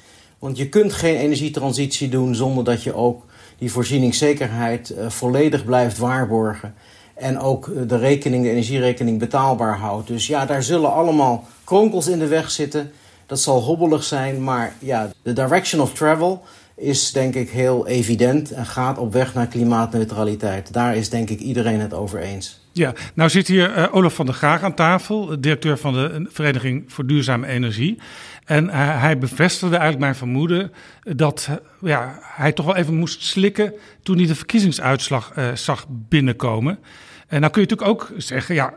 Want 0.42 0.56
je 0.56 0.68
kunt 0.68 0.92
geen 0.92 1.16
energietransitie 1.16 2.08
doen 2.08 2.34
zonder 2.34 2.64
dat 2.64 2.82
je 2.82 2.94
ook 2.94 3.24
die 3.58 3.72
voorzieningszekerheid 3.72 4.90
uh, 4.90 5.08
volledig 5.08 5.64
blijft 5.64 5.98
waarborgen. 5.98 6.74
En 7.14 7.38
ook 7.38 7.66
uh, 7.66 7.82
de 7.88 7.96
rekening, 7.96 8.42
de 8.42 8.50
energierekening 8.50 9.18
betaalbaar 9.18 9.78
houdt. 9.78 10.08
Dus 10.08 10.26
ja, 10.26 10.46
daar 10.46 10.62
zullen 10.62 10.92
allemaal 10.92 11.46
kronkels 11.64 12.08
in 12.08 12.18
de 12.18 12.26
weg 12.26 12.50
zitten. 12.50 12.92
Dat 13.26 13.40
zal 13.40 13.60
hobbelig 13.60 14.04
zijn, 14.04 14.44
maar 14.44 14.72
ja, 14.78 15.10
de 15.22 15.32
direction 15.32 15.82
of 15.82 15.92
travel 15.92 16.42
is 16.76 17.12
denk 17.12 17.34
ik 17.34 17.50
heel 17.50 17.86
evident 17.86 18.52
en 18.52 18.66
gaat 18.66 18.98
op 18.98 19.12
weg 19.12 19.34
naar 19.34 19.46
klimaatneutraliteit. 19.46 20.72
Daar 20.72 20.96
is 20.96 21.10
denk 21.10 21.30
ik 21.30 21.40
iedereen 21.40 21.80
het 21.80 21.94
over 21.94 22.20
eens. 22.20 22.60
Ja, 22.72 22.92
nou 23.14 23.30
zit 23.30 23.46
hier 23.46 23.78
uh, 23.78 23.94
Olaf 23.94 24.14
van 24.14 24.26
der 24.26 24.34
Graag 24.34 24.62
aan 24.62 24.74
tafel, 24.74 25.40
directeur 25.40 25.78
van 25.78 25.92
de 25.92 26.26
Vereniging 26.30 26.84
voor 26.86 27.06
Duurzame 27.06 27.46
Energie. 27.46 27.98
En 28.44 28.64
uh, 28.64 28.72
hij 29.00 29.18
bevestigde 29.18 29.76
eigenlijk 29.76 30.00
mijn 30.00 30.14
vermoeden 30.14 30.72
dat 31.02 31.48
uh, 31.50 31.56
ja, 31.90 32.18
hij 32.22 32.52
toch 32.52 32.66
wel 32.66 32.76
even 32.76 32.94
moest 32.94 33.22
slikken 33.22 33.74
toen 34.02 34.16
hij 34.16 34.26
de 34.26 34.34
verkiezingsuitslag 34.34 35.32
zag 35.54 35.86
binnenkomen. 35.88 36.78
En 37.26 37.40
nou 37.40 37.52
kun 37.52 37.62
je 37.62 37.68
natuurlijk 37.68 37.90
ook 37.90 38.12
zeggen, 38.16 38.54
ja, 38.54 38.74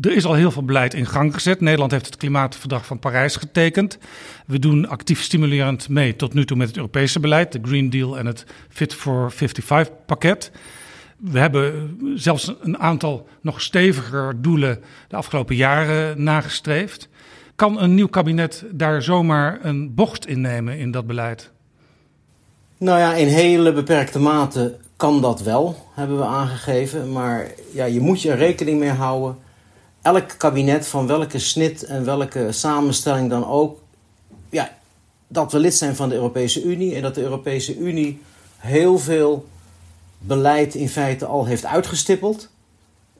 er 0.00 0.12
is 0.12 0.24
al 0.24 0.34
heel 0.34 0.50
veel 0.50 0.64
beleid 0.64 0.94
in 0.94 1.06
gang 1.06 1.34
gezet. 1.34 1.60
Nederland 1.60 1.90
heeft 1.90 2.06
het 2.06 2.16
klimaatverdrag 2.16 2.86
van 2.86 2.98
Parijs 2.98 3.36
getekend. 3.36 3.98
We 4.46 4.58
doen 4.58 4.88
actief 4.88 5.22
stimulerend 5.22 5.88
mee 5.88 6.16
tot 6.16 6.34
nu 6.34 6.44
toe 6.44 6.56
met 6.56 6.68
het 6.68 6.76
Europese 6.76 7.20
beleid, 7.20 7.52
de 7.52 7.60
Green 7.62 7.90
Deal 7.90 8.18
en 8.18 8.26
het 8.26 8.46
Fit 8.68 8.94
for 8.94 9.32
55 9.32 9.94
pakket. 10.06 10.50
We 11.16 11.38
hebben 11.38 11.98
zelfs 12.14 12.52
een 12.60 12.78
aantal 12.78 13.28
nog 13.40 13.60
steviger 13.60 14.42
doelen 14.42 14.82
de 15.08 15.16
afgelopen 15.16 15.56
jaren 15.56 16.22
nagestreefd. 16.22 17.08
Kan 17.56 17.80
een 17.80 17.94
nieuw 17.94 18.08
kabinet 18.08 18.64
daar 18.70 19.02
zomaar 19.02 19.58
een 19.62 19.94
bocht 19.94 20.26
in 20.26 20.40
nemen 20.40 20.78
in 20.78 20.90
dat 20.90 21.06
beleid? 21.06 21.50
Nou 22.78 22.98
ja, 22.98 23.14
in 23.14 23.28
hele 23.28 23.72
beperkte 23.72 24.18
mate 24.18 24.76
kan 24.96 25.20
dat 25.20 25.42
wel, 25.42 25.86
hebben 25.94 26.16
we 26.18 26.24
aangegeven. 26.24 27.12
Maar 27.12 27.50
ja, 27.72 27.84
je 27.84 28.00
moet 28.00 28.22
je 28.22 28.30
er 28.30 28.36
rekening 28.36 28.78
mee 28.78 28.90
houden. 28.90 29.38
Elk 30.02 30.34
kabinet, 30.38 30.86
van 30.86 31.06
welke 31.06 31.38
snit 31.38 31.82
en 31.82 32.04
welke 32.04 32.52
samenstelling 32.52 33.30
dan 33.30 33.46
ook, 33.46 33.80
ja, 34.50 34.70
dat 35.28 35.52
we 35.52 35.58
lid 35.58 35.74
zijn 35.74 35.96
van 35.96 36.08
de 36.08 36.14
Europese 36.14 36.62
Unie 36.62 36.94
en 36.94 37.02
dat 37.02 37.14
de 37.14 37.22
Europese 37.22 37.78
Unie 37.78 38.22
heel 38.56 38.98
veel 38.98 39.46
beleid 40.18 40.74
in 40.74 40.88
feite 40.88 41.26
al 41.26 41.44
heeft 41.46 41.64
uitgestippeld. 41.64 42.48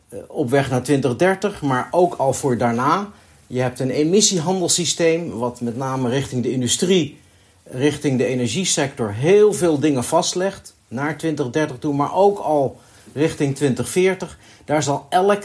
Eh, 0.09 0.19
op 0.27 0.51
weg 0.51 0.71
naar 0.71 0.83
2030, 0.83 1.63
maar 1.63 1.89
ook 1.91 2.15
al 2.15 2.33
voor 2.33 2.59
daarna. 2.59 3.09
Je 3.47 3.61
hebt 3.61 3.81
een 3.81 3.91
emissiehandelssysteem, 3.91 5.31
wat 5.31 5.61
met 5.61 5.77
name 5.77 6.09
richting 6.09 6.43
de 6.43 6.51
industrie, 6.51 7.19
richting 7.63 8.19
de 8.19 8.27
energiesector 8.27 9.13
heel 9.13 9.53
veel 9.53 9.79
dingen 9.79 10.05
vastlegt. 10.05 10.75
Naar 10.89 11.17
2030 11.19 11.79
toe, 11.79 11.95
maar 11.95 12.15
ook 12.15 12.39
al 12.39 12.81
richting 13.13 13.55
2040. 13.55 14.39
Daar 14.65 14.83
zal 14.83 15.07
elk 15.09 15.45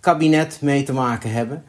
kabinet 0.00 0.58
mee 0.60 0.82
te 0.82 0.92
maken 0.92 1.32
hebben. 1.32 1.64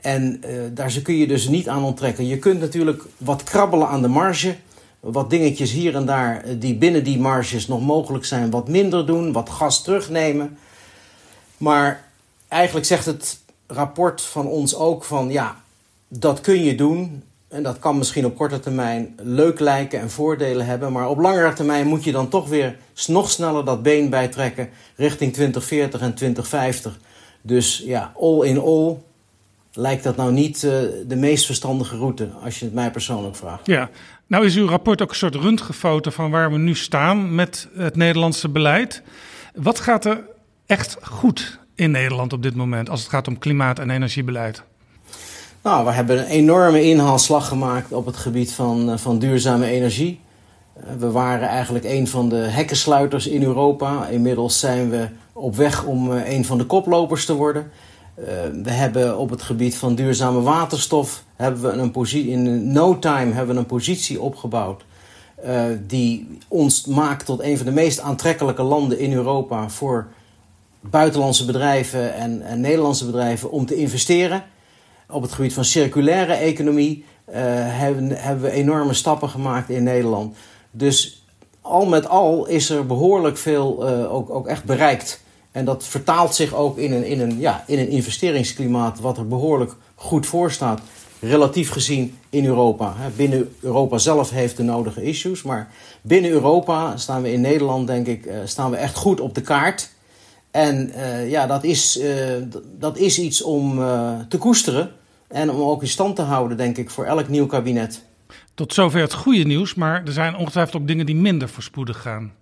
En 0.00 0.42
uh, 0.46 0.62
daar 0.70 1.00
kun 1.02 1.16
je 1.16 1.26
dus 1.26 1.48
niet 1.48 1.68
aan 1.68 1.84
onttrekken. 1.84 2.26
Je 2.26 2.38
kunt 2.38 2.60
natuurlijk 2.60 3.02
wat 3.16 3.42
krabbelen 3.42 3.88
aan 3.88 4.02
de 4.02 4.08
marge 4.08 4.56
wat 5.00 5.30
dingetjes 5.30 5.70
hier 5.70 5.94
en 5.94 6.06
daar 6.06 6.42
eh, 6.42 6.54
die 6.58 6.74
binnen 6.74 7.04
die 7.04 7.18
marges 7.18 7.66
nog 7.66 7.80
mogelijk 7.80 8.24
zijn, 8.24 8.50
wat 8.50 8.68
minder 8.68 9.06
doen, 9.06 9.32
wat 9.32 9.50
gas 9.50 9.82
terugnemen. 9.82 10.58
Maar 11.56 12.04
eigenlijk 12.48 12.86
zegt 12.86 13.06
het 13.06 13.38
rapport 13.68 14.22
van 14.22 14.46
ons 14.46 14.74
ook 14.74 15.04
van 15.04 15.30
ja, 15.30 15.56
dat 16.08 16.40
kun 16.40 16.64
je 16.64 16.74
doen. 16.74 17.22
En 17.48 17.62
dat 17.62 17.78
kan 17.78 17.98
misschien 17.98 18.24
op 18.26 18.36
korte 18.36 18.60
termijn 18.60 19.14
leuk 19.22 19.60
lijken 19.60 20.00
en 20.00 20.10
voordelen 20.10 20.66
hebben. 20.66 20.92
Maar 20.92 21.08
op 21.08 21.18
langere 21.18 21.52
termijn 21.52 21.86
moet 21.86 22.04
je 22.04 22.12
dan 22.12 22.28
toch 22.28 22.48
weer 22.48 22.76
nog 23.06 23.30
sneller 23.30 23.64
dat 23.64 23.82
been 23.82 24.10
bijtrekken 24.10 24.68
richting 24.96 25.32
2040 25.32 26.00
en 26.00 26.14
2050. 26.14 26.98
Dus 27.40 27.82
ja, 27.84 28.12
all 28.20 28.46
in 28.46 28.58
all 28.58 28.96
lijkt 29.72 30.02
dat 30.02 30.16
nou 30.16 30.32
niet 30.32 30.62
uh, 30.62 30.72
de 31.06 31.16
meest 31.16 31.46
verstandige 31.46 31.96
route, 31.96 32.28
als 32.42 32.58
je 32.58 32.64
het 32.64 32.74
mij 32.74 32.90
persoonlijk 32.90 33.36
vraagt. 33.36 33.66
Ja, 33.66 33.90
nou 34.26 34.44
is 34.44 34.56
uw 34.56 34.66
rapport 34.66 35.02
ook 35.02 35.10
een 35.10 35.16
soort 35.16 35.34
röntgenfoto 35.34 36.10
van 36.10 36.30
waar 36.30 36.52
we 36.52 36.58
nu 36.58 36.74
staan 36.74 37.34
met 37.34 37.68
het 37.74 37.96
Nederlandse 37.96 38.48
beleid. 38.48 39.02
Wat 39.54 39.80
gaat 39.80 40.04
er 40.04 40.24
echt 40.66 40.96
goed 41.02 41.58
in 41.78 41.90
Nederland 41.90 42.32
op 42.32 42.42
dit 42.42 42.54
moment 42.54 42.90
als 42.90 43.00
het 43.00 43.08
gaat 43.08 43.28
om 43.28 43.38
klimaat- 43.38 43.78
en 43.78 43.90
energiebeleid? 43.90 44.62
Nou, 45.62 45.84
we 45.84 45.92
hebben 45.92 46.18
een 46.18 46.24
enorme 46.24 46.82
inhaalslag 46.82 47.48
gemaakt 47.48 47.92
op 47.92 48.06
het 48.06 48.16
gebied 48.16 48.52
van, 48.52 48.90
eh, 48.90 48.98
van 48.98 49.18
duurzame 49.18 49.66
energie. 49.66 50.20
Eh, 50.74 50.82
we 50.98 51.10
waren 51.10 51.48
eigenlijk 51.48 51.84
een 51.84 52.08
van 52.08 52.28
de 52.28 52.36
hekkensluiters 52.36 53.26
in 53.26 53.42
Europa. 53.42 54.06
Inmiddels 54.06 54.58
zijn 54.58 54.90
we 54.90 55.08
op 55.32 55.56
weg 55.56 55.84
om 55.84 56.10
een 56.10 56.44
van 56.44 56.58
de 56.58 56.64
koplopers 56.64 57.24
te 57.24 57.34
worden. 57.34 57.70
We 58.62 58.70
hebben 58.70 59.18
op 59.18 59.30
het 59.30 59.42
gebied 59.42 59.76
van 59.76 59.94
duurzame 59.94 60.40
waterstof 60.40 61.24
hebben 61.36 61.62
we 61.62 61.68
een 61.68 61.90
positie, 61.90 62.30
in 62.30 62.72
no 62.72 62.98
time 62.98 63.32
hebben 63.32 63.54
we 63.54 63.60
een 63.60 63.66
positie 63.66 64.20
opgebouwd. 64.20 64.84
Die 65.86 66.38
ons 66.48 66.86
maakt 66.86 67.26
tot 67.26 67.42
een 67.42 67.56
van 67.56 67.66
de 67.66 67.72
meest 67.72 68.00
aantrekkelijke 68.00 68.62
landen 68.62 68.98
in 68.98 69.12
Europa 69.12 69.68
voor 69.68 70.08
buitenlandse 70.80 71.44
bedrijven 71.44 72.14
en, 72.14 72.60
Nederlandse 72.60 73.06
bedrijven 73.06 73.50
om 73.50 73.66
te 73.66 73.74
investeren. 73.74 74.44
Op 75.10 75.22
het 75.22 75.32
gebied 75.32 75.52
van 75.52 75.64
circulaire 75.64 76.32
economie 76.32 77.04
uh, 77.28 77.34
hebben, 77.34 78.08
hebben 78.10 78.44
we 78.44 78.50
enorme 78.50 78.94
stappen 78.94 79.28
gemaakt 79.28 79.70
in 79.70 79.82
Nederland. 79.82 80.36
Dus 80.70 81.24
al 81.60 81.86
met 81.86 82.08
al 82.08 82.46
is 82.46 82.70
er 82.70 82.86
behoorlijk 82.86 83.36
veel 83.36 83.88
ook, 83.88 84.30
ook 84.30 84.46
echt 84.46 84.64
bereikt. 84.64 85.20
En 85.52 85.64
dat 85.64 85.84
vertaalt 85.84 86.34
zich 86.34 86.54
ook 86.54 86.78
in 86.78 86.92
een, 86.92 87.04
in 87.04 87.20
een, 87.20 87.38
ja, 87.38 87.64
in 87.66 87.78
een 87.78 87.88
investeringsklimaat 87.88 89.00
wat 89.00 89.16
er 89.18 89.28
behoorlijk 89.28 89.74
goed 89.94 90.26
voor 90.26 90.50
staat. 90.50 90.80
Relatief 91.20 91.70
gezien 91.70 92.18
in 92.30 92.44
Europa. 92.44 92.94
Binnen 93.16 93.54
Europa 93.60 93.98
zelf 93.98 94.30
heeft 94.30 94.56
de 94.56 94.62
nodige 94.62 95.02
issues. 95.02 95.42
Maar 95.42 95.70
binnen 96.02 96.30
Europa 96.30 96.96
staan 96.96 97.22
we 97.22 97.32
in 97.32 97.40
Nederland, 97.40 97.86
denk 97.86 98.06
ik, 98.06 98.26
eh, 98.26 98.38
staan 98.44 98.70
we 98.70 98.76
echt 98.76 98.96
goed 98.96 99.20
op 99.20 99.34
de 99.34 99.40
kaart. 99.40 99.90
En 100.50 100.90
uh, 100.96 101.30
ja, 101.30 101.46
dat 101.46 101.64
is, 101.64 102.00
uh, 102.00 102.14
dat 102.78 102.98
is 102.98 103.18
iets 103.18 103.42
om 103.42 103.78
uh, 103.78 104.18
te 104.28 104.38
koesteren. 104.38 104.90
En 105.28 105.50
om 105.50 105.60
ook 105.60 105.82
in 105.82 105.88
stand 105.88 106.16
te 106.16 106.22
houden, 106.22 106.56
denk 106.56 106.76
ik, 106.76 106.90
voor 106.90 107.04
elk 107.04 107.28
nieuw 107.28 107.46
kabinet. 107.46 108.02
Tot 108.54 108.74
zover 108.74 109.00
het 109.00 109.12
goede 109.12 109.44
nieuws, 109.44 109.74
maar 109.74 110.02
er 110.04 110.12
zijn 110.12 110.36
ongetwijfeld 110.36 110.82
ook 110.82 110.88
dingen 110.88 111.06
die 111.06 111.16
minder 111.16 111.48
voorspoedig 111.48 112.02
gaan. 112.02 112.32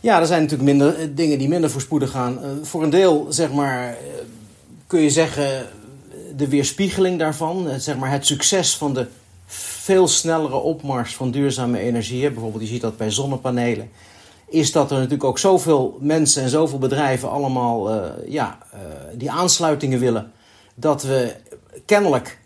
Ja, 0.00 0.20
er 0.20 0.26
zijn 0.26 0.42
natuurlijk 0.42 0.70
minder, 0.70 0.98
eh, 0.98 1.06
dingen 1.14 1.38
die 1.38 1.48
minder 1.48 1.70
voorspoedig 1.70 2.10
gaan. 2.10 2.40
Voor 2.62 2.82
een 2.82 2.90
deel, 2.90 3.26
zeg 3.28 3.52
maar, 3.52 3.96
kun 4.86 5.00
je 5.00 5.10
zeggen, 5.10 5.66
de 6.36 6.48
weerspiegeling 6.48 7.18
daarvan. 7.18 7.68
zeg 7.78 7.96
maar 7.96 8.10
het 8.10 8.26
succes 8.26 8.76
van 8.76 8.94
de 8.94 9.06
veel 9.46 10.08
snellere 10.08 10.56
opmars 10.56 11.14
van 11.14 11.30
duurzame 11.30 11.78
energie. 11.78 12.30
Bijvoorbeeld, 12.30 12.62
je 12.62 12.68
ziet 12.68 12.80
dat 12.80 12.96
bij 12.96 13.10
zonnepanelen. 13.10 13.90
Is 14.48 14.72
dat 14.72 14.90
er 14.90 14.96
natuurlijk 14.96 15.24
ook 15.24 15.38
zoveel 15.38 15.98
mensen 16.00 16.42
en 16.42 16.48
zoveel 16.48 16.78
bedrijven 16.78 17.30
allemaal 17.30 17.90
ja, 18.28 18.58
die 19.14 19.30
aansluitingen 19.30 19.98
willen. 19.98 20.32
Dat 20.74 21.02
we 21.02 21.34
kennelijk 21.86 22.38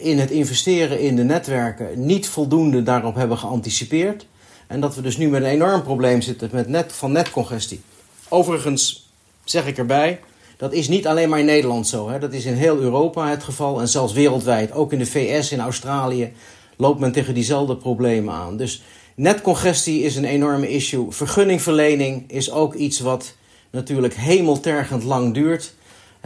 in 0.00 0.18
het 0.18 0.30
investeren 0.30 1.00
in 1.00 1.16
de 1.16 1.24
netwerken 1.24 2.06
niet 2.06 2.28
voldoende 2.28 2.82
daarop 2.82 3.14
hebben 3.14 3.38
geanticipeerd. 3.38 4.26
En 4.66 4.80
dat 4.80 4.94
we 4.94 5.02
dus 5.02 5.16
nu 5.16 5.28
met 5.28 5.42
een 5.42 5.48
enorm 5.48 5.82
probleem 5.82 6.20
zitten 6.20 6.48
met 6.52 6.68
net, 6.68 6.92
van 6.92 7.12
netcongestie. 7.12 7.80
Overigens 8.28 9.10
zeg 9.44 9.66
ik 9.66 9.78
erbij, 9.78 10.20
dat 10.56 10.72
is 10.72 10.88
niet 10.88 11.06
alleen 11.06 11.28
maar 11.28 11.38
in 11.38 11.44
Nederland 11.44 11.88
zo. 11.88 12.08
Hè. 12.08 12.18
Dat 12.18 12.32
is 12.32 12.44
in 12.44 12.54
heel 12.54 12.78
Europa 12.78 13.28
het 13.28 13.42
geval 13.42 13.80
en 13.80 13.88
zelfs 13.88 14.12
wereldwijd. 14.12 14.72
Ook 14.72 14.92
in 14.92 14.98
de 14.98 15.06
VS, 15.06 15.52
in 15.52 15.60
Australië 15.60 16.32
loopt 16.76 17.00
men 17.00 17.12
tegen 17.12 17.34
diezelfde 17.34 17.76
problemen 17.76 18.34
aan. 18.34 18.56
Dus 18.56 18.82
netcongestie 19.20 20.02
is 20.02 20.16
een 20.16 20.24
enorme 20.24 20.68
issue. 20.68 21.06
Vergunningverlening 21.10 22.30
is 22.30 22.50
ook 22.50 22.74
iets 22.74 23.00
wat 23.00 23.34
natuurlijk 23.70 24.14
hemeltergend 24.14 25.04
lang 25.04 25.34
duurt. 25.34 25.74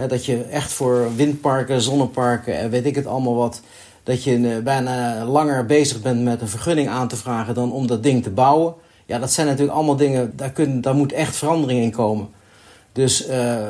dat 0.09 0.27
je 0.27 0.43
echt 0.43 0.73
voor 0.73 1.17
windparken, 1.17 1.81
zonneparken 1.81 2.59
en 2.59 2.71
weet 2.71 2.87
ik 2.87 2.95
het 2.95 3.07
allemaal 3.07 3.35
wat 3.35 3.61
dat 4.03 4.25
je 4.25 4.39
uh, 4.39 4.59
bijna 4.59 5.25
langer 5.25 5.67
bezig 5.67 6.03
bent 6.03 6.23
met 6.23 6.41
een 6.41 6.49
vergunning 6.49 6.89
aan 6.89 7.09
te 7.09 7.17
vragen 7.17 7.55
dan 7.55 7.73
om 7.73 7.87
dat 7.87 8.03
ding 8.03 8.23
te 8.23 8.31
bouwen. 8.31 8.75
Ja, 9.07 9.19
dat 9.19 9.33
zijn 9.33 9.47
natuurlijk 9.47 9.77
allemaal 9.77 9.97
dingen, 9.97 10.33
daar, 10.37 10.51
kun, 10.51 10.81
daar 10.81 10.95
moet 10.95 11.13
echt 11.13 11.37
verandering 11.37 11.83
in 11.83 11.91
komen. 11.91 12.29
Dus 12.93 13.29
uh, 13.29 13.67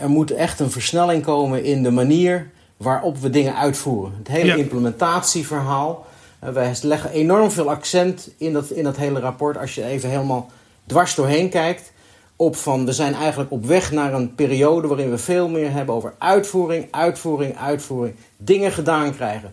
er 0.00 0.08
moet 0.08 0.30
echt 0.30 0.60
een 0.60 0.70
versnelling 0.70 1.24
komen 1.24 1.64
in 1.64 1.82
de 1.82 1.90
manier 1.90 2.50
waarop 2.76 3.18
we 3.18 3.30
dingen 3.30 3.56
uitvoeren. 3.56 4.12
Het 4.18 4.28
hele 4.28 4.56
implementatieverhaal. 4.56 6.06
Wij 6.52 6.74
leggen 6.82 7.10
enorm 7.10 7.50
veel 7.50 7.70
accent 7.70 8.30
in 8.36 8.52
dat, 8.52 8.70
in 8.70 8.84
dat 8.84 8.96
hele 8.96 9.20
rapport. 9.20 9.56
Als 9.56 9.74
je 9.74 9.84
even 9.84 10.08
helemaal 10.08 10.50
dwars 10.86 11.14
doorheen 11.14 11.48
kijkt. 11.50 11.92
Op 12.36 12.56
van 12.56 12.86
we 12.86 12.92
zijn 12.92 13.14
eigenlijk 13.14 13.50
op 13.50 13.64
weg 13.64 13.92
naar 13.92 14.14
een 14.14 14.34
periode 14.34 14.88
waarin 14.88 15.10
we 15.10 15.18
veel 15.18 15.48
meer 15.48 15.72
hebben 15.72 15.94
over 15.94 16.14
uitvoering, 16.18 16.86
uitvoering, 16.90 17.56
uitvoering. 17.56 18.16
Dingen 18.36 18.72
gedaan 18.72 19.14
krijgen 19.14 19.52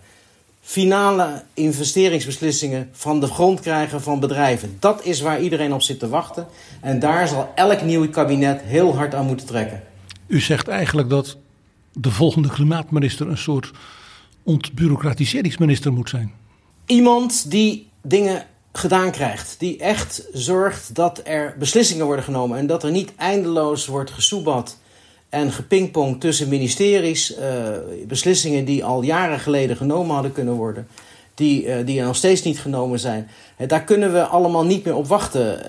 finale 0.70 1.44
investeringsbeslissingen 1.54 2.90
van 2.92 3.20
de 3.20 3.28
grond 3.28 3.60
krijgen 3.60 4.02
van 4.02 4.20
bedrijven. 4.20 4.78
Dat 4.80 5.06
is 5.06 5.22
waar 5.22 5.42
iedereen 5.42 5.74
op 5.74 5.82
zit 5.82 6.00
te 6.00 6.10
wachten. 6.10 6.48
En 6.82 7.00
daar 7.00 7.28
zal 7.28 7.52
elk 7.56 7.82
nieuw 7.82 8.10
kabinet 8.10 8.62
heel 8.62 8.96
hard 8.96 9.16
aan 9.16 9.26
moeten 9.26 9.48
trekken. 9.48 9.84
U 10.28 10.40
zegt 10.40 10.68
eigenlijk 10.68 11.10
dat 11.10 11.38
de 11.94 12.12
volgende 12.12 12.50
klimaatminister 12.50 13.28
een 13.28 13.38
soort 13.38 13.72
ontbureaucratiseringsminister 14.44 15.94
moet 15.94 16.10
zijn. 16.10 16.34
Iemand 16.90 17.52
die 17.52 17.90
dingen 18.02 18.46
gedaan 18.74 19.12
krijgt. 19.12 19.56
Die 19.60 19.78
echt 19.78 20.28
zorgt 20.34 20.96
dat 20.96 21.22
er 21.24 21.56
beslissingen 21.60 22.06
worden 22.06 22.24
genomen. 22.24 22.58
En 22.58 22.68
dat 22.68 22.84
er 22.84 22.92
niet 22.92 23.12
eindeloos 23.16 23.86
wordt 23.86 24.12
gesoebat 24.12 24.78
en 25.30 25.52
gepingpong 25.52 26.20
tussen 26.20 26.48
ministeries, 26.48 27.38
uh, 27.38 27.44
beslissingen 28.08 28.66
die 28.66 28.84
al 28.84 29.02
jaren 29.02 29.40
geleden 29.40 29.78
genomen 29.78 30.14
hadden 30.14 30.32
kunnen 30.32 30.54
worden, 30.54 30.88
die, 31.34 31.66
uh, 31.66 31.76
die 31.86 32.00
er 32.00 32.06
nog 32.06 32.16
steeds 32.16 32.44
niet 32.44 32.60
genomen 32.60 33.00
zijn. 33.00 33.30
Uh, 33.58 33.68
daar 33.68 33.84
kunnen 33.84 34.14
we 34.14 34.24
allemaal 34.24 34.66
niet 34.66 34.86
meer 34.86 34.96
op 34.96 35.08
wachten. 35.08 35.62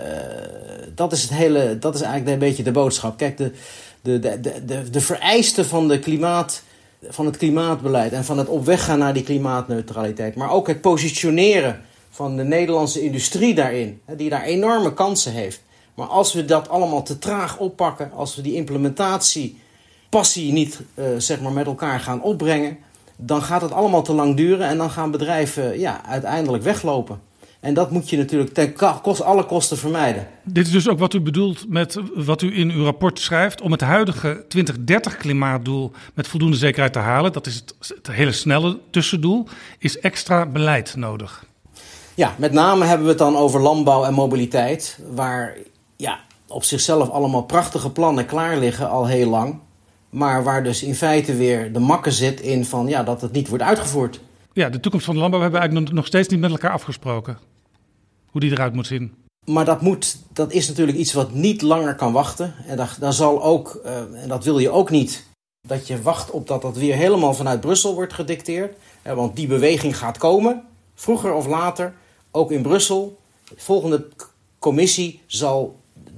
dat, 0.95 1.13
is 1.13 1.23
het 1.23 1.31
hele, 1.31 1.79
dat 1.79 1.95
is 1.95 2.01
eigenlijk 2.01 2.33
een 2.33 2.49
beetje 2.49 2.63
de 2.63 2.73
boodschap. 2.73 3.17
Kijk, 3.17 3.37
de, 3.37 3.53
de, 4.01 4.19
de, 4.19 4.41
de, 4.65 4.91
de 4.91 5.01
vereisten 5.01 5.67
van, 5.67 5.89
de 5.89 5.99
klimaat, 5.99 6.63
van 7.03 7.27
het 7.27 7.37
klimaatbeleid 7.37 8.13
en 8.13 8.25
van 8.25 8.39
het 8.39 8.49
op 8.49 8.65
weg 8.65 8.85
gaan 8.85 8.99
naar 8.99 9.15
die 9.15 9.23
klimaatneutraliteit, 9.23 10.35
maar 10.35 10.51
ook 10.51 10.67
het 10.67 10.81
positioneren 10.81 11.81
van 12.11 12.37
de 12.37 12.45
Nederlandse 12.45 13.03
industrie 13.03 13.55
daarin, 13.55 14.01
die 14.17 14.29
daar 14.29 14.43
enorme 14.43 14.95
kansen 14.95 15.33
heeft. 15.33 15.63
Maar 15.95 16.07
als 16.07 16.33
we 16.33 16.45
dat 16.45 16.69
allemaal 16.69 17.03
te 17.03 17.19
traag 17.19 17.59
oppakken, 17.59 18.13
als 18.13 18.37
we 18.37 18.43
die 18.43 18.55
implementatie 18.55 19.59
passie 20.09 20.53
niet 20.53 20.81
uh, 20.95 21.05
zeg 21.19 21.41
maar 21.41 21.53
met 21.53 21.67
elkaar 21.67 22.01
gaan 22.01 22.23
opbrengen, 22.23 22.79
dan 23.17 23.43
gaat 23.43 23.63
het 23.63 23.73
allemaal 23.73 24.03
te 24.03 24.13
lang 24.13 24.37
duren 24.37 24.67
en 24.67 24.79
dan 24.79 24.91
gaan 24.91 25.11
bedrijven 25.11 25.79
ja, 25.79 26.05
uiteindelijk 26.05 26.63
weglopen. 26.63 27.21
En 27.61 27.75
dat 27.75 27.91
moet 27.91 28.11
je 28.11 28.17
natuurlijk 28.17 28.55
ten 28.55 28.73
kost, 29.03 29.23
alle 29.23 29.45
kosten 29.45 29.79
vermijden. 29.79 30.27
Dit 30.45 30.67
is 30.67 30.73
dus 30.73 30.89
ook 30.89 30.99
wat 30.99 31.15
u 31.15 31.21
bedoelt 31.21 31.69
met 31.69 31.99
wat 32.15 32.43
u 32.43 32.59
in 32.59 32.71
uw 32.71 32.85
rapport 32.85 33.19
schrijft. 33.19 33.61
Om 33.61 33.73
het 33.73 33.81
huidige 33.81 34.45
2030 34.49 35.17
klimaatdoel 35.17 35.93
met 36.15 36.29
voldoende 36.29 36.57
zekerheid 36.57 36.93
te 36.93 36.99
halen, 36.99 37.33
dat 37.33 37.47
is 37.47 37.55
het, 37.55 37.75
het 37.95 38.07
hele 38.11 38.33
snelle 38.33 38.79
tussendoel, 38.91 39.47
is 39.79 39.99
extra 39.99 40.47
beleid 40.47 40.97
nodig. 40.97 41.45
Ja, 42.15 42.35
met 42.39 42.53
name 42.53 42.85
hebben 42.85 43.05
we 43.05 43.11
het 43.11 43.21
dan 43.21 43.37
over 43.37 43.61
landbouw 43.61 44.05
en 44.05 44.15
mobiliteit, 44.15 44.99
waar 45.13 45.57
ja, 45.97 46.21
op 46.47 46.65
zichzelf 46.65 47.09
allemaal 47.09 47.43
prachtige 47.43 47.91
plannen 47.91 48.27
klaar 48.27 48.59
liggen 48.59 48.91
al 48.91 49.07
heel 49.07 49.29
lang. 49.29 49.59
Maar 50.11 50.45
waar 50.45 50.63
dus 50.63 50.83
in 50.83 50.95
feite 50.95 51.37
weer 51.37 51.73
de 51.73 51.79
makke 51.79 52.11
zit 52.11 52.41
in 52.41 52.65
van 52.65 52.87
ja, 52.87 53.03
dat 53.03 53.21
het 53.21 53.33
niet 53.33 53.49
wordt 53.49 53.65
uitgevoerd. 53.65 54.21
Ja, 54.53 54.69
de 54.69 54.81
toekomst 54.81 55.07
van 55.07 55.15
de 55.15 55.21
landbouw 55.21 55.41
hebben 55.41 55.61
we 55.61 55.67
eigenlijk 55.67 55.97
nog 55.97 56.07
steeds 56.07 56.29
niet 56.29 56.41
met 56.41 56.51
elkaar 56.51 56.71
afgesproken. 56.71 57.39
Hoe 58.31 58.41
die 58.41 58.51
eruit 58.51 58.75
moet 58.75 58.87
zien. 58.87 59.15
Maar 59.45 59.65
dat, 59.65 59.81
moet, 59.81 60.17
dat 60.33 60.53
is 60.53 60.69
natuurlijk 60.69 60.99
iets 60.99 61.13
wat 61.13 61.33
niet 61.33 61.63
langer 61.63 61.95
kan 61.95 62.13
wachten. 62.13 62.55
En 62.67 62.77
daar, 62.99 63.13
zal 63.13 63.43
ook, 63.43 63.81
uh, 63.85 64.23
en 64.23 64.29
dat 64.29 64.45
wil 64.45 64.59
je 64.59 64.71
ook 64.71 64.91
niet, 64.91 65.25
dat 65.69 65.87
je 65.87 66.03
wacht 66.03 66.31
op 66.31 66.47
dat 66.47 66.63
dat 66.63 66.77
weer 66.77 66.95
helemaal 66.95 67.35
vanuit 67.35 67.61
Brussel 67.61 67.95
wordt 67.95 68.13
gedicteerd. 68.13 68.77
Uh, 69.07 69.13
want 69.13 69.37
die 69.37 69.47
beweging 69.47 69.99
gaat 69.99 70.19
komen, 70.19 70.63
vroeger 70.95 71.33
of 71.33 71.47
later, 71.47 71.95
ook 72.31 72.51
in 72.51 72.63
Brussel. 72.63 73.19
De 73.49 73.55
volgende 73.57 74.09
commissie 74.59 75.21
zal 75.27 75.77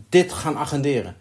dit 0.08 0.32
gaan 0.32 0.56
agenderen. 0.56 1.16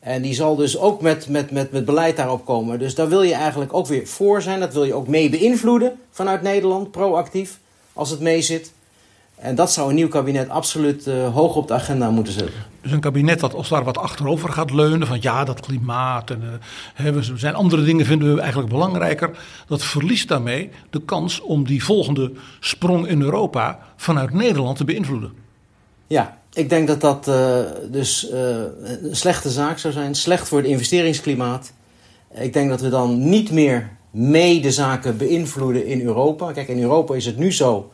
En 0.00 0.22
die 0.22 0.34
zal 0.34 0.56
dus 0.56 0.78
ook 0.78 1.00
met, 1.00 1.28
met, 1.28 1.50
met, 1.50 1.72
met 1.72 1.84
beleid 1.84 2.16
daarop 2.16 2.44
komen. 2.44 2.78
Dus 2.78 2.94
daar 2.94 3.08
wil 3.08 3.22
je 3.22 3.34
eigenlijk 3.34 3.74
ook 3.74 3.86
weer 3.86 4.06
voor 4.06 4.42
zijn. 4.42 4.60
Dat 4.60 4.72
wil 4.72 4.84
je 4.84 4.94
ook 4.94 5.08
mee 5.08 5.30
beïnvloeden 5.30 5.98
vanuit 6.10 6.42
Nederland, 6.42 6.90
proactief, 6.90 7.58
als 7.92 8.10
het 8.10 8.20
mee 8.20 8.42
zit. 8.42 8.72
En 9.34 9.54
dat 9.54 9.72
zou 9.72 9.88
een 9.88 9.94
nieuw 9.94 10.08
kabinet 10.08 10.48
absoluut 10.48 11.06
uh, 11.06 11.34
hoog 11.34 11.56
op 11.56 11.68
de 11.68 11.74
agenda 11.74 12.10
moeten 12.10 12.32
zetten. 12.32 12.54
Dus 12.80 12.92
een 12.92 13.00
kabinet 13.00 13.40
dat 13.40 13.54
als 13.54 13.68
daar 13.68 13.84
wat 13.84 13.98
achterover 13.98 14.48
gaat 14.48 14.70
leunen 14.70 15.06
van 15.06 15.18
ja, 15.20 15.44
dat 15.44 15.60
klimaat 15.60 16.30
en 16.30 16.60
uh, 17.00 17.12
we 17.12 17.38
zijn 17.38 17.54
andere 17.54 17.84
dingen 17.84 18.06
vinden 18.06 18.34
we 18.34 18.40
eigenlijk 18.40 18.72
belangrijker. 18.72 19.30
Dat 19.66 19.82
verliest 19.82 20.28
daarmee 20.28 20.70
de 20.90 21.00
kans 21.04 21.40
om 21.40 21.64
die 21.64 21.84
volgende 21.84 22.32
sprong 22.60 23.08
in 23.08 23.22
Europa 23.22 23.78
vanuit 23.96 24.32
Nederland 24.32 24.76
te 24.76 24.84
beïnvloeden. 24.84 25.32
Ja, 26.06 26.38
ik 26.52 26.68
denk 26.68 26.86
dat 26.88 27.00
dat 27.00 27.28
uh, 27.28 27.58
dus 27.90 28.28
een 28.30 29.16
slechte 29.16 29.50
zaak 29.50 29.78
zou 29.78 29.92
zijn. 29.92 30.14
Slecht 30.14 30.48
voor 30.48 30.58
het 30.58 30.66
investeringsklimaat. 30.66 31.72
Ik 32.34 32.52
denk 32.52 32.68
dat 32.68 32.80
we 32.80 32.88
dan 32.88 33.28
niet 33.28 33.50
meer 33.50 33.90
mee 34.10 34.60
de 34.60 34.72
zaken 34.72 35.16
beïnvloeden 35.16 35.86
in 35.86 36.00
Europa. 36.00 36.52
Kijk, 36.52 36.68
in 36.68 36.82
Europa 36.82 37.14
is 37.14 37.26
het 37.26 37.38
nu 37.38 37.52
zo. 37.52 37.92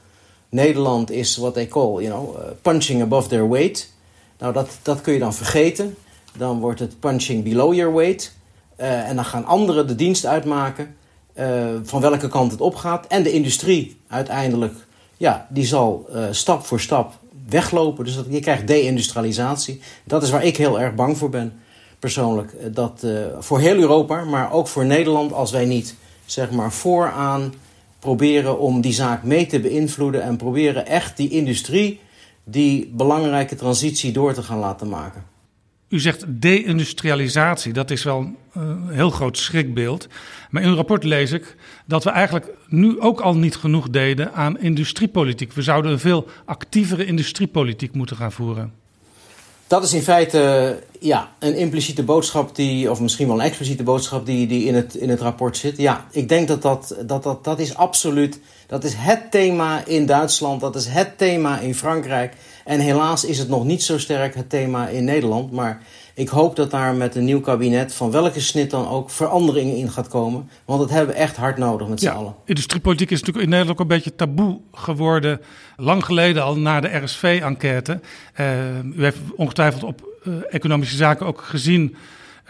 Nederland 0.50 1.10
is 1.10 1.36
wat 1.36 1.54
they 1.54 1.66
call, 1.66 2.02
you 2.02 2.08
know, 2.08 2.36
uh, 2.36 2.42
punching 2.62 3.02
above 3.02 3.28
their 3.28 3.48
weight. 3.48 3.92
Nou, 4.38 4.52
dat, 4.52 4.78
dat 4.82 5.00
kun 5.00 5.12
je 5.12 5.18
dan 5.18 5.34
vergeten. 5.34 5.96
Dan 6.36 6.60
wordt 6.60 6.80
het 6.80 7.00
punching 7.00 7.44
below 7.44 7.74
your 7.74 7.94
weight. 7.94 8.32
en 8.76 9.16
dan 9.16 9.24
gaan 9.24 9.44
anderen 9.44 9.86
de 9.86 9.94
dienst 9.94 10.26
uitmaken 10.26 10.96
van 11.82 12.00
welke 12.00 12.28
kant 12.28 12.50
het 12.50 12.60
opgaat. 12.60 13.06
En 13.06 13.22
de 13.22 13.32
industrie 13.32 14.00
uiteindelijk, 14.08 14.74
ja, 15.16 15.46
die 15.50 15.66
zal 15.66 16.08
stap 16.30 16.64
voor 16.64 16.80
stap 16.80 17.20
weglopen. 17.50 18.04
Dus 18.04 18.14
dat, 18.14 18.24
je 18.28 18.40
krijgt 18.40 18.66
deindustrialisatie. 18.66 19.80
Dat 20.04 20.22
is 20.22 20.30
waar 20.30 20.44
ik 20.44 20.56
heel 20.56 20.80
erg 20.80 20.94
bang 20.94 21.18
voor 21.18 21.30
ben, 21.30 21.52
persoonlijk. 21.98 22.52
Eh, 22.52 22.66
dat 22.72 23.06
voor 23.38 23.60
heel 23.60 23.76
Europa, 23.76 24.24
maar 24.24 24.52
ook 24.52 24.68
voor 24.68 24.84
Nederland, 24.84 25.32
als 25.32 25.50
wij 25.50 25.64
niet 25.64 25.94
zeg 26.24 26.50
maar 26.50 26.72
vooraan 26.72 27.54
proberen 28.00 28.58
om 28.58 28.80
die 28.80 28.92
zaak 28.92 29.22
mee 29.22 29.46
te 29.46 29.60
beïnvloeden 29.60 30.22
en 30.22 30.36
proberen 30.36 30.86
echt 30.86 31.16
die 31.16 31.28
industrie 31.28 32.00
die 32.44 32.92
belangrijke 32.94 33.54
transitie 33.54 34.12
door 34.12 34.32
te 34.32 34.42
gaan 34.42 34.58
laten 34.58 34.88
maken. 34.88 35.24
U 35.88 36.00
zegt 36.00 36.24
deindustrialisatie, 36.28 37.72
dat 37.72 37.90
is 37.90 38.02
wel 38.02 38.34
een 38.52 38.88
heel 38.88 39.10
groot 39.10 39.38
schrikbeeld. 39.38 40.08
Maar 40.50 40.62
in 40.62 40.68
uw 40.68 40.74
rapport 40.74 41.04
lees 41.04 41.32
ik 41.32 41.56
dat 41.86 42.04
we 42.04 42.10
eigenlijk 42.10 42.46
nu 42.68 43.00
ook 43.00 43.20
al 43.20 43.36
niet 43.36 43.56
genoeg 43.56 43.90
deden 43.90 44.32
aan 44.32 44.58
industriepolitiek. 44.58 45.52
We 45.52 45.62
zouden 45.62 45.92
een 45.92 45.98
veel 45.98 46.26
actievere 46.44 47.04
industriepolitiek 47.04 47.94
moeten 47.94 48.16
gaan 48.16 48.32
voeren. 48.32 48.72
dat 49.66 49.82
is 49.84 49.92
in 49.92 50.02
feite 50.02 50.82
ja, 51.00 51.28
een 51.38 51.56
impliciete 51.56 52.02
boodschap, 52.02 52.54
die, 52.54 52.90
of 52.90 53.00
misschien 53.00 53.26
wel 53.26 53.36
een 53.36 53.44
expliciete 53.44 53.82
boodschap, 53.82 54.26
die, 54.26 54.46
die 54.46 54.64
in, 54.64 54.74
het, 54.74 54.94
in 54.94 55.08
het 55.08 55.20
rapport 55.20 55.56
zit. 55.56 55.76
Ja, 55.76 56.06
ik 56.10 56.28
denk 56.28 56.48
dat 56.48 56.62
dat, 56.62 56.96
dat, 57.06 57.22
dat, 57.22 57.44
dat 57.44 57.58
is 57.58 57.74
absoluut. 57.74 58.40
Dat 58.66 58.84
is 58.84 58.94
het 58.96 59.30
thema 59.30 59.86
in 59.86 60.06
Duitsland, 60.06 60.60
dat 60.60 60.76
is 60.76 60.86
het 60.86 61.18
thema 61.18 61.58
in 61.58 61.74
Frankrijk. 61.74 62.34
En 62.64 62.80
helaas 62.80 63.24
is 63.24 63.38
het 63.38 63.48
nog 63.48 63.64
niet 63.64 63.82
zo 63.82 63.98
sterk 63.98 64.34
het 64.34 64.50
thema 64.50 64.88
in 64.88 65.04
Nederland. 65.04 65.52
Maar 65.52 65.82
ik 66.14 66.28
hoop 66.28 66.56
dat 66.56 66.70
daar 66.70 66.94
met 66.94 67.16
een 67.16 67.24
nieuw 67.24 67.40
kabinet, 67.40 67.94
van 67.94 68.10
welke 68.10 68.40
snit 68.40 68.70
dan 68.70 68.88
ook, 68.88 69.10
veranderingen 69.10 69.76
in 69.76 69.90
gaat 69.90 70.08
komen. 70.08 70.50
Want 70.64 70.80
dat 70.80 70.90
hebben 70.90 71.14
we 71.14 71.20
echt 71.20 71.36
hard 71.36 71.56
nodig 71.58 71.88
met 71.88 72.00
z'n 72.00 72.06
Ja, 72.06 72.12
allen. 72.12 72.34
industriepolitiek 72.44 73.10
is 73.10 73.18
natuurlijk 73.18 73.44
in 73.44 73.50
Nederland 73.50 73.78
ook 73.78 73.82
een 73.84 73.96
beetje 73.96 74.14
taboe 74.14 74.60
geworden. 74.72 75.40
Lang 75.76 76.04
geleden 76.04 76.42
al 76.42 76.56
na 76.56 76.80
de 76.80 76.96
RSV-enquête. 76.96 78.00
Eh, 78.34 78.78
u 78.78 79.02
heeft 79.02 79.18
ongetwijfeld 79.36 79.82
op 79.84 80.09
economische 80.50 80.96
zaken 80.96 81.26
ook 81.26 81.40
gezien 81.40 81.96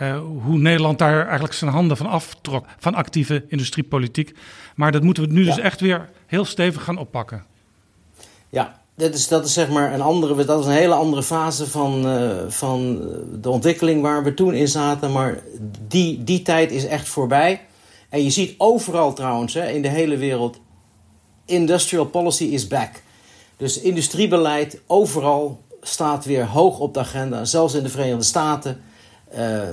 eh, 0.01 0.19
hoe 0.43 0.59
Nederland 0.59 0.99
daar 0.99 1.25
eigenlijk 1.25 1.55
zijn 1.55 1.71
handen 1.71 1.97
van 1.97 2.07
aftrok. 2.07 2.67
Van 2.79 2.95
actieve 2.95 3.45
industriepolitiek. 3.49 4.35
Maar 4.75 4.93
dat 4.93 5.03
moeten 5.03 5.23
we 5.23 5.33
nu 5.33 5.45
dus 5.45 5.59
echt 5.59 5.81
weer 5.81 6.09
heel 6.27 6.45
stevig 6.45 6.85
gaan 6.85 6.99
oppakken. 6.99 7.45
Ja, 8.49 8.81
dat 8.95 9.15
is, 9.15 9.29
dat 9.29 9.45
is 9.45 9.53
zeg 9.53 9.69
maar 9.69 9.93
een 9.93 10.01
andere, 10.01 10.45
dat 10.45 10.61
is 10.61 10.67
een 10.67 10.73
hele 10.73 10.95
andere 10.95 11.23
fase 11.23 11.67
van, 11.67 12.07
eh, 12.07 12.31
van 12.49 13.03
de 13.41 13.51
ontwikkeling 13.51 14.03
waar 14.03 14.25
we 14.25 14.35
toen 14.35 14.55
in 14.55 14.69
zaten. 14.69 15.13
Maar 15.13 15.43
die, 15.89 16.25
die 16.25 16.43
tijd 16.43 16.71
is 16.71 16.87
echt 16.87 17.09
voorbij. 17.09 17.61
En 18.09 18.25
je 18.25 18.31
ziet 18.31 18.55
overal 18.59 19.13
trouwens, 19.13 19.55
hè, 19.55 19.69
in 19.69 19.83
de 19.83 19.89
hele 19.89 20.17
wereld, 20.17 20.61
industrial 21.45 22.07
policy 22.07 22.45
is 22.45 22.67
back. 22.67 23.03
Dus 23.57 23.81
industriebeleid 23.81 24.81
overal 24.87 25.61
staat 25.83 26.25
weer 26.25 26.47
hoog 26.47 26.79
op 26.79 26.95
de 26.95 27.01
agenda. 27.01 27.45
Zelfs 27.45 27.75
in 27.75 27.83
de 27.83 27.89
Verenigde 27.89 28.25
Staten, 28.25 28.81
eh, 29.31 29.69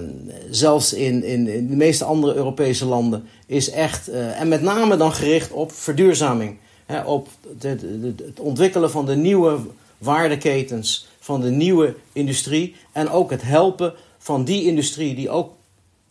zelfs 0.49 0.93
in, 0.93 1.24
in, 1.24 1.43
de 1.43 1.76
meeste 1.76 2.03
andere 2.03 2.34
Europese 2.34 2.86
landen, 2.86 3.28
is 3.45 3.70
echt, 3.70 4.08
eh, 4.08 4.39
en 4.39 4.47
met 4.47 4.62
name 4.62 4.97
dan 4.97 5.14
gericht 5.14 5.51
op 5.51 5.72
verduurzaming. 5.72 6.58
Hè, 6.86 7.01
op 7.01 7.28
het 7.60 8.39
ontwikkelen 8.39 8.91
van 8.91 9.05
de 9.05 9.16
nieuwe 9.16 9.58
waardeketens, 9.97 11.08
van 11.20 11.41
de 11.41 11.49
nieuwe 11.49 11.95
industrie. 12.14 12.76
En 12.91 13.10
ook 13.10 13.30
het 13.30 13.41
helpen 13.41 13.93
van 14.18 14.43
die 14.43 14.66
industrie 14.66 15.16
die 15.16 15.30
ook 15.30 15.53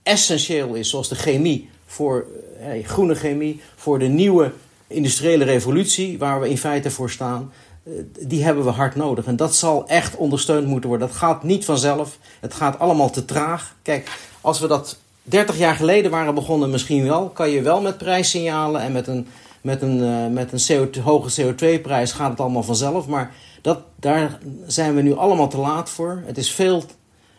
essentieel 0.03 0.75
is, 0.75 0.91
zoals 0.91 1.09
de 1.09 1.15
chemie, 1.15 1.69
voor 1.87 2.27
eh, 2.61 2.85
groene 2.85 3.15
chemie, 3.15 3.61
voor 3.77 3.99
de 3.99 4.07
nieuwe 4.07 4.53
industriële 4.87 5.45
revolutie, 5.45 6.19
waar 6.19 6.41
we 6.41 6.49
in 6.49 6.59
feite 6.59 6.91
voor 6.91 7.11
staan. 7.11 7.53
Eh, 7.87 7.93
Die 8.27 8.45
hebben 8.45 8.65
we 8.65 8.71
hard 8.71 8.95
nodig. 8.95 9.25
En 9.25 9.37
dat 9.37 9.55
zal 9.55 9.89
echt 9.89 10.17
ondersteund 10.17 10.67
moeten 10.67 10.89
worden. 10.89 11.09
Dat 11.09 11.17
gaat 11.17 11.43
niet 11.43 11.65
vanzelf. 11.65 12.19
Het 12.41 12.55
gaat 12.55 12.79
allemaal 12.79 13.11
te 13.11 13.25
traag. 13.25 13.75
Kijk, 13.83 14.19
als 14.41 14.61
we 14.61 14.67
dat 14.67 14.97
30 15.23 15.59
jaar 15.59 15.75
geleden 15.75 16.11
waren 16.11 16.35
begonnen, 16.35 16.71
misschien 16.71 17.05
wel, 17.05 17.29
kan 17.29 17.51
je 17.51 17.63
wel 17.63 17.81
met 17.81 17.99
prijssignalen 17.99 18.81
en 18.81 18.93
met 18.93 19.07
een, 19.07 19.27
met 19.61 19.83
een, 19.83 20.03
eh, 20.03 20.33
met 20.33 20.53
een 20.53 20.89
CO2 20.89 21.03
hoge 21.03 21.43
CO2-prijs 21.43 22.13
gaat 22.13 22.31
het 22.31 22.41
allemaal 22.41 22.63
vanzelf. 22.63 23.07
Maar 23.07 23.35
dat, 23.63 23.79
daar 24.01 24.39
zijn 24.67 24.95
we 24.95 25.03
nu 25.03 25.17
allemaal 25.17 25.49
te 25.49 25.59
laat 25.59 25.91
voor. 25.91 26.23
Het 26.27 26.39
is 26.39 26.53
veel, 26.53 26.85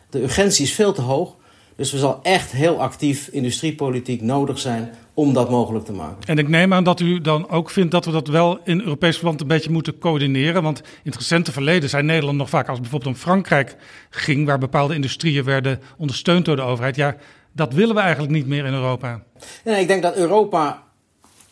de 0.09 0.21
urgentie 0.21 0.65
is 0.65 0.73
veel 0.73 0.93
te 0.93 1.01
hoog. 1.01 1.35
Dus 1.77 1.93
er 1.93 1.99
zal 1.99 2.19
echt 2.23 2.51
heel 2.51 2.81
actief 2.81 3.27
industriepolitiek 3.27 4.21
nodig 4.21 4.59
zijn 4.59 4.89
om 5.13 5.33
dat 5.33 5.49
mogelijk 5.49 5.85
te 5.85 5.91
maken. 5.91 6.27
En 6.27 6.37
ik 6.37 6.47
neem 6.47 6.73
aan 6.73 6.83
dat 6.83 6.99
u 6.99 7.21
dan 7.21 7.49
ook 7.49 7.69
vindt 7.69 7.91
dat 7.91 8.05
we 8.05 8.11
dat 8.11 8.27
wel 8.27 8.59
in 8.63 8.81
Europees 8.81 9.15
verband 9.15 9.41
een 9.41 9.47
beetje 9.47 9.71
moeten 9.71 9.97
coördineren. 9.97 10.63
Want 10.63 10.79
in 10.79 11.11
het 11.11 11.15
recente 11.15 11.51
verleden 11.51 11.89
zei 11.89 12.03
Nederland 12.03 12.37
nog 12.37 12.49
vaak, 12.49 12.67
als 12.67 12.79
het 12.79 12.81
bijvoorbeeld 12.81 13.15
om 13.15 13.21
Frankrijk 13.21 13.75
ging, 14.09 14.45
waar 14.45 14.57
bepaalde 14.57 14.95
industrieën 14.95 15.43
werden 15.43 15.79
ondersteund 15.97 16.45
door 16.45 16.55
de 16.55 16.61
overheid. 16.61 16.95
Ja, 16.95 17.15
dat 17.51 17.73
willen 17.73 17.95
we 17.95 18.01
eigenlijk 18.01 18.33
niet 18.33 18.47
meer 18.47 18.65
in 18.65 18.73
Europa. 18.73 19.23
Nee, 19.63 19.81
ik 19.81 19.87
denk 19.87 20.01
dat 20.01 20.15
Europa. 20.15 20.83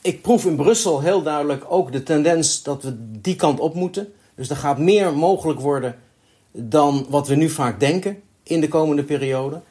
Ik 0.02 0.22
proef 0.22 0.46
in 0.46 0.56
Brussel 0.56 1.02
heel 1.02 1.24
duidelijk 1.24 1.66
ook 1.68 1.92
de 1.92 2.04
tendens 2.04 2.64
dat 2.64 2.84
we 2.84 2.96
die 3.22 3.36
kant 3.36 3.60
op 3.60 3.74
moeten. 3.74 4.14
Dus 4.36 4.50
er 4.50 4.56
gaat 4.56 4.78
meer 4.78 5.14
mogelijk 5.14 5.60
worden 5.60 5.96
dan 6.52 7.06
wat 7.10 7.28
we 7.28 7.36
nu 7.36 7.50
vaak 7.50 7.80
denken 7.80 8.22
in 8.44 8.62
de 8.62 8.68
komende 8.68 9.04
periode. 9.04 9.62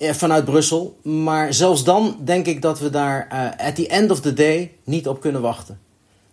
Eh, 0.00 0.14
Vanuit 0.14 0.44
Brussel. 0.44 0.98
Maar 1.02 1.54
zelfs 1.54 1.84
dan 1.84 2.16
denk 2.24 2.46
ik 2.46 2.62
dat 2.62 2.78
we 2.78 2.90
daar 2.90 3.28
eh, 3.28 3.66
at 3.66 3.74
the 3.74 3.88
end 3.88 4.10
of 4.10 4.20
the 4.20 4.32
day 4.32 4.72
niet 4.84 5.08
op 5.08 5.20
kunnen 5.20 5.40
wachten. 5.40 5.80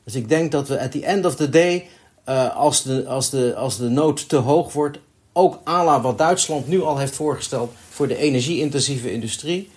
Dus 0.03 0.15
ik 0.15 0.29
denk 0.29 0.51
dat 0.51 0.67
we 0.67 0.79
at 0.79 0.91
the 0.91 1.05
end 1.05 1.25
of 1.25 1.35
the 1.35 1.49
day, 1.49 1.87
eh, 2.23 2.55
als, 2.55 2.83
de, 2.83 3.07
als, 3.07 3.29
de, 3.29 3.55
als 3.55 3.77
de 3.77 3.89
nood 3.89 4.29
te 4.29 4.35
hoog 4.35 4.73
wordt, 4.73 4.99
ook 5.33 5.59
à 5.67 5.83
la 5.83 6.01
wat 6.01 6.17
Duitsland 6.17 6.67
nu 6.67 6.81
al 6.81 6.97
heeft 6.97 7.15
voorgesteld 7.15 7.71
voor 7.89 8.07
de 8.07 8.17
energie-intensieve 8.17 9.11
industrie, 9.11 9.69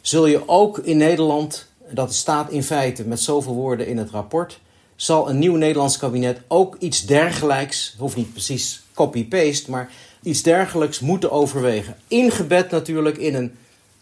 zul 0.00 0.26
je 0.26 0.48
ook 0.48 0.78
in 0.78 0.96
Nederland, 0.96 1.66
dat 1.90 2.14
staat 2.14 2.50
in 2.50 2.62
feite 2.62 3.04
met 3.04 3.20
zoveel 3.20 3.54
woorden 3.54 3.86
in 3.86 3.98
het 3.98 4.10
rapport, 4.10 4.60
zal 4.96 5.28
een 5.28 5.38
nieuw 5.38 5.56
Nederlands 5.56 5.96
kabinet 5.96 6.40
ook 6.48 6.76
iets 6.78 7.06
dergelijks, 7.06 7.94
hoeft 7.98 8.16
niet 8.16 8.32
precies 8.32 8.82
copy-paste, 8.94 9.70
maar 9.70 9.90
iets 10.22 10.42
dergelijks 10.42 11.00
moeten 11.00 11.30
overwegen. 11.30 11.96
Ingebed 12.08 12.70
natuurlijk 12.70 13.18
in 13.18 13.34
een 13.34 13.52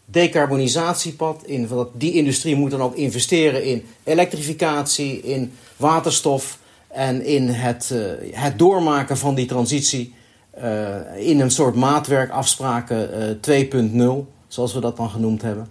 decarbonisatiepad. 0.04 1.42
In, 1.44 1.68
want 1.68 1.88
die 1.92 2.12
industrie 2.12 2.56
moet 2.56 2.70
dan 2.70 2.82
ook 2.82 2.94
investeren 2.94 3.64
in 3.64 3.84
elektrificatie, 4.04 5.20
in 5.22 5.52
waterstof 5.76 6.58
en 6.88 7.24
in 7.24 7.48
het, 7.48 7.90
eh, 7.90 8.40
het 8.40 8.58
doormaken 8.58 9.16
van 9.16 9.34
die 9.34 9.46
transitie 9.46 10.14
eh, 10.50 10.96
in 11.16 11.40
een 11.40 11.50
soort 11.50 11.74
maatwerkafspraken 11.74 13.12
eh 13.12 14.20
2.0, 14.20 14.32
zoals 14.48 14.74
we 14.74 14.80
dat 14.80 14.96
dan 14.96 15.10
genoemd 15.10 15.42
hebben. 15.42 15.66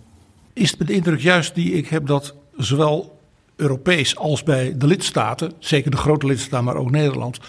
Is 0.54 0.72
het 0.78 0.88
de 0.88 0.93
indruk 0.93 1.22
juist 1.22 1.56
die 1.56 1.74
ik 1.74 1.88
heb 1.88 2.08
dat 2.08 2.34
zowel 2.58 3.18
Europees 3.56 4.16
als 4.16 4.43
bij 4.43 4.78
de 4.78 4.88
lidstaten, 4.88 5.54
zeker 5.60 5.91
de 5.91 5.98
grote 5.98 6.26
lidstaten, 6.26 6.66
maar 6.66 6.76
ook 6.76 6.91
Nederland, 6.91 7.39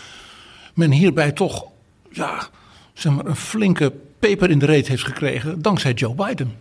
men 0.74 0.90
hierbij 0.90 1.32
toch 1.32 1.66
ja, 2.10 2.48
zeg 2.96 3.12
maar 3.12 3.26
een 3.26 3.36
flinke 3.36 3.92
peper 4.18 4.50
in 4.50 4.58
de 4.58 4.66
reet 4.66 4.88
heeft 4.88 5.04
gekregen 5.04 5.62
dankzij 5.62 5.92
Joe 5.92 6.14
Biden. 6.14 6.56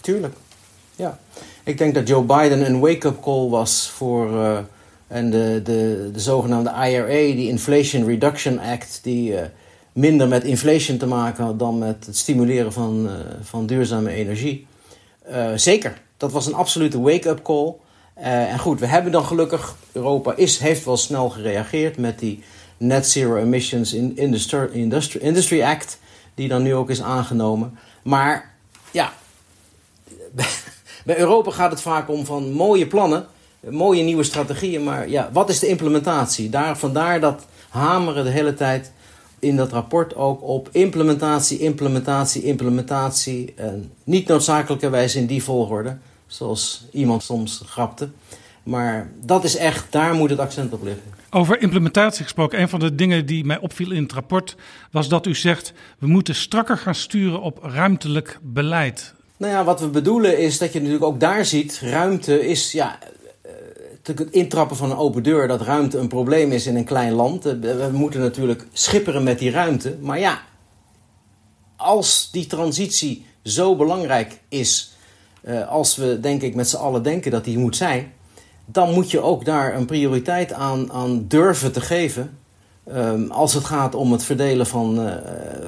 Tuurlijk. 0.00 0.34
Ja. 0.96 1.18
Ik 1.64 1.78
denk 1.78 1.94
dat 1.94 2.08
Joe 2.08 2.22
Biden 2.22 2.66
een 2.66 2.80
wake-up 2.80 3.20
call 3.22 3.48
was 3.48 3.90
voor. 3.90 4.42
eh, 4.42 4.58
en 5.08 5.30
de, 5.30 5.60
de, 5.64 6.10
de 6.12 6.20
zogenaamde 6.20 6.70
IRA, 6.70 7.34
die 7.36 7.48
Inflation 7.48 8.06
Reduction 8.06 8.58
Act, 8.58 9.00
die 9.02 9.36
eh, 9.36 9.46
minder 9.92 10.28
met 10.28 10.44
inflation 10.44 10.98
te 10.98 11.06
maken 11.06 11.44
had 11.44 11.58
dan 11.58 11.78
met 11.78 12.06
het 12.06 12.16
stimuleren 12.16 12.72
van, 12.72 13.08
eh, 13.08 13.14
van 13.42 13.66
duurzame 13.66 14.10
energie. 14.10 14.66
Zeker, 15.54 16.00
dat 16.16 16.32
was 16.32 16.46
een 16.46 16.54
absolute 16.54 17.00
wake-up 17.00 17.42
call. 17.42 17.74
En 18.14 18.58
goed, 18.58 18.80
we 18.80 18.86
hebben 18.86 19.12
dan 19.12 19.24
gelukkig, 19.24 19.76
Europa 19.92 20.34
is, 20.36 20.58
heeft 20.58 20.84
wel 20.84 20.96
snel 20.96 21.28
gereageerd 21.28 21.96
met 21.96 22.18
die 22.18 22.42
Net 22.78 23.06
Zero 23.06 23.36
Emissions 23.36 23.92
in 23.92 24.16
Industry, 25.20 25.62
Act, 25.62 25.98
die 26.34 26.48
dan 26.48 26.62
nu 26.62 26.74
ook 26.74 26.90
is 26.90 27.02
aangenomen. 27.02 27.78
Maar 28.02 28.54
ja, 28.90 29.12
bij 31.04 31.18
Europa 31.18 31.50
gaat 31.50 31.70
het 31.70 31.80
vaak 31.80 32.08
om 32.08 32.24
van 32.24 32.52
mooie 32.52 32.86
plannen, 32.86 33.26
mooie 33.60 34.02
nieuwe 34.02 34.22
strategieën, 34.22 34.84
maar 34.84 35.08
ja, 35.08 35.30
wat 35.32 35.48
is 35.48 35.58
de 35.58 35.66
implementatie? 35.68 36.50
Daar, 36.50 36.78
vandaar 36.78 37.20
dat 37.20 37.46
hameren 37.68 38.24
de 38.24 38.30
hele 38.30 38.54
tijd 38.54 38.92
in 39.38 39.56
dat 39.56 39.72
rapport 39.72 40.14
ook 40.14 40.42
op 40.42 40.68
implementatie, 40.72 41.58
implementatie, 41.58 42.42
implementatie. 42.42 43.52
En 43.56 43.92
niet 44.04 44.28
noodzakelijkerwijs 44.28 45.14
in 45.14 45.26
die 45.26 45.42
volgorde, 45.42 45.96
zoals 46.26 46.84
iemand 46.92 47.22
soms 47.22 47.62
grapte. 47.66 48.08
Maar 48.62 49.10
dat 49.20 49.44
is 49.44 49.56
echt, 49.56 49.92
daar 49.92 50.14
moet 50.14 50.30
het 50.30 50.38
accent 50.38 50.72
op 50.72 50.82
liggen. 50.82 51.17
Over 51.30 51.60
implementatie 51.60 52.22
gesproken, 52.22 52.60
een 52.60 52.68
van 52.68 52.80
de 52.80 52.94
dingen 52.94 53.26
die 53.26 53.44
mij 53.44 53.58
opviel 53.58 53.90
in 53.90 54.02
het 54.02 54.12
rapport 54.12 54.56
was 54.90 55.08
dat 55.08 55.26
u 55.26 55.34
zegt 55.34 55.72
we 55.98 56.06
moeten 56.06 56.34
strakker 56.34 56.78
gaan 56.78 56.94
sturen 56.94 57.40
op 57.40 57.58
ruimtelijk 57.62 58.38
beleid. 58.42 59.14
Nou 59.36 59.52
ja, 59.52 59.64
wat 59.64 59.80
we 59.80 59.88
bedoelen 59.88 60.38
is 60.38 60.58
dat 60.58 60.72
je 60.72 60.78
natuurlijk 60.78 61.04
ook 61.04 61.20
daar 61.20 61.44
ziet, 61.44 61.80
ruimte 61.82 62.46
is 62.46 62.72
ja, 62.72 62.98
eh, 63.42 63.50
het 64.02 64.30
intrappen 64.30 64.76
van 64.76 64.90
een 64.90 64.96
open 64.96 65.22
deur, 65.22 65.48
dat 65.48 65.60
ruimte 65.60 65.98
een 65.98 66.08
probleem 66.08 66.52
is 66.52 66.66
in 66.66 66.76
een 66.76 66.84
klein 66.84 67.12
land. 67.12 67.46
Eh, 67.46 67.52
We 67.60 67.88
moeten 67.92 68.20
natuurlijk 68.20 68.66
schipperen 68.72 69.22
met 69.22 69.38
die 69.38 69.50
ruimte. 69.50 69.96
Maar 70.00 70.18
ja, 70.18 70.42
als 71.76 72.28
die 72.30 72.46
transitie 72.46 73.26
zo 73.42 73.76
belangrijk 73.76 74.40
is, 74.48 74.92
eh, 75.40 75.68
als 75.68 75.96
we 75.96 76.20
denk 76.20 76.42
ik 76.42 76.54
met 76.54 76.68
z'n 76.68 76.76
allen 76.76 77.02
denken 77.02 77.30
dat 77.30 77.44
die 77.44 77.58
moet 77.58 77.76
zijn, 77.76 78.12
dan 78.72 78.92
moet 78.94 79.10
je 79.10 79.20
ook 79.20 79.44
daar 79.44 79.74
een 79.76 79.86
prioriteit 79.86 80.52
aan, 80.52 80.92
aan 80.92 81.24
durven 81.28 81.72
te 81.72 81.80
geven. 81.80 82.30
ehm, 82.92 83.26
als 83.30 83.54
het 83.54 83.64
gaat 83.64 83.94
om 83.94 84.12
het 84.12 84.24
verdelen 84.24 84.66
van, 84.66 85.00
eh, 85.06 85.14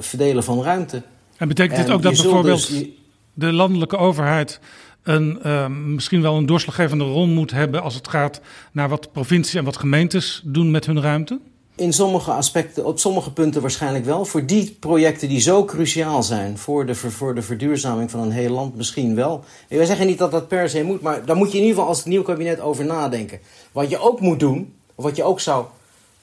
verdelen 0.01 0.45
van 0.45 0.63
ruimte. 0.63 1.03
En 1.37 1.49
betekent 1.49 1.77
dit 1.77 1.87
En 1.89 1.93
ook 1.95 2.03
dat 2.03 2.13
bijvoorbeeld 2.13 2.67
dus- 2.69 2.79
je- 2.79 2.93
de 3.35 3.53
landelijke 3.53 3.97
overheid 3.97 4.61
een, 5.03 5.43
eh, 5.43 5.67
misschien 5.67 6.23
wel 6.23 6.37
een 6.37 6.47
doorslaggevende 6.47 7.05
rol 7.05 7.27
moet 7.27 7.51
hebben 7.51 7.83
als 7.83 7.95
het 7.95 8.09
gaat 8.09 8.41
naar 8.73 8.89
wat 8.89 9.13
provincies 9.13 9.55
en 9.55 9.65
wat 9.65 9.77
gemeentes 9.77 10.43
doen 10.45 10.71
met 10.71 10.87
hun 10.87 11.01
ruimte? 11.01 11.41
In 11.81 11.93
sommige 11.93 12.31
aspecten, 12.31 12.85
op 12.85 12.99
sommige 12.99 13.33
punten 13.33 13.61
waarschijnlijk 13.61 14.05
wel. 14.05 14.25
Voor 14.25 14.47
die 14.47 14.77
projecten 14.81 15.29
die 15.29 15.41
zo 15.41 15.65
cruciaal 15.65 16.23
zijn 16.23 16.59
voor 16.59 16.87
de, 16.87 16.95
voor 16.95 17.35
de 17.35 17.43
verduurzaming 17.43 18.11
van 18.11 18.21
een 18.21 18.31
heel 18.31 18.51
land 18.51 18.77
misschien 18.77 19.15
wel. 19.15 19.45
En 19.69 19.77
wij 19.77 19.87
zeggen 19.87 20.07
niet 20.07 20.19
dat 20.19 20.31
dat 20.31 20.49
per 20.49 20.69
se 20.69 20.83
moet, 20.83 21.01
maar 21.01 21.25
daar 21.25 21.37
moet 21.37 21.53
je 21.53 21.57
in 21.57 21.63
ieder 21.63 21.75
geval 21.75 21.89
als 21.89 21.99
het 21.99 22.07
nieuw 22.07 22.23
kabinet 22.23 22.61
over 22.61 22.85
nadenken. 22.85 23.41
Wat 23.73 23.91
je 23.91 23.99
ook 23.99 24.21
moet 24.21 24.41
doen, 24.41 24.73
of 24.95 25.05
wat 25.05 25.17
je 25.17 25.23
ook 25.23 25.41
zou, 25.41 25.65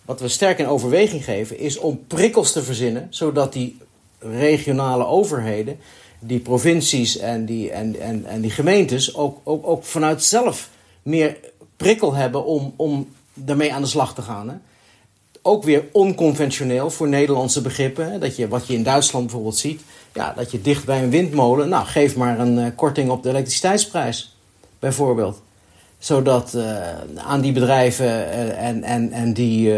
wat 0.05 0.19
we 0.19 0.27
sterk 0.27 0.59
in 0.59 0.67
overweging 0.67 1.23
geven, 1.23 1.59
is 1.59 1.77
om 1.77 1.99
prikkels 2.07 2.51
te 2.51 2.63
verzinnen, 2.63 3.07
zodat 3.09 3.53
die 3.53 3.77
regionale 4.19 5.05
overheden, 5.05 5.79
die 6.19 6.39
provincies 6.39 7.17
en 7.17 7.45
die, 7.45 7.71
en, 7.71 7.99
en, 7.99 8.25
en 8.25 8.41
die 8.41 8.51
gemeentes 8.51 9.15
ook, 9.15 9.39
ook, 9.43 9.67
ook 9.67 9.83
vanuit 9.83 10.23
zelf 10.23 10.69
meer 11.03 11.37
prikkel 11.77 12.13
hebben 12.13 12.45
om, 12.45 12.73
om 12.75 13.07
daarmee 13.33 13.73
aan 13.73 13.81
de 13.81 13.87
slag 13.87 14.13
te 14.13 14.21
gaan. 14.21 14.49
Hè? 14.49 14.55
Ook 15.41 15.63
weer 15.63 15.83
onconventioneel 15.91 16.89
voor 16.89 17.07
Nederlandse 17.07 17.61
begrippen. 17.61 18.19
Dat 18.19 18.35
je, 18.35 18.47
wat 18.47 18.67
je 18.67 18.73
in 18.73 18.83
Duitsland 18.83 19.25
bijvoorbeeld 19.25 19.57
ziet. 19.57 19.81
Ja, 20.13 20.33
dat 20.35 20.51
je 20.51 20.61
dicht 20.61 20.85
bij 20.85 21.03
een 21.03 21.09
windmolen. 21.09 21.69
Nou, 21.69 21.85
geef 21.85 22.15
maar 22.15 22.39
een 22.39 22.57
uh, 22.57 22.65
korting 22.75 23.09
op 23.09 23.23
de 23.23 23.29
elektriciteitsprijs. 23.29 24.37
Bijvoorbeeld. 24.79 25.41
Zodat 25.99 26.53
uh, 26.55 26.77
aan 27.15 27.41
die 27.41 27.51
bedrijven 27.51 28.05
uh, 28.05 28.63
en, 28.67 28.83
en, 28.83 29.11
en 29.11 29.33
die, 29.33 29.73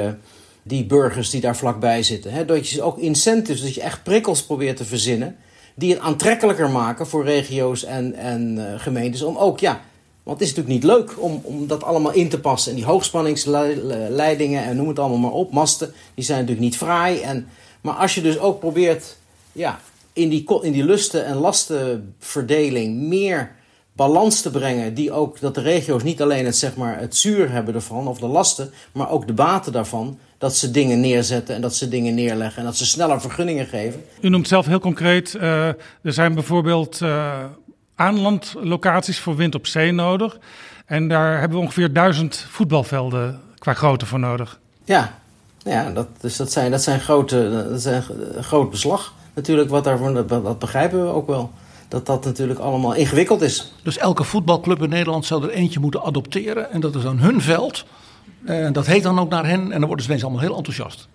die 0.63 0.85
burgers 0.85 1.29
die 1.29 1.41
daar 1.41 1.55
vlakbij 1.55 2.03
zitten. 2.03 2.31
Hè? 2.31 2.45
Dat 2.45 2.69
je 2.69 2.81
ook 2.81 2.97
incentives, 2.97 3.61
dat 3.61 3.73
je 3.73 3.81
echt 3.81 4.03
prikkels 4.03 4.43
probeert 4.43 4.77
te 4.77 4.85
verzinnen. 4.85 5.35
Die 5.75 5.93
het 5.93 6.01
aantrekkelijker 6.01 6.69
maken 6.69 7.07
voor 7.07 7.23
regio's 7.23 7.83
en, 7.83 8.15
en 8.15 8.59
gemeentes. 8.77 9.21
Om 9.21 9.37
ook 9.37 9.59
ja, 9.59 9.81
want 10.29 10.41
het 10.41 10.49
is 10.49 10.55
natuurlijk 10.55 10.83
niet 10.83 10.91
leuk 10.91 11.23
om, 11.23 11.41
om 11.43 11.67
dat 11.67 11.83
allemaal 11.83 12.11
in 12.11 12.29
te 12.29 12.39
passen. 12.39 12.71
En 12.71 12.77
die 12.77 12.85
hoogspanningsleidingen 12.85 14.63
en 14.63 14.75
noem 14.75 14.87
het 14.87 14.99
allemaal 14.99 15.17
maar 15.17 15.31
op, 15.31 15.51
masten, 15.51 15.93
die 16.13 16.25
zijn 16.25 16.39
natuurlijk 16.39 16.65
niet 16.65 16.77
fraai. 16.77 17.19
En, 17.19 17.47
maar 17.81 17.93
als 17.93 18.15
je 18.15 18.21
dus 18.21 18.39
ook 18.39 18.59
probeert 18.59 19.17
ja, 19.51 19.79
in, 20.13 20.29
die, 20.29 20.59
in 20.61 20.71
die 20.71 20.83
lusten- 20.83 21.25
en 21.25 21.35
lastenverdeling 21.35 22.97
meer 22.97 23.51
balans 23.93 24.41
te 24.41 24.51
brengen, 24.51 24.93
die 24.93 25.11
ook 25.11 25.39
dat 25.39 25.55
de 25.55 25.61
regio's 25.61 26.03
niet 26.03 26.21
alleen 26.21 26.45
het, 26.45 26.57
zeg 26.57 26.75
maar, 26.75 26.99
het 26.99 27.15
zuur 27.15 27.51
hebben 27.51 27.73
ervan, 27.73 28.07
of 28.07 28.19
de 28.19 28.27
lasten, 28.27 28.71
maar 28.91 29.09
ook 29.09 29.27
de 29.27 29.33
baten 29.33 29.71
daarvan, 29.71 30.19
dat 30.37 30.55
ze 30.55 30.71
dingen 30.71 30.99
neerzetten 30.99 31.55
en 31.55 31.61
dat 31.61 31.75
ze 31.75 31.89
dingen 31.89 32.13
neerleggen 32.15 32.59
en 32.59 32.65
dat 32.65 32.77
ze 32.77 32.85
sneller 32.85 33.21
vergunningen 33.21 33.65
geven. 33.65 34.03
U 34.21 34.29
noemt 34.29 34.47
zelf 34.47 34.65
heel 34.65 34.79
concreet, 34.79 35.33
uh, 35.35 35.67
er 36.01 36.13
zijn 36.13 36.33
bijvoorbeeld 36.33 36.99
uh, 37.03 37.43
aanlandlocaties 37.99 39.19
voor 39.19 39.35
wind 39.35 39.55
op 39.55 39.67
zee 39.67 39.91
nodig. 39.91 40.37
En 40.85 41.07
daar 41.07 41.39
hebben 41.39 41.57
we 41.57 41.63
ongeveer 41.63 41.93
duizend 41.93 42.45
voetbalvelden 42.49 43.39
qua 43.57 43.73
grootte 43.73 44.05
voor 44.05 44.19
nodig. 44.19 44.59
Ja, 44.83 45.13
ja 45.57 45.91
dat, 45.91 46.07
dus 46.21 46.37
dat, 46.37 46.51
zijn, 46.51 46.71
dat, 46.71 46.81
zijn 46.81 46.99
grote, 46.99 47.65
dat 47.69 47.81
zijn 47.81 48.03
groot 48.39 48.69
beslag 48.69 49.13
natuurlijk. 49.33 49.69
Wat 49.69 49.83
daarvoor, 49.83 50.13
dat, 50.13 50.29
dat 50.29 50.59
begrijpen 50.59 51.05
we 51.05 51.11
ook 51.11 51.27
wel. 51.27 51.51
Dat 51.87 52.05
dat 52.05 52.25
natuurlijk 52.25 52.59
allemaal 52.59 52.93
ingewikkeld 52.93 53.41
is. 53.41 53.73
Dus 53.83 53.97
elke 53.97 54.23
voetbalclub 54.23 54.81
in 54.81 54.89
Nederland 54.89 55.25
zou 55.25 55.43
er 55.43 55.49
eentje 55.49 55.79
moeten 55.79 56.03
adopteren. 56.03 56.71
En 56.71 56.79
dat 56.79 56.95
is 56.95 57.03
dan 57.03 57.19
hun 57.19 57.41
veld. 57.41 57.85
En 58.45 58.73
dat 58.73 58.85
heet 58.85 59.03
dan 59.03 59.19
ook 59.19 59.29
naar 59.29 59.45
hen. 59.45 59.61
En 59.61 59.79
dan 59.79 59.85
worden 59.85 60.01
ze 60.01 60.07
ineens 60.09 60.23
allemaal 60.23 60.41
heel 60.41 60.57
enthousiast. 60.57 61.07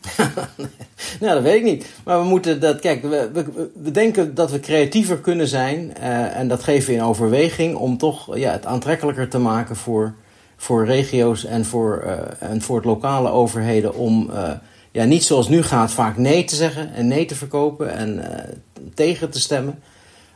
nou, 1.20 1.34
dat 1.34 1.42
weet 1.42 1.56
ik 1.56 1.62
niet. 1.62 1.86
Maar 2.04 2.18
we 2.18 2.24
moeten 2.24 2.60
dat. 2.60 2.80
Kijk, 2.80 3.02
we, 3.02 3.44
we, 3.82 3.90
denken 3.90 4.34
dat 4.34 4.50
we 4.50 4.60
creatiever 4.60 5.18
kunnen 5.18 5.48
zijn. 5.48 5.92
Uh, 6.00 6.36
en 6.36 6.48
dat 6.48 6.62
geven 6.62 6.88
we 6.88 6.96
in 6.96 7.02
overweging. 7.02 7.76
Om 7.76 7.98
toch 7.98 8.36
ja, 8.36 8.52
het 8.52 8.66
aantrekkelijker 8.66 9.28
te 9.28 9.38
maken 9.38 9.76
voor, 9.76 10.14
voor 10.56 10.86
regio's 10.86 11.44
en 11.44 11.64
voor, 11.64 12.02
uh, 12.06 12.50
en 12.50 12.62
voor 12.62 12.76
het 12.76 12.84
lokale 12.84 13.30
overheden. 13.30 13.94
Om 13.94 14.30
uh, 14.30 14.50
ja, 14.90 15.04
niet 15.04 15.24
zoals 15.24 15.48
nu 15.48 15.62
gaat, 15.62 15.92
vaak 15.92 16.16
nee 16.16 16.44
te 16.44 16.56
zeggen 16.56 16.94
en 16.94 17.08
nee 17.08 17.24
te 17.24 17.34
verkopen 17.34 17.94
en 17.94 18.24
tegen 18.94 19.30
te 19.30 19.40
stemmen. 19.40 19.78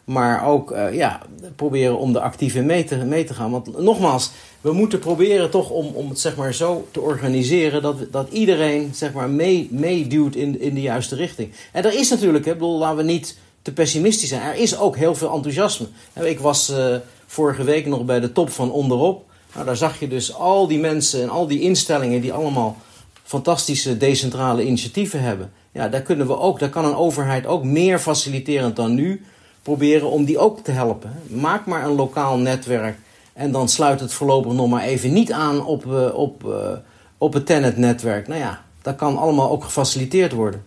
Maar 0.04 0.46
ook 0.46 0.74
ja, 0.92 1.20
proberen 1.56 1.98
om 1.98 2.16
actief 2.16 2.54
in 2.54 2.66
mee 2.66 2.84
te, 2.84 2.96
mee 2.96 3.24
te 3.24 3.34
gaan. 3.34 3.50
Want 3.50 3.78
nogmaals, 3.78 4.30
we 4.60 4.72
moeten 4.72 4.98
proberen 4.98 5.50
toch 5.50 5.70
om, 5.70 5.86
om 5.86 6.08
het 6.08 6.20
zeg 6.20 6.36
maar 6.36 6.54
zo 6.54 6.88
te 6.90 7.00
organiseren 7.00 7.82
dat, 7.82 7.96
dat 8.10 8.28
iedereen 8.30 8.94
zeg 8.94 9.12
maar 9.12 9.30
mee, 9.30 9.68
meeduwt 9.70 10.34
in, 10.34 10.60
in 10.60 10.74
de 10.74 10.80
juiste 10.80 11.14
richting. 11.14 11.52
En 11.72 11.84
er 11.84 11.98
is 11.98 12.10
natuurlijk, 12.10 12.44
bedoel, 12.44 12.78
laten 12.78 12.96
we 12.96 13.02
niet 13.02 13.36
te 13.62 13.72
pessimistisch 13.72 14.28
zijn. 14.28 14.42
Er 14.42 14.56
is 14.56 14.78
ook 14.78 14.96
heel 14.96 15.14
veel 15.14 15.32
enthousiasme. 15.32 15.86
Ik 16.22 16.40
was 16.40 16.70
uh, 16.70 16.96
vorige 17.26 17.64
week 17.64 17.86
nog 17.86 18.04
bij 18.04 18.20
de 18.20 18.32
top 18.32 18.50
van 18.50 18.72
onderop. 18.72 19.24
Nou, 19.54 19.66
daar 19.66 19.76
zag 19.76 20.00
je 20.00 20.08
dus 20.08 20.34
al 20.34 20.66
die 20.66 20.78
mensen 20.78 21.22
en 21.22 21.28
al 21.28 21.46
die 21.46 21.60
instellingen 21.60 22.20
die 22.20 22.32
allemaal 22.32 22.76
fantastische 23.22 23.96
decentrale 23.96 24.64
initiatieven 24.64 25.22
hebben. 25.22 25.52
Ja, 25.72 25.88
daar 25.88 26.02
kunnen 26.02 26.26
we 26.26 26.38
ook, 26.38 26.58
daar 26.58 26.68
kan 26.68 26.84
een 26.84 26.96
overheid 26.96 27.46
ook 27.46 27.64
meer 27.64 27.98
faciliterend 27.98 28.76
dan 28.76 28.94
nu 28.94 29.24
proberen 29.62 30.10
om 30.10 30.24
die 30.24 30.38
ook 30.38 30.60
te 30.60 30.70
helpen. 30.70 31.12
Maak 31.26 31.66
maar 31.66 31.84
een 31.84 31.94
lokaal 31.94 32.38
netwerk 32.38 32.98
en 33.32 33.52
dan 33.52 33.68
sluit 33.68 34.00
het 34.00 34.12
voorlopig 34.12 34.52
nog 34.52 34.68
maar 34.68 34.82
even 34.82 35.12
niet 35.12 35.32
aan 35.32 35.64
op, 35.64 35.84
uh, 35.84 36.14
op, 36.14 36.44
uh, 36.44 36.70
op 37.18 37.32
het 37.32 37.46
Tenet-netwerk. 37.46 38.28
Nou 38.28 38.40
ja, 38.40 38.64
dat 38.82 38.96
kan 38.96 39.16
allemaal 39.16 39.50
ook 39.50 39.64
gefaciliteerd 39.64 40.32
worden. 40.32 40.64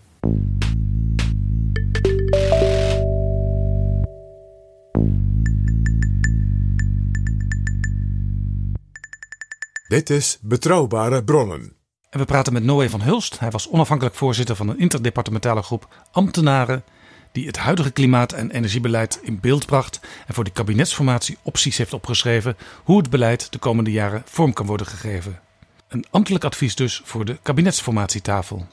Dit 9.87 10.09
is 10.09 10.39
Betrouwbare 10.41 11.23
Bronnen. 11.23 11.73
En 12.09 12.19
we 12.19 12.25
praten 12.25 12.53
met 12.53 12.63
Noé 12.63 12.89
van 12.89 13.01
Hulst. 13.01 13.39
Hij 13.39 13.51
was 13.51 13.69
onafhankelijk 13.69 14.15
voorzitter 14.15 14.55
van 14.55 14.69
een 14.69 14.79
interdepartementale 14.79 15.61
groep 15.61 15.87
ambtenaren 16.11 16.83
die 17.35 17.47
het 17.47 17.57
huidige 17.57 17.91
klimaat- 17.91 18.33
en 18.33 18.51
energiebeleid 18.51 19.19
in 19.21 19.39
beeld 19.39 19.65
bracht 19.65 19.99
en 20.27 20.33
voor 20.33 20.43
de 20.43 20.51
kabinetsformatie 20.51 21.37
opties 21.41 21.77
heeft 21.77 21.93
opgeschreven 21.93 22.57
hoe 22.83 22.97
het 22.97 23.09
beleid 23.09 23.51
de 23.51 23.57
komende 23.57 23.91
jaren 23.91 24.21
vorm 24.25 24.53
kan 24.53 24.65
worden 24.65 24.87
gegeven. 24.87 25.39
Een 25.87 26.05
ambtelijk 26.09 26.43
advies 26.43 26.75
dus 26.75 27.01
voor 27.03 27.25
de 27.25 27.37
kabinetsformatietafel. 27.41 28.67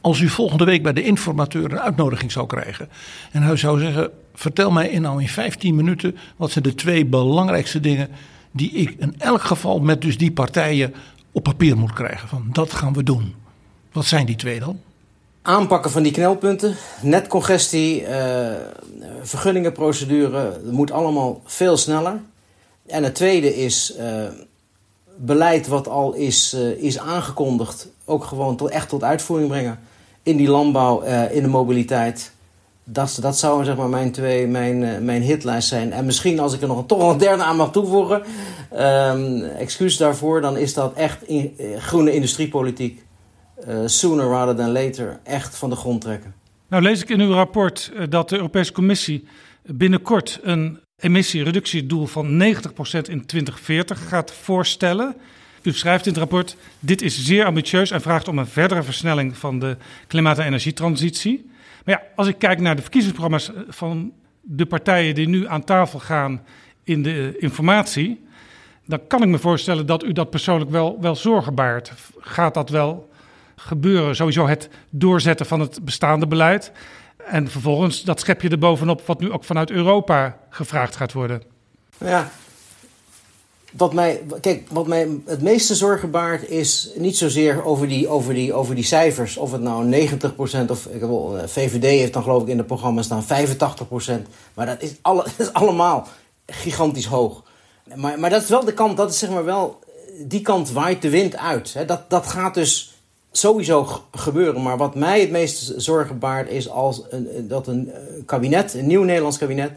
Als 0.00 0.20
u 0.20 0.28
volgende 0.28 0.64
week 0.64 0.82
bij 0.82 0.92
de 0.92 1.02
informateur 1.02 1.72
een 1.72 1.80
uitnodiging 1.80 2.32
zou 2.32 2.46
krijgen 2.46 2.88
en 3.32 3.42
hij 3.42 3.56
zou 3.56 3.80
zeggen: 3.80 4.10
Vertel 4.34 4.70
mij 4.70 4.88
in 4.88 5.02
nou 5.02 5.20
in 5.20 5.28
15 5.28 5.74
minuten 5.74 6.16
wat 6.36 6.50
zijn 6.50 6.64
de 6.64 6.74
twee 6.74 7.06
belangrijkste 7.06 7.80
dingen 7.80 8.08
die 8.50 8.70
ik 8.70 8.94
in 8.98 9.14
elk 9.18 9.42
geval 9.42 9.80
met 9.80 10.02
dus 10.02 10.18
die 10.18 10.32
partijen 10.32 10.94
op 11.32 11.42
papier 11.42 11.76
moet 11.76 11.92
krijgen. 11.92 12.28
Van 12.28 12.48
dat 12.52 12.72
gaan 12.72 12.92
we 12.92 13.02
doen. 13.02 13.34
Wat 13.92 14.04
zijn 14.04 14.26
die 14.26 14.36
twee 14.36 14.60
dan? 14.60 14.80
Aanpakken 15.50 15.90
van 15.90 16.02
die 16.02 16.12
knelpunten. 16.12 16.76
Netcongestie, 17.02 18.02
uh, 18.02 18.08
vergunningenprocedure, 19.22 20.60
dat 20.64 20.72
moet 20.72 20.90
allemaal 20.90 21.40
veel 21.44 21.76
sneller. 21.76 22.20
En 22.86 23.04
het 23.04 23.14
tweede 23.14 23.56
is 23.56 23.94
uh, 23.98 24.04
beleid 25.16 25.66
wat 25.68 25.88
al 25.88 26.14
is, 26.14 26.54
uh, 26.54 26.82
is 26.82 26.98
aangekondigd, 26.98 27.88
ook 28.04 28.24
gewoon 28.24 28.56
tot, 28.56 28.70
echt 28.70 28.88
tot 28.88 29.04
uitvoering 29.04 29.48
brengen. 29.48 29.78
In 30.22 30.36
die 30.36 30.48
landbouw, 30.48 31.00
in 31.30 31.42
de 31.42 31.48
mobiliteit. 31.48 32.30
Dat, 32.84 33.18
dat 33.20 33.38
zou 33.38 33.64
zeg 33.64 33.76
maar 33.76 33.88
mijn 33.88 34.12
twee, 34.12 34.46
mijn, 34.46 35.04
mijn 35.04 35.22
hitlijst 35.22 35.68
zijn. 35.68 35.92
En 35.92 36.04
misschien 36.04 36.40
als 36.40 36.54
ik 36.54 36.60
er 36.60 36.68
nog 36.68 36.78
een, 36.78 36.86
toch 36.86 37.12
een 37.12 37.18
derde 37.18 37.42
aan 37.42 37.56
mag 37.56 37.70
toevoegen, 37.70 38.22
um, 38.72 39.42
excuus 39.42 39.96
daarvoor, 39.96 40.40
dan 40.40 40.56
is 40.56 40.74
dat 40.74 40.94
echt 40.94 41.18
groene 41.78 42.12
industriepolitiek 42.12 43.02
uh, 43.68 43.86
sooner 43.86 44.26
rather 44.26 44.56
than 44.56 44.72
later 44.72 45.20
echt 45.22 45.56
van 45.56 45.70
de 45.70 45.76
grond 45.76 46.00
trekken. 46.00 46.34
Nou 46.68 46.82
lees 46.82 47.02
ik 47.02 47.08
in 47.08 47.20
uw 47.20 47.32
rapport 47.32 47.92
uh, 47.94 48.02
dat 48.08 48.28
de 48.28 48.36
Europese 48.36 48.72
Commissie 48.72 49.24
binnenkort 49.62 50.40
een 50.42 50.80
emissiereductiedoel 50.96 52.06
van 52.06 52.42
90% 52.42 52.46
in 53.08 53.26
2040 53.26 54.08
gaat 54.08 54.32
voorstellen. 54.32 55.16
U 55.62 55.72
schrijft 55.72 56.06
in 56.06 56.12
het 56.12 56.20
rapport: 56.20 56.56
dit 56.78 57.02
is 57.02 57.24
zeer 57.24 57.44
ambitieus 57.44 57.90
en 57.90 58.00
vraagt 58.00 58.28
om 58.28 58.38
een 58.38 58.46
verdere 58.46 58.82
versnelling 58.82 59.36
van 59.36 59.58
de 59.58 59.76
klimaat- 60.06 60.38
en 60.38 60.46
energietransitie. 60.46 61.50
Maar 61.84 61.94
ja, 61.94 62.02
als 62.16 62.28
ik 62.28 62.38
kijk 62.38 62.60
naar 62.60 62.76
de 62.76 62.82
verkiezingsprogramma's 62.82 63.50
van 63.68 64.12
de 64.40 64.66
partijen 64.66 65.14
die 65.14 65.28
nu 65.28 65.48
aan 65.48 65.64
tafel 65.64 65.98
gaan 65.98 66.42
in 66.84 67.02
de 67.02 67.36
informatie, 67.38 68.24
dan 68.86 69.06
kan 69.06 69.22
ik 69.22 69.28
me 69.28 69.38
voorstellen 69.38 69.86
dat 69.86 70.04
u 70.04 70.12
dat 70.12 70.30
persoonlijk 70.30 70.70
wel, 70.70 71.00
wel 71.00 71.16
zorgen 71.16 71.54
baart. 71.54 71.92
Gaat 72.18 72.54
dat 72.54 72.70
wel 72.70 73.09
gebeuren. 73.66 74.16
Sowieso 74.16 74.46
het 74.46 74.68
doorzetten 74.90 75.46
van 75.46 75.60
het 75.60 75.84
bestaande 75.84 76.26
beleid. 76.26 76.72
En 77.26 77.48
vervolgens 77.48 78.02
dat 78.02 78.20
schep 78.20 78.42
je 78.42 78.48
er 78.48 78.58
bovenop 78.58 79.06
wat 79.06 79.20
nu 79.20 79.32
ook 79.32 79.44
vanuit 79.44 79.70
Europa 79.70 80.38
gevraagd 80.50 80.96
gaat 80.96 81.12
worden. 81.12 81.42
Ja, 81.98 82.30
wat 83.70 83.92
mij, 83.92 84.22
kijk, 84.40 84.66
wat 84.70 84.86
mij 84.86 85.08
het 85.26 85.42
meeste 85.42 85.74
zorgen 85.74 86.10
baart 86.10 86.48
is 86.48 86.90
niet 86.96 87.16
zozeer 87.16 87.64
over 87.64 87.88
die, 87.88 88.08
over 88.08 88.34
die, 88.34 88.52
over 88.52 88.74
die 88.74 88.84
cijfers. 88.84 89.36
Of 89.36 89.52
het 89.52 89.60
nou 89.60 90.08
90% 90.08 90.70
of 90.70 90.86
ik 90.86 91.00
heb, 91.00 91.10
VVD 91.44 91.82
heeft 91.82 92.12
dan 92.12 92.22
geloof 92.22 92.42
ik 92.42 92.48
in 92.48 92.58
het 92.58 92.66
programma 92.66 93.02
staan 93.02 93.24
85%. 93.24 93.26
Maar 94.54 94.66
dat 94.66 94.82
is, 94.82 94.94
alle, 95.02 95.22
dat 95.36 95.46
is 95.46 95.52
allemaal 95.52 96.08
gigantisch 96.46 97.06
hoog. 97.06 97.42
Maar, 97.94 98.18
maar 98.18 98.30
dat 98.30 98.42
is 98.42 98.48
wel 98.48 98.64
de 98.64 98.74
kant, 98.74 98.96
dat 98.96 99.10
is 99.10 99.18
zeg 99.18 99.30
maar 99.30 99.44
wel, 99.44 99.78
die 100.18 100.40
kant 100.40 100.70
waait 100.70 101.02
de 101.02 101.10
wind 101.10 101.36
uit. 101.36 101.74
Hè. 101.74 101.84
Dat, 101.84 102.10
dat 102.10 102.26
gaat 102.26 102.54
dus 102.54 102.94
sowieso 103.32 104.04
gebeuren. 104.12 104.62
Maar 104.62 104.76
wat 104.76 104.94
mij 104.94 105.20
het 105.20 105.30
meest 105.30 105.72
zorgen 105.76 106.18
baart 106.18 106.50
is 106.50 106.68
als 106.68 107.02
een, 107.10 107.48
dat 107.48 107.66
een 107.66 107.92
kabinet, 108.26 108.74
een 108.74 108.86
nieuw 108.86 109.02
Nederlands 109.02 109.38
kabinet, 109.38 109.70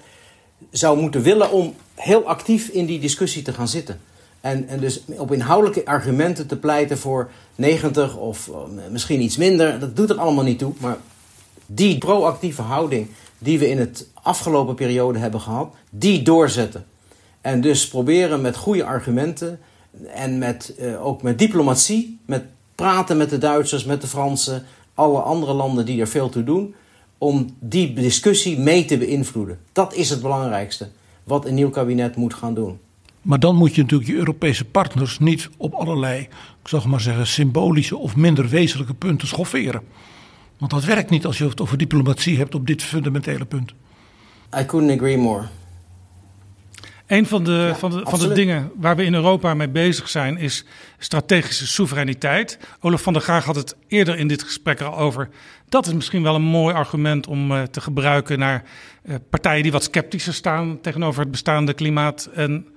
zou 0.71 0.99
moeten 0.99 1.21
willen 1.21 1.51
om 1.51 1.75
heel 1.95 2.23
actief 2.23 2.67
in 2.67 2.85
die 2.85 2.99
discussie 2.99 3.41
te 3.41 3.53
gaan 3.53 3.67
zitten. 3.67 3.99
En, 4.41 4.67
en 4.67 4.79
dus 4.79 5.01
op 5.07 5.31
inhoudelijke 5.31 5.85
argumenten 5.85 6.47
te 6.47 6.57
pleiten 6.57 6.97
voor 6.97 7.29
90 7.55 8.17
of 8.17 8.49
misschien 8.89 9.21
iets 9.21 9.37
minder. 9.37 9.79
Dat 9.79 9.95
doet 9.95 10.09
er 10.09 10.19
allemaal 10.19 10.43
niet 10.43 10.59
toe. 10.59 10.73
Maar 10.79 10.97
die 11.65 11.97
proactieve 11.97 12.61
houding 12.61 13.07
die 13.37 13.59
we 13.59 13.69
in 13.69 13.79
het 13.79 14.07
afgelopen 14.13 14.75
periode 14.75 15.19
hebben 15.19 15.41
gehad, 15.41 15.73
die 15.89 16.21
doorzetten. 16.21 16.85
En 17.41 17.61
dus 17.61 17.87
proberen 17.87 18.41
met 18.41 18.55
goede 18.55 18.85
argumenten 18.85 19.59
en 20.13 20.37
met, 20.37 20.73
uh, 20.79 21.05
ook 21.05 21.21
met 21.21 21.39
diplomatie, 21.39 22.19
met 22.25 22.43
praten 22.75 23.17
met 23.17 23.29
de 23.29 23.37
Duitsers, 23.37 23.85
met 23.85 24.01
de 24.01 24.07
Fransen, 24.07 24.65
alle 24.93 25.19
andere 25.19 25.53
landen 25.53 25.85
die 25.85 26.01
er 26.01 26.07
veel 26.07 26.29
toe 26.29 26.43
doen, 26.43 26.75
om 27.17 27.55
die 27.59 27.93
discussie 27.93 28.59
mee 28.59 28.85
te 28.85 28.97
beïnvloeden. 28.97 29.59
Dat 29.71 29.93
is 29.93 30.09
het 30.09 30.21
belangrijkste 30.21 30.89
wat 31.23 31.45
een 31.45 31.53
nieuw 31.53 31.69
kabinet 31.69 32.15
moet 32.15 32.33
gaan 32.33 32.53
doen. 32.53 32.79
Maar 33.21 33.39
dan 33.39 33.55
moet 33.55 33.75
je 33.75 33.81
natuurlijk 33.81 34.09
je 34.09 34.15
Europese 34.15 34.65
partners 34.65 35.19
niet 35.19 35.49
op 35.57 35.73
allerlei, 35.73 36.21
ik 36.61 36.67
zal 36.67 36.81
maar 36.87 37.01
zeggen, 37.01 37.27
symbolische 37.27 37.97
of 37.97 38.15
minder 38.15 38.49
wezenlijke 38.49 38.93
punten 38.93 39.27
schofferen. 39.27 39.81
Want 40.57 40.71
dat 40.71 40.83
werkt 40.83 41.09
niet 41.09 41.25
als 41.25 41.37
je 41.37 41.47
het 41.47 41.61
over 41.61 41.77
diplomatie 41.77 42.37
hebt 42.37 42.55
op 42.55 42.67
dit 42.67 42.83
fundamentele 42.83 43.45
punt. 43.45 43.73
I 44.59 44.65
couldn't 44.65 44.91
agree 44.91 45.17
more. 45.17 45.47
Een 47.13 47.25
van 47.25 47.43
de, 47.43 47.73
van, 47.77 47.91
de, 47.91 48.01
van 48.03 48.19
de 48.19 48.33
dingen 48.33 48.71
waar 48.75 48.95
we 48.95 49.03
in 49.03 49.13
Europa 49.13 49.53
mee 49.53 49.69
bezig 49.69 50.09
zijn 50.09 50.37
is 50.37 50.65
strategische 50.97 51.67
soevereiniteit. 51.67 52.59
Olaf 52.79 53.01
van 53.01 53.13
der 53.13 53.21
Graag 53.21 53.45
had 53.45 53.55
het 53.55 53.75
eerder 53.87 54.17
in 54.17 54.27
dit 54.27 54.43
gesprek 54.43 54.81
al 54.81 54.97
over. 54.97 55.29
Dat 55.69 55.87
is 55.87 55.93
misschien 55.93 56.23
wel 56.23 56.35
een 56.35 56.41
mooi 56.41 56.75
argument 56.75 57.27
om 57.27 57.51
uh, 57.51 57.61
te 57.61 57.81
gebruiken 57.81 58.39
naar 58.39 58.63
uh, 59.05 59.15
partijen 59.29 59.63
die 59.63 59.71
wat 59.71 59.83
sceptischer 59.83 60.33
staan 60.33 60.81
tegenover 60.81 61.21
het 61.21 61.31
bestaande 61.31 61.73
klimaat- 61.73 62.29
en 62.33 62.67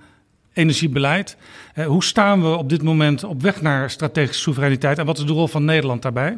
energiebeleid. 0.53 1.37
Uh, 1.75 1.85
hoe 1.85 2.03
staan 2.03 2.41
we 2.41 2.57
op 2.57 2.69
dit 2.69 2.83
moment 2.83 3.23
op 3.23 3.41
weg 3.41 3.61
naar 3.61 3.89
strategische 3.89 4.41
soevereiniteit 4.41 4.97
en 4.97 5.05
wat 5.05 5.17
is 5.17 5.25
de 5.25 5.33
rol 5.33 5.47
van 5.47 5.65
Nederland 5.65 6.01
daarbij? 6.01 6.37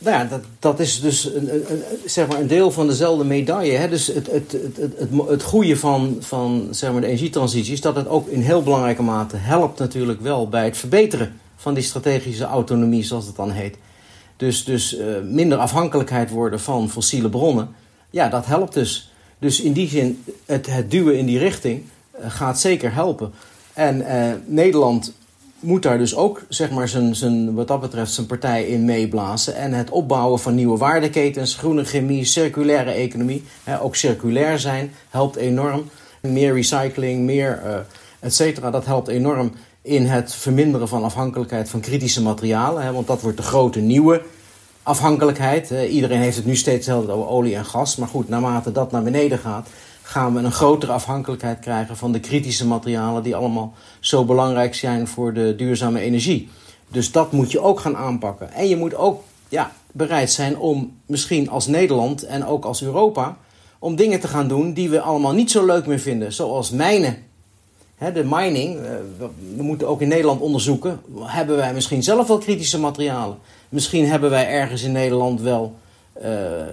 Nou 0.00 0.16
ja, 0.16 0.24
dat, 0.24 0.40
dat 0.58 0.80
is 0.80 1.00
dus 1.00 1.24
een, 1.34 1.54
een, 1.54 1.82
zeg 2.04 2.28
maar 2.28 2.40
een 2.40 2.46
deel 2.46 2.70
van 2.70 2.86
dezelfde 2.86 3.24
medaille. 3.24 3.76
Hè? 3.76 3.88
Dus 3.88 4.06
het, 4.06 4.30
het, 4.30 4.52
het, 4.52 4.76
het, 4.76 5.10
het 5.28 5.42
goede 5.42 5.76
van, 5.76 6.16
van 6.20 6.68
zeg 6.70 6.92
maar 6.92 7.00
de 7.00 7.06
energietransitie 7.06 7.72
is 7.72 7.80
dat 7.80 7.96
het 7.96 8.08
ook 8.08 8.28
in 8.28 8.40
heel 8.40 8.62
belangrijke 8.62 9.02
mate 9.02 9.36
helpt 9.36 9.78
natuurlijk 9.78 10.20
wel 10.20 10.48
bij 10.48 10.64
het 10.64 10.76
verbeteren 10.76 11.40
van 11.56 11.74
die 11.74 11.82
strategische 11.82 12.44
autonomie, 12.44 13.04
zoals 13.04 13.26
het 13.26 13.36
dan 13.36 13.50
heet. 13.50 13.76
Dus, 14.36 14.64
dus 14.64 14.98
uh, 14.98 15.06
minder 15.24 15.58
afhankelijkheid 15.58 16.30
worden 16.30 16.60
van 16.60 16.90
fossiele 16.90 17.28
bronnen. 17.28 17.68
Ja, 18.10 18.28
dat 18.28 18.46
helpt 18.46 18.74
dus. 18.74 19.12
Dus 19.38 19.60
in 19.60 19.72
die 19.72 19.88
zin, 19.88 20.24
het, 20.46 20.66
het 20.66 20.90
duwen 20.90 21.18
in 21.18 21.26
die 21.26 21.38
richting 21.38 21.82
uh, 22.20 22.30
gaat 22.30 22.60
zeker 22.60 22.94
helpen. 22.94 23.32
En 23.72 24.00
uh, 24.00 24.32
Nederland 24.46 25.12
moet 25.60 25.82
daar 25.82 25.98
dus 25.98 26.16
ook, 26.16 26.42
zeg 26.48 26.70
maar, 26.70 26.88
zijn, 26.88 27.14
zijn, 27.14 27.54
wat 27.54 27.68
dat 27.68 27.80
betreft, 27.80 28.12
zijn 28.12 28.26
partij 28.26 28.64
in 28.64 28.84
meeblazen. 28.84 29.54
En 29.54 29.72
het 29.72 29.90
opbouwen 29.90 30.38
van 30.38 30.54
nieuwe 30.54 30.78
waardeketens, 30.78 31.54
groene 31.54 31.84
chemie, 31.84 32.24
circulaire 32.24 32.90
economie, 32.90 33.44
hè, 33.64 33.82
ook 33.82 33.96
circulair 33.96 34.58
zijn, 34.58 34.92
helpt 35.08 35.36
enorm. 35.36 35.84
Meer 36.20 36.54
recycling, 36.54 37.24
meer 37.24 37.62
uh, 37.64 37.74
et 38.20 38.34
cetera, 38.34 38.70
dat 38.70 38.86
helpt 38.86 39.08
enorm 39.08 39.52
in 39.82 40.06
het 40.06 40.34
verminderen 40.34 40.88
van 40.88 41.04
afhankelijkheid 41.04 41.70
van 41.70 41.80
kritische 41.80 42.22
materialen. 42.22 42.82
Hè, 42.82 42.92
want 42.92 43.06
dat 43.06 43.22
wordt 43.22 43.36
de 43.36 43.42
grote 43.42 43.80
nieuwe 43.80 44.22
afhankelijkheid. 44.82 45.70
Iedereen 45.90 46.20
heeft 46.20 46.36
het 46.36 46.46
nu 46.46 46.56
steeds 46.56 46.90
over 46.90 47.28
olie 47.28 47.56
en 47.56 47.64
gas. 47.64 47.96
Maar 47.96 48.08
goed, 48.08 48.28
naarmate 48.28 48.72
dat 48.72 48.92
naar 48.92 49.02
beneden 49.02 49.38
gaat, 49.38 49.68
gaan 50.10 50.34
we 50.34 50.40
een 50.40 50.52
grotere 50.52 50.92
afhankelijkheid 50.92 51.58
krijgen 51.58 51.96
van 51.96 52.12
de 52.12 52.20
kritische 52.20 52.66
materialen 52.66 53.22
die 53.22 53.36
allemaal 53.36 53.74
zo 54.00 54.24
belangrijk 54.24 54.74
zijn 54.74 55.06
voor 55.06 55.34
de 55.34 55.54
duurzame 55.56 56.00
energie. 56.00 56.48
Dus 56.88 57.12
dat 57.12 57.32
moet 57.32 57.50
je 57.50 57.60
ook 57.60 57.80
gaan 57.80 57.96
aanpakken. 57.96 58.52
En 58.52 58.68
je 58.68 58.76
moet 58.76 58.94
ook 58.94 59.22
ja, 59.48 59.72
bereid 59.92 60.30
zijn 60.30 60.58
om 60.58 60.96
misschien 61.06 61.50
als 61.50 61.66
Nederland 61.66 62.22
en 62.22 62.46
ook 62.46 62.64
als 62.64 62.82
Europa 62.82 63.36
om 63.78 63.96
dingen 63.96 64.20
te 64.20 64.28
gaan 64.28 64.48
doen 64.48 64.72
die 64.72 64.90
we 64.90 65.00
allemaal 65.00 65.32
niet 65.32 65.50
zo 65.50 65.66
leuk 65.66 65.86
meer 65.86 65.98
vinden, 65.98 66.32
zoals 66.32 66.70
mijnen. 66.70 67.16
de 67.98 68.24
mining, 68.24 68.76
eh, 68.76 68.90
we 69.56 69.62
moeten 69.62 69.88
ook 69.88 70.00
in 70.00 70.08
Nederland 70.08 70.40
onderzoeken, 70.40 71.00
hebben 71.20 71.56
wij 71.56 71.74
misschien 71.74 72.02
zelf 72.02 72.28
wel 72.28 72.38
kritische 72.38 72.80
materialen? 72.80 73.38
Misschien 73.68 74.06
hebben 74.06 74.30
wij 74.30 74.48
ergens 74.48 74.82
in 74.82 74.92
Nederland 74.92 75.40
wel 75.40 75.74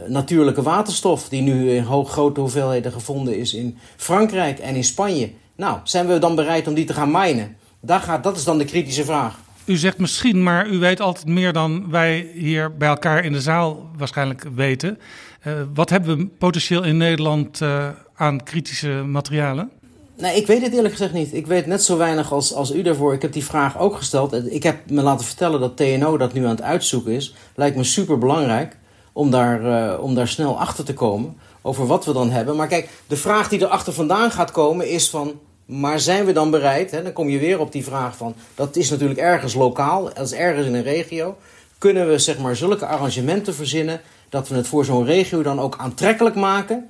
natuurlijke 0.08 0.62
waterstof, 0.62 1.30
die 1.30 1.42
nu 1.42 1.72
in 1.72 1.84
hoog, 1.84 2.12
grote 2.12 2.40
hoeveelheden 2.40 2.92
gevonden 2.92 3.38
is 3.38 3.54
in 3.54 3.78
Frankrijk 3.96 4.60
en 4.60 4.76
in 4.76 4.84
Spanje. 4.84 5.32
Nou, 5.56 5.80
zijn 5.84 6.08
we 6.08 6.20
dan 6.20 6.36
bereid 6.36 6.68
om 6.68 6.74
die 6.74 6.86
te 6.86 6.94
gaan 6.94 7.12
minen? 7.12 7.56
Daar 7.80 8.00
gaat, 8.00 8.24
dat 8.24 8.38
is 8.38 8.44
dan 8.44 8.58
de 8.58 8.66
kritische 8.66 9.06
vraag. 9.06 9.40
U 9.66 9.76
zegt 9.76 9.98
misschien, 9.98 10.44
maar 10.44 10.70
u 10.70 10.78
weet 10.78 11.02
altijd 11.02 11.26
meer 11.26 11.54
dan 11.54 11.90
wij 11.90 12.30
hier 12.34 12.78
bij 12.78 12.88
elkaar 12.88 13.26
in 13.26 13.32
de 13.32 13.42
zaal 13.42 13.90
waarschijnlijk 13.98 14.46
weten. 14.56 15.00
Uh, 15.48 15.54
wat 15.74 15.90
hebben 15.90 16.18
we 16.18 16.26
potentieel 16.26 16.84
in 16.84 16.98
Nederland 16.98 17.62
uh, 17.62 17.88
aan 18.16 18.44
kritische 18.44 18.88
materialen? 18.88 19.70
Nee, 20.18 20.36
ik 20.36 20.48
weet 20.48 20.62
het 20.62 20.74
eerlijk 20.74 20.94
gezegd 20.94 21.14
niet. 21.14 21.34
Ik 21.34 21.48
weet 21.48 21.66
net 21.66 21.84
zo 21.84 21.98
weinig 21.98 22.32
als, 22.32 22.54
als 22.54 22.72
u 22.72 22.82
daarvoor. 22.82 23.14
Ik 23.14 23.22
heb 23.22 23.34
die 23.34 23.44
vraag 23.44 23.80
ook 23.80 23.96
gesteld. 23.96 24.54
Ik 24.54 24.64
heb 24.64 24.90
me 24.90 25.02
laten 25.02 25.26
vertellen 25.26 25.60
dat 25.60 25.78
TNO 25.78 26.18
dat 26.18 26.34
nu 26.34 26.44
aan 26.44 26.50
het 26.50 26.62
uitzoeken 26.62 27.12
is. 27.12 27.36
Lijkt 27.56 27.76
me 27.76 27.84
super 27.84 28.18
belangrijk 28.18 28.78
om 29.18 29.32
daar, 29.32 29.62
uh, 29.62 30.04
om 30.04 30.16
daar 30.16 30.28
snel 30.28 30.60
achter 30.60 30.84
te 30.84 30.94
komen 30.94 31.38
over 31.62 31.88
wat 31.88 32.06
we 32.06 32.14
dan 32.14 32.30
hebben. 32.30 32.56
Maar 32.56 32.68
kijk, 32.68 32.90
de 33.08 33.16
vraag 33.16 33.50
die 33.50 33.62
erachter 33.62 33.94
vandaan 33.94 34.32
gaat 34.32 34.52
komen 34.52 34.90
is 34.90 35.10
van... 35.10 35.40
maar 35.66 36.00
zijn 36.00 36.26
we 36.26 36.32
dan 36.32 36.52
bereid, 36.52 36.92
hè, 36.92 37.04
dan 37.04 37.14
kom 37.14 37.30
je 37.30 37.40
weer 37.40 37.60
op 37.60 37.72
die 37.72 37.84
vraag 37.84 38.18
van... 38.18 38.36
dat 38.56 38.76
is 38.76 38.90
natuurlijk 38.90 39.20
ergens 39.20 39.54
lokaal, 39.54 40.04
dat 40.04 40.26
is 40.26 40.34
ergens 40.34 40.68
in 40.68 40.74
een 40.74 40.84
regio... 40.84 41.38
kunnen 41.78 42.08
we 42.08 42.20
zeg 42.20 42.38
maar 42.38 42.56
zulke 42.56 42.86
arrangementen 42.86 43.56
verzinnen... 43.56 44.02
dat 44.30 44.48
we 44.48 44.56
het 44.56 44.68
voor 44.68 44.86
zo'n 44.86 45.06
regio 45.06 45.42
dan 45.42 45.60
ook 45.60 45.78
aantrekkelijk 45.78 46.36
maken... 46.36 46.90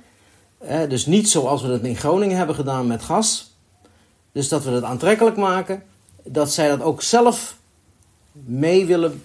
Dus 0.88 1.06
niet 1.06 1.28
zoals 1.28 1.62
we 1.62 1.68
dat 1.68 1.80
in 1.80 1.96
Groningen 1.96 2.36
hebben 2.36 2.54
gedaan 2.54 2.86
met 2.86 3.02
gas. 3.02 3.56
Dus 4.32 4.48
dat 4.48 4.64
we 4.64 4.70
het 4.70 4.84
aantrekkelijk 4.84 5.36
maken. 5.36 5.82
Dat 6.24 6.52
zij 6.52 6.68
dat 6.68 6.82
ook 6.82 7.02
zelf 7.02 7.56
mee 8.32 8.86
willen 8.86 9.22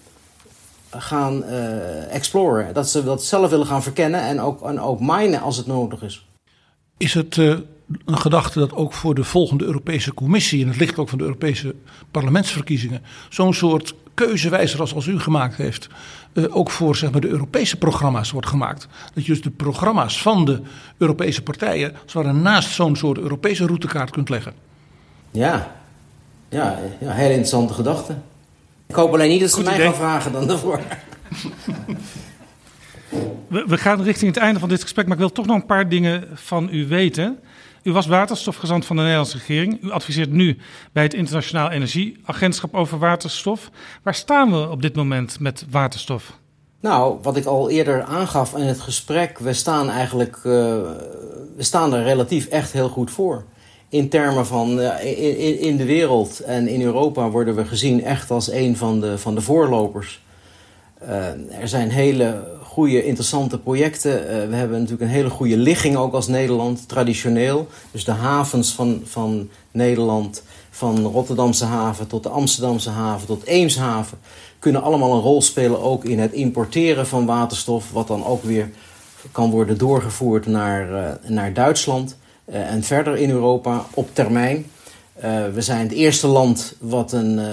gaan 0.98 1.44
uh, 1.44 2.14
exploren. 2.14 2.74
Dat 2.74 2.90
ze 2.90 3.04
dat 3.04 3.24
zelf 3.24 3.50
willen 3.50 3.66
gaan 3.66 3.84
verkennen 3.84 4.22
en 4.22 4.40
ook, 4.40 4.68
en 4.68 4.80
ook 4.80 5.00
minen 5.00 5.42
als 5.42 5.58
het 5.58 5.68
nodig 5.68 6.02
is. 6.02 6.28
Is 6.98 7.14
het 7.14 7.38
uh, 7.38 7.58
een 8.06 8.18
gedachte 8.18 8.60
dat 8.60 8.74
ook 8.74 8.94
voor 8.94 9.16
de 9.16 9.24
volgende 9.24 9.64
Europese 9.64 10.14
Commissie, 10.14 10.60
in 10.60 10.68
het 10.68 10.78
licht 10.78 10.98
ook 10.98 11.10
van 11.10 11.18
de 11.18 11.24
Europese 11.24 11.76
parlementsverkiezingen, 12.12 13.02
zo'n 13.30 13.54
soort 13.54 13.96
keuzewijzer 14.14 14.80
als, 14.80 14.94
als 14.94 15.06
u 15.06 15.20
gemaakt 15.20 15.56
heeft, 15.56 15.88
uh, 16.34 16.56
ook 16.56 16.70
voor 16.70 16.96
zeg 16.96 17.12
maar, 17.12 17.22
de 17.22 17.28
Europese 17.28 17.78
programma's 17.78 18.32
wordt 18.32 18.48
gemaakt? 18.48 18.88
Dat 19.14 19.26
je 19.26 19.32
dus 19.32 19.42
de 19.42 19.50
programma's 19.50 20.22
van 20.22 20.46
de 20.46 20.62
Europese 20.98 21.42
partijen 21.42 21.94
zwaar 22.06 22.36
naast 22.36 22.70
zo'n 22.70 22.96
soort 22.96 23.18
Europese 23.18 23.66
routekaart 23.66 24.10
kunt 24.10 24.30
leggen. 24.30 24.54
Ja, 25.32 25.72
ja, 26.50 26.80
ja 27.00 27.12
hele 27.12 27.30
interessante 27.30 27.74
gedachte. 27.74 28.16
Ik 28.94 29.00
hoop 29.00 29.14
alleen 29.14 29.30
niet 29.30 29.40
dat 29.40 29.50
ze 29.50 29.56
Goed 29.56 29.66
mij 29.66 29.74
idee. 29.74 29.86
gaan 29.86 29.96
vragen 29.96 30.32
dan 30.32 30.48
daarvoor. 30.48 30.80
We, 33.48 33.64
we, 33.68 33.78
gaan 33.78 34.02
richting 34.02 34.34
het 34.34 34.44
einde 34.44 34.60
van 34.60 34.70
dit 34.70 34.82
gesprek, 34.82 35.06
maar 35.06 35.14
ik 35.14 35.20
wil 35.20 35.32
toch 35.32 35.46
nog 35.46 35.56
een 35.56 35.66
paar 35.66 35.90
dingen 35.90 36.28
van 36.34 36.70
u 36.72 36.88
weten. 36.88 37.40
U 37.84 37.92
was 37.92 38.08
waterstofgezant 38.08 38.86
van 38.86 38.96
de 38.96 39.02
Nederlandse 39.02 39.38
regering. 39.38 39.84
U 39.84 39.92
adviseert 39.92 40.32
nu 40.32 40.58
bij 40.92 41.04
het 41.04 41.14
Internationaal 41.14 41.70
Energieagentschap 41.70 42.74
over 42.74 43.00
waterstof. 43.00 43.70
Waar 44.04 44.16
staan 44.16 44.52
we 44.52 44.70
op 44.70 44.82
dit 44.82 44.96
moment 44.96 45.40
met 45.40 45.66
waterstof? 45.70 46.38
Nou, 46.80 47.20
wat 47.22 47.38
ik 47.38 47.46
al 47.46 47.70
eerder 47.70 48.04
aangaf 48.04 48.58
in 48.58 48.66
het 48.66 48.82
gesprek, 48.82 49.40
we 49.40 49.54
staan 49.54 49.90
eigenlijk 49.90 50.36
uh, 50.38 50.44
we 51.56 51.64
staan 51.64 51.94
er 51.94 52.04
relatief 52.04 52.48
echt 52.48 52.72
heel 52.72 52.90
goed 52.90 53.12
voor 53.12 53.46
in 53.94 54.10
termen 54.10 54.46
van 54.46 54.80
uh, 54.80 55.64
in, 55.64 55.78
de 55.78 55.86
wereld 55.86 56.40
en 56.40 56.68
in 56.68 56.82
Europa 56.82 57.30
worden 57.30 57.56
we 57.56 57.66
gezien 57.66 58.04
echt 58.04 58.32
als 58.32 58.52
een 58.52 58.78
van 58.78 59.00
de, 59.00 59.18
van 59.18 59.36
de 59.36 59.42
voorlopers. 59.42 60.22
Uh, 61.04 61.10
er 61.60 61.68
zijn 61.68 61.90
hele 61.90 62.44
goede, 62.64 63.06
interessante 63.06 63.60
projecten. 63.60 64.22
Uh, 64.22 64.50
we 64.50 64.56
hebben 64.56 64.72
natuurlijk 64.72 65.02
een 65.02 65.16
hele 65.16 65.30
goede 65.30 65.58
ligging 65.58 65.96
ook 65.96 66.14
als 66.14 66.28
Nederland, 66.28 66.88
traditioneel. 66.88 67.68
Dus 67.92 68.04
de 68.04 68.12
havens 68.12 68.74
van, 68.74 69.02
van 69.06 69.50
Nederland, 69.72 70.44
van 70.70 71.06
Rotterdamse 71.06 71.66
haven 71.66 72.08
tot 72.08 72.24
de 72.24 72.30
Amsterdamse 72.30 72.90
haven 72.90 73.28
tot 73.28 73.46
Eemshaven, 73.46 74.18
kunnen 74.60 74.84
allemaal 74.84 75.14
een 75.14 75.22
rol 75.22 75.42
spelen 75.42 75.82
ook 75.82 76.06
in 76.06 76.20
het 76.20 76.32
importeren 76.32 77.08
van 77.08 77.26
waterstof, 77.26 77.92
wat 77.92 78.08
dan 78.08 78.26
ook 78.26 78.44
weer 78.44 78.70
kan 79.32 79.52
worden 79.52 79.78
doorgevoerd 79.78 80.46
naar, 80.46 81.20
naar 81.28 81.54
Duitsland. 81.54 82.18
Uh, 82.46 82.72
en 82.72 82.84
verder 82.84 83.18
in 83.18 83.30
Europa 83.30 83.86
op 83.94 84.10
termijn. 84.14 84.66
Uh, 85.18 85.46
we 85.54 85.62
zijn 85.62 85.80
het 85.80 85.92
eerste 85.92 86.28
land 86.28 86.76
wat 86.80 87.12
een 87.12 87.38
uh, 87.38 87.46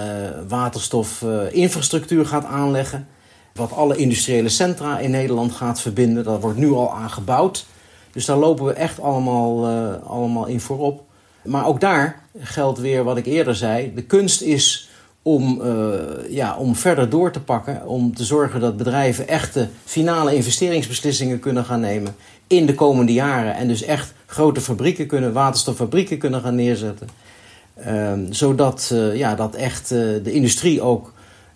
waterstofinfrastructuur 0.47 2.25
gaat 2.25 2.45
aanleggen. 2.45 3.07
Wat 3.53 3.71
alle 3.73 3.95
industriële 3.95 4.49
centra 4.49 4.99
in 4.99 5.11
Nederland 5.11 5.51
gaat 5.51 5.81
verbinden. 5.81 6.23
Dat 6.23 6.41
wordt 6.41 6.57
nu 6.57 6.71
al 6.71 6.93
aangebouwd. 6.93 7.65
Dus 8.11 8.25
daar 8.25 8.37
lopen 8.37 8.65
we 8.65 8.73
echt 8.73 8.99
allemaal, 8.99 9.67
allemaal 10.05 10.45
in 10.45 10.59
voorop. 10.59 11.03
Maar 11.43 11.65
ook 11.65 11.79
daar 11.79 12.21
geldt 12.39 12.79
weer 12.79 13.03
wat 13.03 13.17
ik 13.17 13.25
eerder 13.25 13.55
zei. 13.55 13.93
De 13.95 14.03
kunst 14.03 14.41
is 14.41 14.89
om, 15.21 15.61
ja, 16.29 16.57
om 16.57 16.75
verder 16.75 17.09
door 17.09 17.31
te 17.31 17.41
pakken. 17.41 17.87
Om 17.87 18.15
te 18.15 18.23
zorgen 18.23 18.59
dat 18.59 18.77
bedrijven 18.77 19.27
echte 19.27 19.67
finale 19.85 20.35
investeringsbeslissingen 20.35 21.39
kunnen 21.39 21.65
gaan 21.65 21.79
nemen 21.79 22.15
in 22.51 22.65
de 22.65 22.75
komende 22.75 23.13
jaren. 23.13 23.55
En 23.55 23.67
dus 23.67 23.83
echt 23.83 24.13
grote 24.25 24.61
fabrieken 24.61 25.07
kunnen, 25.07 25.33
waterstoffabrieken 25.33 26.17
kunnen 26.17 26.41
gaan 26.41 26.55
neerzetten. 26.55 27.07
Uh, 27.87 28.13
zodat 28.29 28.89
uh, 28.93 29.15
ja, 29.15 29.35
dat 29.35 29.55
echt 29.55 29.89
de 29.89 30.31
industrie 30.31 30.81
ook 30.81 31.13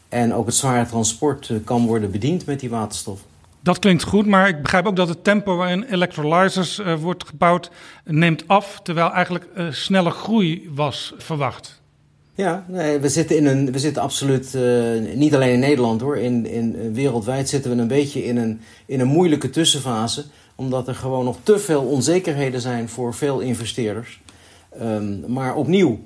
en 0.09 0.33
ook 0.33 0.45
het 0.45 0.55
zware 0.55 0.85
transport 0.85 1.51
kan 1.63 1.85
worden 1.85 2.11
bediend 2.11 2.45
met 2.45 2.59
die 2.59 2.69
waterstof. 2.69 3.19
Dat 3.63 3.79
klinkt 3.79 4.03
goed, 4.03 4.25
maar 4.25 4.47
ik 4.47 4.61
begrijp 4.61 4.85
ook 4.85 4.95
dat 4.95 5.09
het 5.09 5.23
tempo 5.23 5.55
waarin 5.55 5.83
electrolyzers 5.83 6.81
wordt 6.99 7.27
gebouwd 7.27 7.71
neemt 8.03 8.47
af, 8.47 8.79
terwijl 8.83 9.11
eigenlijk 9.11 9.47
snelle 9.69 10.09
groei 10.09 10.69
was 10.73 11.13
verwacht. 11.17 11.81
Ja, 12.35 12.65
nee, 12.67 12.99
we 12.99 13.09
zitten, 13.09 13.37
in 13.37 13.45
een, 13.45 13.71
we 13.71 13.79
zitten 13.79 14.01
absoluut, 14.01 14.57
niet 15.15 15.35
alleen 15.35 15.53
in 15.53 15.59
Nederland 15.59 16.01
hoor, 16.01 16.17
in, 16.17 16.45
in, 16.45 16.93
wereldwijd 16.93 17.49
zitten 17.49 17.75
we 17.75 17.81
een 17.81 17.87
beetje 17.87 18.25
in 18.25 18.37
een, 18.37 18.61
in 18.85 18.99
een 18.99 19.07
moeilijke 19.07 19.49
tussenfase, 19.49 20.25
omdat 20.55 20.87
er 20.87 20.95
gewoon 20.95 21.25
nog 21.25 21.37
te 21.43 21.59
veel 21.59 21.81
onzekerheden 21.81 22.61
zijn 22.61 22.89
voor 22.89 23.13
veel 23.13 23.39
investeerders. 23.39 24.21
Um, 24.81 25.23
maar 25.27 25.55
opnieuw, 25.55 25.99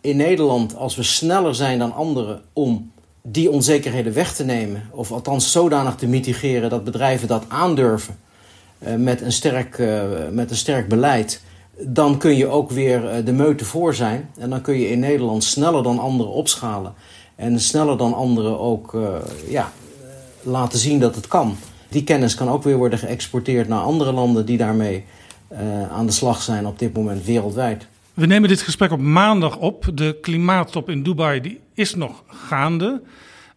in 0.00 0.16
Nederland, 0.16 0.76
als 0.76 0.96
we 0.96 1.02
sneller 1.02 1.54
zijn 1.54 1.78
dan 1.78 1.94
anderen 1.94 2.42
om 2.52 2.92
die 3.22 3.50
onzekerheden 3.50 4.12
weg 4.12 4.34
te 4.34 4.44
nemen, 4.44 4.82
of 4.90 5.12
althans 5.12 5.52
zodanig 5.52 5.94
te 5.94 6.06
mitigeren 6.06 6.70
dat 6.70 6.84
bedrijven 6.84 7.28
dat 7.28 7.44
aandurven 7.48 8.18
uh, 8.78 8.94
met, 8.94 9.20
een 9.20 9.32
sterk, 9.32 9.78
uh, 9.78 10.02
met 10.30 10.50
een 10.50 10.56
sterk 10.56 10.88
beleid, 10.88 11.42
dan 11.80 12.18
kun 12.18 12.36
je 12.36 12.46
ook 12.46 12.70
weer 12.70 13.04
uh, 13.04 13.24
de 13.24 13.32
meute 13.32 13.64
voor 13.64 13.94
zijn. 13.94 14.30
En 14.38 14.50
dan 14.50 14.60
kun 14.60 14.78
je 14.78 14.88
in 14.88 14.98
Nederland 14.98 15.44
sneller 15.44 15.82
dan 15.82 15.98
anderen 15.98 16.32
opschalen. 16.32 16.94
En 17.34 17.60
sneller 17.60 17.96
dan 17.96 18.14
anderen 18.14 18.58
ook 18.60 18.96
ja, 19.48 19.72
laten 20.42 20.78
zien 20.78 21.00
dat 21.00 21.14
het 21.14 21.26
kan. 21.26 21.56
Die 21.88 22.04
kennis 22.04 22.34
kan 22.34 22.48
ook 22.48 22.62
weer 22.62 22.76
worden 22.76 22.98
geëxporteerd 22.98 23.68
naar 23.68 23.80
andere 23.80 24.12
landen 24.12 24.46
die 24.46 24.56
daarmee 24.56 25.04
aan 25.90 26.06
de 26.06 26.12
slag 26.12 26.42
zijn 26.42 26.66
op 26.66 26.78
dit 26.78 26.94
moment 26.94 27.24
wereldwijd. 27.24 27.86
We 28.14 28.26
nemen 28.26 28.48
dit 28.48 28.62
gesprek 28.62 28.90
op 28.90 29.00
maandag 29.00 29.56
op. 29.56 29.90
De 29.94 30.18
klimaattop 30.20 30.90
in 30.90 31.02
Dubai 31.02 31.40
die 31.40 31.60
is 31.74 31.94
nog 31.94 32.22
gaande. 32.26 33.02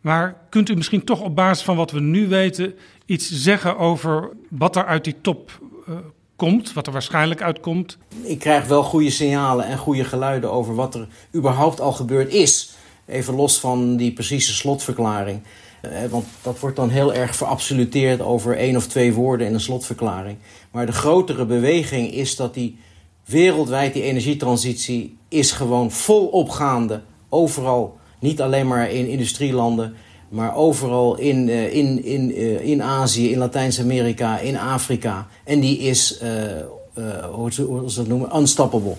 Maar 0.01 0.35
kunt 0.49 0.69
u 0.69 0.75
misschien 0.75 1.03
toch 1.03 1.21
op 1.21 1.35
basis 1.35 1.65
van 1.65 1.75
wat 1.75 1.91
we 1.91 1.99
nu 1.99 2.27
weten 2.27 2.73
iets 3.05 3.31
zeggen 3.31 3.77
over 3.77 4.29
wat 4.49 4.75
er 4.75 4.85
uit 4.85 5.03
die 5.03 5.15
top 5.21 5.59
uh, 5.89 5.95
komt, 6.35 6.73
wat 6.73 6.87
er 6.87 6.93
waarschijnlijk 6.93 7.41
uitkomt? 7.41 7.97
Ik 8.21 8.39
krijg 8.39 8.67
wel 8.67 8.83
goede 8.83 9.09
signalen 9.09 9.65
en 9.65 9.77
goede 9.77 10.03
geluiden 10.03 10.51
over 10.51 10.75
wat 10.75 10.95
er 10.95 11.07
überhaupt 11.35 11.81
al 11.81 11.91
gebeurd 11.91 12.33
is. 12.33 12.73
Even 13.05 13.35
los 13.35 13.59
van 13.59 13.95
die 13.97 14.13
precieze 14.13 14.53
slotverklaring. 14.53 15.41
Uh, 15.85 15.91
want 16.09 16.25
dat 16.41 16.59
wordt 16.59 16.75
dan 16.75 16.89
heel 16.89 17.13
erg 17.13 17.35
verabsoluteerd 17.35 18.21
over 18.21 18.57
één 18.57 18.75
of 18.75 18.87
twee 18.87 19.13
woorden 19.13 19.47
in 19.47 19.53
een 19.53 19.59
slotverklaring. 19.59 20.37
Maar 20.71 20.85
de 20.85 20.91
grotere 20.91 21.45
beweging 21.45 22.13
is 22.13 22.35
dat 22.35 22.53
die 22.53 22.77
wereldwijd 23.25 23.93
die 23.93 24.03
energietransitie 24.03 25.17
is 25.27 25.51
gewoon 25.51 25.91
volop 25.91 26.49
gaande. 26.49 27.01
Overal, 27.29 27.97
niet 28.19 28.41
alleen 28.41 28.67
maar 28.67 28.91
in 28.91 29.07
industrielanden, 29.07 29.95
maar 30.29 30.55
overal 30.55 31.17
in, 31.17 31.47
uh, 31.47 31.73
in, 31.73 32.03
in, 32.03 32.29
uh, 32.31 32.65
in 32.65 32.83
Azië, 32.83 33.31
in 33.31 33.37
Latijns-Amerika, 33.37 34.39
in 34.39 34.57
Afrika. 34.57 35.27
En 35.43 35.59
die 35.59 35.77
is, 35.77 36.19
uh, 36.23 37.03
hoe 37.31 37.51
ze 37.51 37.93
dat 37.95 38.07
noemen, 38.07 38.35
unstoppable. 38.37 38.95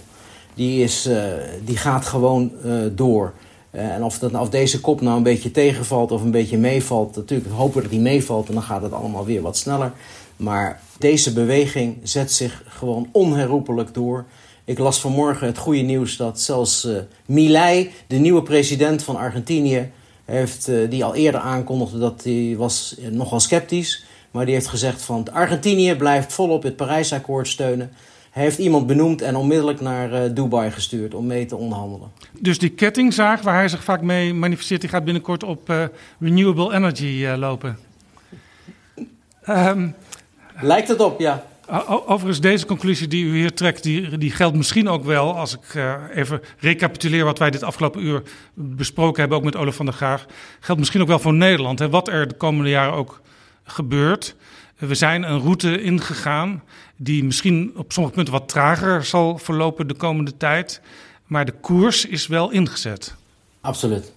Die, 0.55 0.83
is, 0.83 1.09
die 1.64 1.76
gaat 1.76 2.07
gewoon 2.07 2.53
door. 2.93 3.33
En 3.71 4.05
of, 4.05 4.18
dat, 4.18 4.35
of 4.35 4.49
deze 4.49 4.81
kop 4.81 5.01
nou 5.01 5.16
een 5.16 5.23
beetje 5.23 5.51
tegenvalt 5.51 6.12
of 6.12 6.23
een 6.23 6.31
beetje 6.31 6.59
meevalt, 6.59 7.16
natuurlijk 7.16 7.51
hopen 7.55 7.83
dat 7.83 7.91
die 7.91 8.01
meevalt 8.01 8.49
en 8.49 8.55
dan 8.55 8.62
gaat 8.62 8.83
het 8.83 8.93
allemaal 8.93 9.25
weer 9.25 9.43
wat 9.43 9.57
sneller. 9.57 9.93
Maar 10.37 10.81
deze 10.99 11.33
beweging 11.33 11.97
zet 12.03 12.33
zich 12.33 12.62
gewoon 12.68 13.09
onherroepelijk 13.12 13.95
door. 13.95 14.25
Ik 14.64 14.79
las 14.79 15.01
vanmorgen 15.01 15.47
het 15.47 15.59
goede 15.59 15.81
nieuws 15.81 16.16
dat 16.16 16.41
zelfs 16.41 16.85
uh, 16.85 16.99
Milei, 17.27 17.91
de 18.07 18.16
nieuwe 18.16 18.43
president 18.43 19.03
van 19.03 19.16
Argentinië, 19.16 19.91
heeft, 20.25 20.68
uh, 20.68 20.91
die 20.91 21.05
al 21.05 21.14
eerder 21.14 21.41
aankondigde 21.41 21.99
dat 21.99 22.25
hij 22.25 22.55
was 22.57 22.97
nogal 23.11 23.41
sceptisch. 23.41 24.05
Maar 24.31 24.45
die 24.45 24.55
heeft 24.55 24.66
gezegd 24.66 25.03
van 25.03 25.33
Argentinië 25.33 25.95
blijft 25.95 26.33
volop 26.33 26.62
het 26.62 26.77
Parijsakkoord 26.77 27.49
steunen. 27.49 27.93
Heeft 28.41 28.59
iemand 28.59 28.86
benoemd 28.86 29.22
en 29.22 29.36
onmiddellijk 29.36 29.80
naar 29.80 30.34
Dubai 30.34 30.70
gestuurd 30.70 31.14
om 31.14 31.26
mee 31.26 31.47
te 31.47 31.57
onderhandelen. 31.57 32.11
Dus 32.38 32.59
die 32.59 32.70
kettingzaag 32.70 33.43
waar 33.43 33.55
hij 33.55 33.68
zich 33.68 33.84
vaak 33.84 34.03
mee 34.03 34.34
manifesteert, 34.34 34.80
die 34.80 34.91
gaat 34.91 35.05
binnenkort 35.05 35.43
op 35.43 35.88
renewable 36.20 36.74
energy 36.74 37.26
lopen. 37.36 37.78
Um, 39.49 39.95
Lijkt 40.61 40.88
het 40.88 41.01
op, 41.01 41.20
ja. 41.20 41.45
Overigens, 41.86 42.41
deze 42.41 42.66
conclusie 42.66 43.09
die 43.09 43.24
u 43.24 43.36
hier 43.36 43.55
trekt, 43.55 43.82
die, 43.82 44.18
die 44.18 44.30
geldt 44.30 44.57
misschien 44.57 44.88
ook 44.88 45.05
wel, 45.05 45.36
als 45.36 45.55
ik 45.55 45.74
uh, 45.74 45.95
even 46.14 46.41
recapituleer 46.59 47.24
wat 47.24 47.38
wij 47.38 47.51
dit 47.51 47.62
afgelopen 47.62 48.03
uur 48.03 48.22
besproken 48.55 49.20
hebben, 49.20 49.38
ook 49.38 49.45
met 49.45 49.57
Olaf 49.57 49.74
van 49.74 49.86
der 49.86 49.95
Graag, 49.95 50.26
geldt 50.61 50.80
misschien 50.80 51.01
ook 51.01 51.09
wel 51.09 51.18
voor 51.18 51.34
Nederland. 51.34 51.78
Hè, 51.78 51.91
wat 51.91 52.09
er 52.09 52.28
de 52.28 52.34
komende 52.34 52.70
jaren 52.70 52.93
ook 52.93 53.20
gebeurt. 53.64 54.36
We 54.81 54.95
zijn 54.95 55.22
een 55.22 55.41
route 55.41 55.83
ingegaan 55.83 56.62
die 56.97 57.24
misschien 57.24 57.72
op 57.76 57.93
sommige 57.93 58.14
punten 58.14 58.35
wat 58.35 58.49
trager 58.49 59.05
zal 59.05 59.39
verlopen 59.39 59.87
de 59.87 59.95
komende 59.95 60.37
tijd, 60.37 60.81
maar 61.26 61.45
de 61.45 61.55
koers 61.61 62.07
is 62.07 62.26
wel 62.26 62.51
ingezet. 62.51 63.14
Absoluut. 63.61 64.12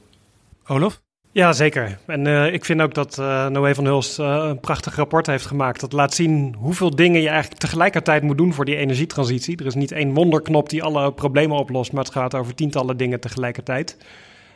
Olaf? 0.68 1.02
Ja, 1.32 1.54
zeker. 1.54 1.98
En 2.08 2.26
uh, 2.26 2.54
ik 2.54 2.66
vind 2.66 2.82
ook 2.82 2.94
dat 2.94 3.18
uh, 3.20 3.48
Noé 3.48 3.76
van 3.76 3.86
Hulst 3.86 4.20
uh, 4.20 4.46
een 4.48 4.60
prachtig 4.60 4.96
rapport 4.96 5.28
heeft 5.28 5.46
gemaakt. 5.46 5.80
Dat 5.80 5.92
laat 5.92 6.14
zien 6.14 6.56
hoeveel 6.58 6.96
dingen 6.96 7.22
je 7.22 7.30
eigenlijk 7.30 7.60
tegelijkertijd 7.60 8.24
moet 8.24 8.38
doen 8.38 8.54
voor 8.54 8.66
die 8.66 8.76
energietransitie. 8.76 9.58
Er 9.58 9.66
is 9.66 9.76
niet 9.76 9.92
één 9.92 10.14
wonderknop 10.14 10.70
die 10.70 10.84
alle 10.84 11.14
problemen 11.14 11.58
oplost, 11.58 11.92
maar 11.92 12.04
het 12.04 12.14
gaat 12.14 12.36
over 12.36 12.56
tientallen 12.56 12.98
dingen 12.98 13.20
tegelijkertijd. 13.20 13.98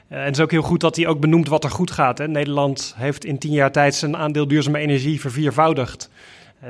En 0.07 0.23
het 0.23 0.35
is 0.35 0.43
ook 0.43 0.51
heel 0.51 0.61
goed 0.61 0.79
dat 0.79 0.95
hij 0.95 1.07
ook 1.07 1.19
benoemt 1.19 1.47
wat 1.47 1.63
er 1.63 1.69
goed 1.69 1.91
gaat. 1.91 2.17
Hè. 2.17 2.27
Nederland 2.27 2.93
heeft 2.97 3.25
in 3.25 3.37
tien 3.37 3.51
jaar 3.51 3.71
tijd 3.71 3.95
zijn 3.95 4.17
aandeel 4.17 4.47
duurzame 4.47 4.79
energie 4.79 5.19
verviervoudigd. 5.19 6.09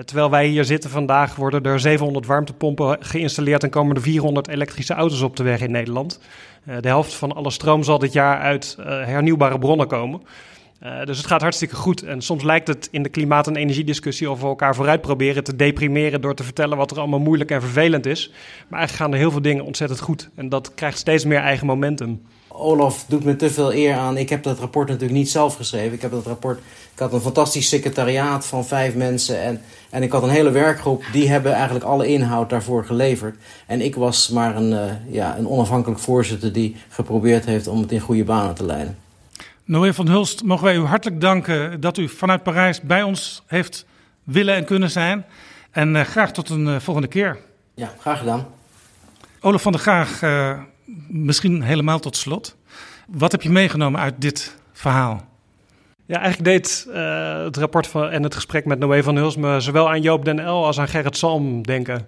terwijl 0.05 0.29
wij 0.29 0.47
hier 0.47 0.65
zitten 0.65 0.89
vandaag, 0.89 1.35
worden 1.35 1.63
er 1.63 1.79
700 1.79 2.25
warmtepompen 2.25 2.97
geïnstalleerd 2.99 3.63
en 3.63 3.69
komen 3.69 3.95
er 3.95 4.01
400 4.01 4.47
elektrische 4.47 4.93
auto's 4.93 5.21
op 5.21 5.35
de 5.35 5.43
weg 5.43 5.61
in 5.61 5.71
Nederland. 5.71 6.19
Uh, 6.67 6.75
de 6.81 6.87
helft 6.87 7.13
van 7.13 7.35
alle 7.35 7.51
stroom 7.51 7.83
zal 7.83 7.99
dit 7.99 8.13
jaar 8.13 8.39
uit 8.39 8.77
hernieuwbare 8.83 9.59
bronnen 9.59 9.87
komen. 9.87 10.21
Dus 11.05 11.17
het 11.17 11.27
gaat 11.27 11.41
hartstikke 11.41 11.75
goed. 11.75 12.03
En 12.03 12.21
soms 12.21 12.43
lijkt 12.43 12.67
het 12.67 12.87
in 12.91 13.03
de 13.03 13.09
klimaat- 13.09 13.47
en 13.47 13.55
energiediscussie 13.55 14.29
of 14.29 14.41
we 14.41 14.47
elkaar 14.47 14.75
vooruit 14.75 15.01
proberen 15.01 15.43
te 15.43 15.55
deprimeren 15.55 16.21
door 16.21 16.35
te 16.35 16.43
vertellen 16.43 16.77
wat 16.77 16.91
er 16.91 16.99
allemaal 16.99 17.19
moeilijk 17.19 17.51
en 17.51 17.61
vervelend 17.61 18.05
is. 18.05 18.31
Maar 18.67 18.79
eigenlijk 18.79 19.03
gaan 19.03 19.11
er 19.11 19.19
heel 19.19 19.31
veel 19.31 19.41
dingen 19.41 19.65
ontzettend 19.65 19.99
goed. 19.99 20.29
En 20.35 20.49
dat 20.49 20.73
krijgt 20.73 20.97
steeds 20.97 21.25
meer 21.25 21.39
eigen 21.39 21.67
momentum. 21.67 22.21
Olaf 22.59 23.05
doet 23.07 23.23
me 23.23 23.35
te 23.35 23.49
veel 23.49 23.73
eer 23.73 23.95
aan. 23.95 24.17
Ik 24.17 24.29
heb 24.29 24.43
dat 24.43 24.59
rapport 24.59 24.87
natuurlijk 24.87 25.17
niet 25.17 25.29
zelf 25.29 25.55
geschreven. 25.55 25.93
Ik 25.93 26.01
heb 26.01 26.11
dat 26.11 26.25
rapport. 26.25 26.59
Ik 26.93 26.99
had 26.99 27.13
een 27.13 27.21
fantastisch 27.21 27.67
secretariaat 27.67 28.45
van 28.45 28.65
vijf 28.65 28.95
mensen. 28.95 29.41
En, 29.41 29.61
en 29.89 30.03
ik 30.03 30.11
had 30.11 30.23
een 30.23 30.29
hele 30.29 30.51
werkgroep. 30.51 31.03
Die 31.11 31.29
hebben 31.29 31.53
eigenlijk 31.53 31.85
alle 31.85 32.07
inhoud 32.07 32.49
daarvoor 32.49 32.85
geleverd. 32.85 33.37
En 33.65 33.81
ik 33.81 33.95
was 33.95 34.29
maar 34.29 34.55
een, 34.55 34.71
uh, 34.71 35.13
ja, 35.13 35.37
een 35.37 35.47
onafhankelijk 35.47 35.99
voorzitter 35.99 36.53
die 36.53 36.75
geprobeerd 36.89 37.45
heeft 37.45 37.67
om 37.67 37.81
het 37.81 37.91
in 37.91 37.99
goede 37.99 38.23
banen 38.23 38.55
te 38.55 38.65
leiden. 38.65 38.97
Noé 39.63 39.93
van 39.93 40.07
Hulst, 40.07 40.43
mogen 40.43 40.65
wij 40.65 40.75
u 40.75 40.85
hartelijk 40.85 41.21
danken 41.21 41.81
dat 41.81 41.97
u 41.97 42.09
vanuit 42.09 42.43
Parijs 42.43 42.81
bij 42.81 43.03
ons 43.03 43.43
heeft 43.45 43.85
willen 44.23 44.55
en 44.55 44.65
kunnen 44.65 44.91
zijn. 44.91 45.25
En 45.71 45.95
uh, 45.95 46.01
graag 46.01 46.31
tot 46.31 46.49
een 46.49 46.67
uh, 46.67 46.79
volgende 46.79 47.07
keer. 47.07 47.37
Ja, 47.73 47.93
graag 47.99 48.19
gedaan. 48.19 48.47
Olaf 49.41 49.61
van 49.61 49.71
der 49.71 49.81
Graag 49.81 50.19
misschien 51.07 51.61
helemaal 51.61 51.99
tot 51.99 52.15
slot. 52.15 52.55
Wat 53.07 53.31
heb 53.31 53.41
je 53.41 53.49
meegenomen 53.49 53.99
uit 53.99 54.13
dit 54.17 54.57
verhaal? 54.73 55.25
Ja, 56.05 56.19
eigenlijk 56.19 56.51
deed 56.51 56.87
uh, 56.89 57.43
het 57.43 57.57
rapport 57.57 57.87
van, 57.87 58.09
en 58.09 58.23
het 58.23 58.35
gesprek 58.35 58.65
met 58.65 58.79
Noé 58.79 59.03
van 59.03 59.15
Huls 59.15 59.35
me 59.35 59.59
zowel 59.59 59.89
aan 59.89 60.01
Joop 60.01 60.25
den 60.25 60.45
L 60.45 60.65
als 60.65 60.79
aan 60.79 60.87
Gerrit 60.87 61.17
Salm 61.17 61.61
denken. 61.63 62.07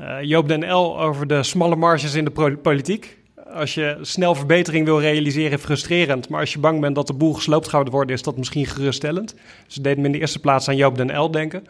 Uh, 0.00 0.22
Joop 0.22 0.48
den 0.48 0.70
L 0.70 1.00
over 1.00 1.26
de 1.26 1.42
smalle 1.42 1.76
marges 1.76 2.14
in 2.14 2.24
de 2.24 2.56
politiek. 2.62 3.18
Als 3.54 3.74
je 3.74 3.98
snel 4.00 4.34
verbetering 4.34 4.84
wil 4.84 5.00
realiseren, 5.00 5.58
frustrerend. 5.58 6.28
Maar 6.28 6.40
als 6.40 6.52
je 6.52 6.58
bang 6.58 6.80
bent 6.80 6.94
dat 6.94 7.06
de 7.06 7.12
boel 7.12 7.32
gesloopt 7.32 7.68
gaat 7.68 7.90
worden, 7.90 8.16
is 8.16 8.22
dat 8.22 8.36
misschien 8.36 8.66
geruststellend. 8.66 9.34
Dus 9.66 9.74
deed 9.74 9.98
me 9.98 10.04
in 10.04 10.12
de 10.12 10.18
eerste 10.18 10.40
plaats 10.40 10.68
aan 10.68 10.76
Joop 10.76 10.96
den 10.96 11.18
L 11.18 11.30
denken. 11.30 11.66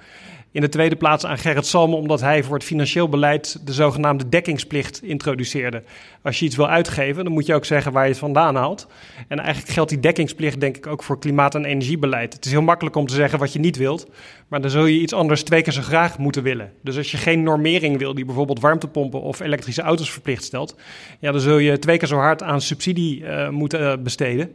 In 0.57 0.63
de 0.63 0.69
tweede 0.69 0.97
plaats 0.97 1.27
aan 1.27 1.39
Gerrit 1.39 1.67
Salmen, 1.67 1.99
omdat 1.99 2.21
hij 2.21 2.43
voor 2.43 2.55
het 2.55 2.65
financieel 2.65 3.09
beleid 3.09 3.67
de 3.67 3.73
zogenaamde 3.73 4.29
dekkingsplicht 4.29 5.03
introduceerde. 5.03 5.83
Als 6.23 6.39
je 6.39 6.45
iets 6.45 6.57
wil 6.57 6.69
uitgeven, 6.69 7.25
dan 7.25 7.33
moet 7.33 7.47
je 7.47 7.55
ook 7.55 7.65
zeggen 7.65 7.93
waar 7.93 8.05
je 8.05 8.11
het 8.11 8.19
vandaan 8.19 8.57
haalt. 8.57 8.87
En 9.29 9.39
eigenlijk 9.39 9.73
geldt 9.73 9.91
die 9.91 10.01
dekkingsplicht 10.01 10.61
denk 10.61 10.77
ik 10.77 10.87
ook 10.87 11.03
voor 11.03 11.19
klimaat- 11.19 11.55
en 11.55 11.65
energiebeleid. 11.65 12.33
Het 12.33 12.45
is 12.45 12.51
heel 12.51 12.63
makkelijk 12.63 12.97
om 12.97 13.07
te 13.07 13.15
zeggen 13.15 13.39
wat 13.39 13.53
je 13.53 13.59
niet 13.59 13.77
wilt, 13.77 14.11
maar 14.49 14.61
dan 14.61 14.71
zul 14.71 14.87
je 14.87 15.01
iets 15.01 15.13
anders 15.13 15.43
twee 15.43 15.63
keer 15.63 15.73
zo 15.73 15.83
graag 15.83 16.19
moeten 16.19 16.43
willen. 16.43 16.73
Dus 16.83 16.97
als 16.97 17.11
je 17.11 17.17
geen 17.17 17.43
normering 17.43 17.99
wil 17.99 18.15
die 18.15 18.25
bijvoorbeeld 18.25 18.61
warmtepompen 18.61 19.21
of 19.21 19.41
elektrische 19.41 19.83
auto's 19.83 20.11
verplicht 20.11 20.45
stelt, 20.45 20.77
ja, 21.19 21.33
dan 21.33 21.41
zul 21.41 21.59
je 21.59 21.79
twee 21.79 21.99
keer 21.99 22.09
zo 22.09 22.17
hard 22.17 22.43
aan 22.43 22.61
subsidie 22.61 23.21
uh, 23.21 23.49
moeten 23.49 23.81
uh, 23.81 24.03
besteden. 24.03 24.55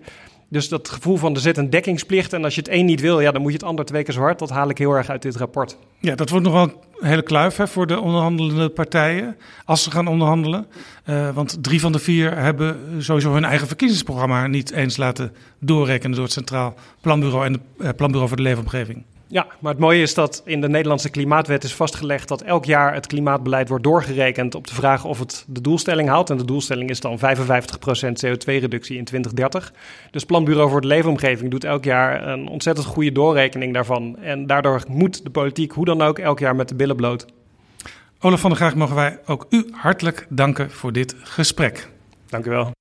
Dus 0.51 0.69
dat 0.69 0.89
gevoel 0.89 1.17
van 1.17 1.33
er 1.33 1.41
zit 1.41 1.57
een 1.57 1.69
dekkingsplicht 1.69 2.33
en 2.33 2.43
als 2.43 2.55
je 2.55 2.61
het 2.61 2.69
een 2.69 2.85
niet 2.85 3.01
wil, 3.01 3.19
ja, 3.19 3.31
dan 3.31 3.41
moet 3.41 3.51
je 3.51 3.57
het 3.57 3.67
ander 3.67 3.85
twee 3.85 4.03
keer 4.03 4.13
zo 4.13 4.19
hard. 4.19 4.39
Dat 4.39 4.49
haal 4.49 4.69
ik 4.69 4.77
heel 4.77 4.93
erg 4.93 5.09
uit 5.09 5.21
dit 5.21 5.35
rapport. 5.35 5.77
Ja, 5.99 6.15
dat 6.15 6.29
wordt 6.29 6.45
nog 6.45 6.53
wel 6.53 6.63
een 6.63 7.07
hele 7.07 7.21
kluif 7.21 7.55
hè, 7.55 7.67
voor 7.67 7.87
de 7.87 7.99
onderhandelende 7.99 8.69
partijen 8.69 9.37
als 9.65 9.83
ze 9.83 9.91
gaan 9.91 10.07
onderhandelen. 10.07 10.67
Uh, 11.05 11.29
want 11.29 11.63
drie 11.63 11.79
van 11.79 11.91
de 11.91 11.99
vier 11.99 12.37
hebben 12.37 12.77
sowieso 13.03 13.33
hun 13.33 13.45
eigen 13.45 13.67
verkiezingsprogramma 13.67 14.47
niet 14.47 14.71
eens 14.71 14.97
laten 14.97 15.33
doorrekenen 15.59 16.15
door 16.15 16.23
het 16.23 16.33
Centraal 16.33 16.73
Planbureau 17.01 17.45
en 17.45 17.61
het 17.77 17.95
Planbureau 17.95 18.27
voor 18.27 18.37
de 18.37 18.43
Leefomgeving. 18.43 19.03
Ja, 19.31 19.47
maar 19.59 19.71
het 19.71 19.81
mooie 19.81 20.01
is 20.01 20.13
dat 20.13 20.41
in 20.45 20.61
de 20.61 20.69
Nederlandse 20.69 21.09
klimaatwet 21.09 21.63
is 21.63 21.73
vastgelegd 21.73 22.27
dat 22.27 22.41
elk 22.41 22.65
jaar 22.65 22.93
het 22.93 23.07
klimaatbeleid 23.07 23.69
wordt 23.69 23.83
doorgerekend 23.83 24.55
op 24.55 24.67
de 24.67 24.73
vraag 24.73 25.05
of 25.05 25.19
het 25.19 25.45
de 25.47 25.61
doelstelling 25.61 26.09
haalt. 26.09 26.29
En 26.29 26.37
de 26.37 26.45
doelstelling 26.45 26.89
is 26.89 26.99
dan 26.99 27.19
55% 27.19 27.21
CO2-reductie 28.25 28.97
in 28.97 29.05
2030. 29.05 29.73
Dus 30.11 30.25
Planbureau 30.25 30.69
voor 30.69 30.81
de 30.81 30.87
Leefomgeving 30.87 31.51
doet 31.51 31.63
elk 31.63 31.83
jaar 31.83 32.27
een 32.27 32.47
ontzettend 32.47 32.87
goede 32.87 33.11
doorrekening 33.11 33.73
daarvan. 33.73 34.17
En 34.17 34.47
daardoor 34.47 34.83
moet 34.87 35.23
de 35.23 35.29
politiek 35.29 35.71
hoe 35.71 35.85
dan 35.85 36.01
ook 36.01 36.19
elk 36.19 36.39
jaar 36.39 36.55
met 36.55 36.69
de 36.69 36.75
billen 36.75 36.95
bloot. 36.95 37.25
Olaf 38.19 38.39
van 38.39 38.49
der 38.49 38.59
Graag, 38.59 38.75
mogen 38.75 38.95
wij 38.95 39.19
ook 39.25 39.45
u 39.49 39.67
hartelijk 39.71 40.25
danken 40.29 40.71
voor 40.71 40.91
dit 40.91 41.15
gesprek. 41.19 41.89
Dank 42.29 42.45
u 42.45 42.49
wel. 42.49 42.71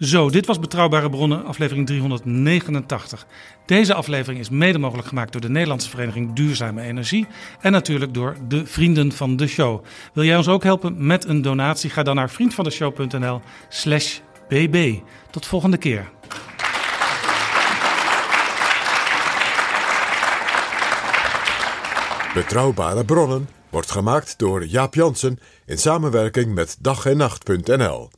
Zo, 0.00 0.30
dit 0.30 0.46
was 0.46 0.58
Betrouwbare 0.58 1.10
Bronnen, 1.10 1.44
aflevering 1.44 1.86
389. 1.86 3.26
Deze 3.66 3.94
aflevering 3.94 4.40
is 4.40 4.48
mede 4.48 4.78
mogelijk 4.78 5.08
gemaakt 5.08 5.32
door 5.32 5.40
de 5.40 5.48
Nederlandse 5.48 5.90
Vereniging 5.90 6.32
Duurzame 6.32 6.82
Energie 6.82 7.26
en 7.60 7.72
natuurlijk 7.72 8.14
door 8.14 8.36
de 8.48 8.66
vrienden 8.66 9.12
van 9.12 9.36
de 9.36 9.46
show. 9.46 9.84
Wil 10.12 10.24
jij 10.24 10.36
ons 10.36 10.48
ook 10.48 10.62
helpen 10.62 11.06
met 11.06 11.24
een 11.24 11.42
donatie? 11.42 11.90
Ga 11.90 12.02
dan 12.02 12.14
naar 12.14 12.30
vriendvandeshow.nl/slash 12.30 14.18
bb. 14.48 14.98
Tot 15.30 15.46
volgende 15.46 15.76
keer. 15.76 16.08
Betrouwbare 22.34 23.04
Bronnen 23.04 23.48
wordt 23.70 23.90
gemaakt 23.90 24.38
door 24.38 24.64
Jaap 24.64 24.94
Jansen 24.94 25.38
in 25.66 25.78
samenwerking 25.78 26.54
met 26.54 26.76
dag 26.80 27.06
en 27.06 27.16
nacht.nl. 27.16 28.10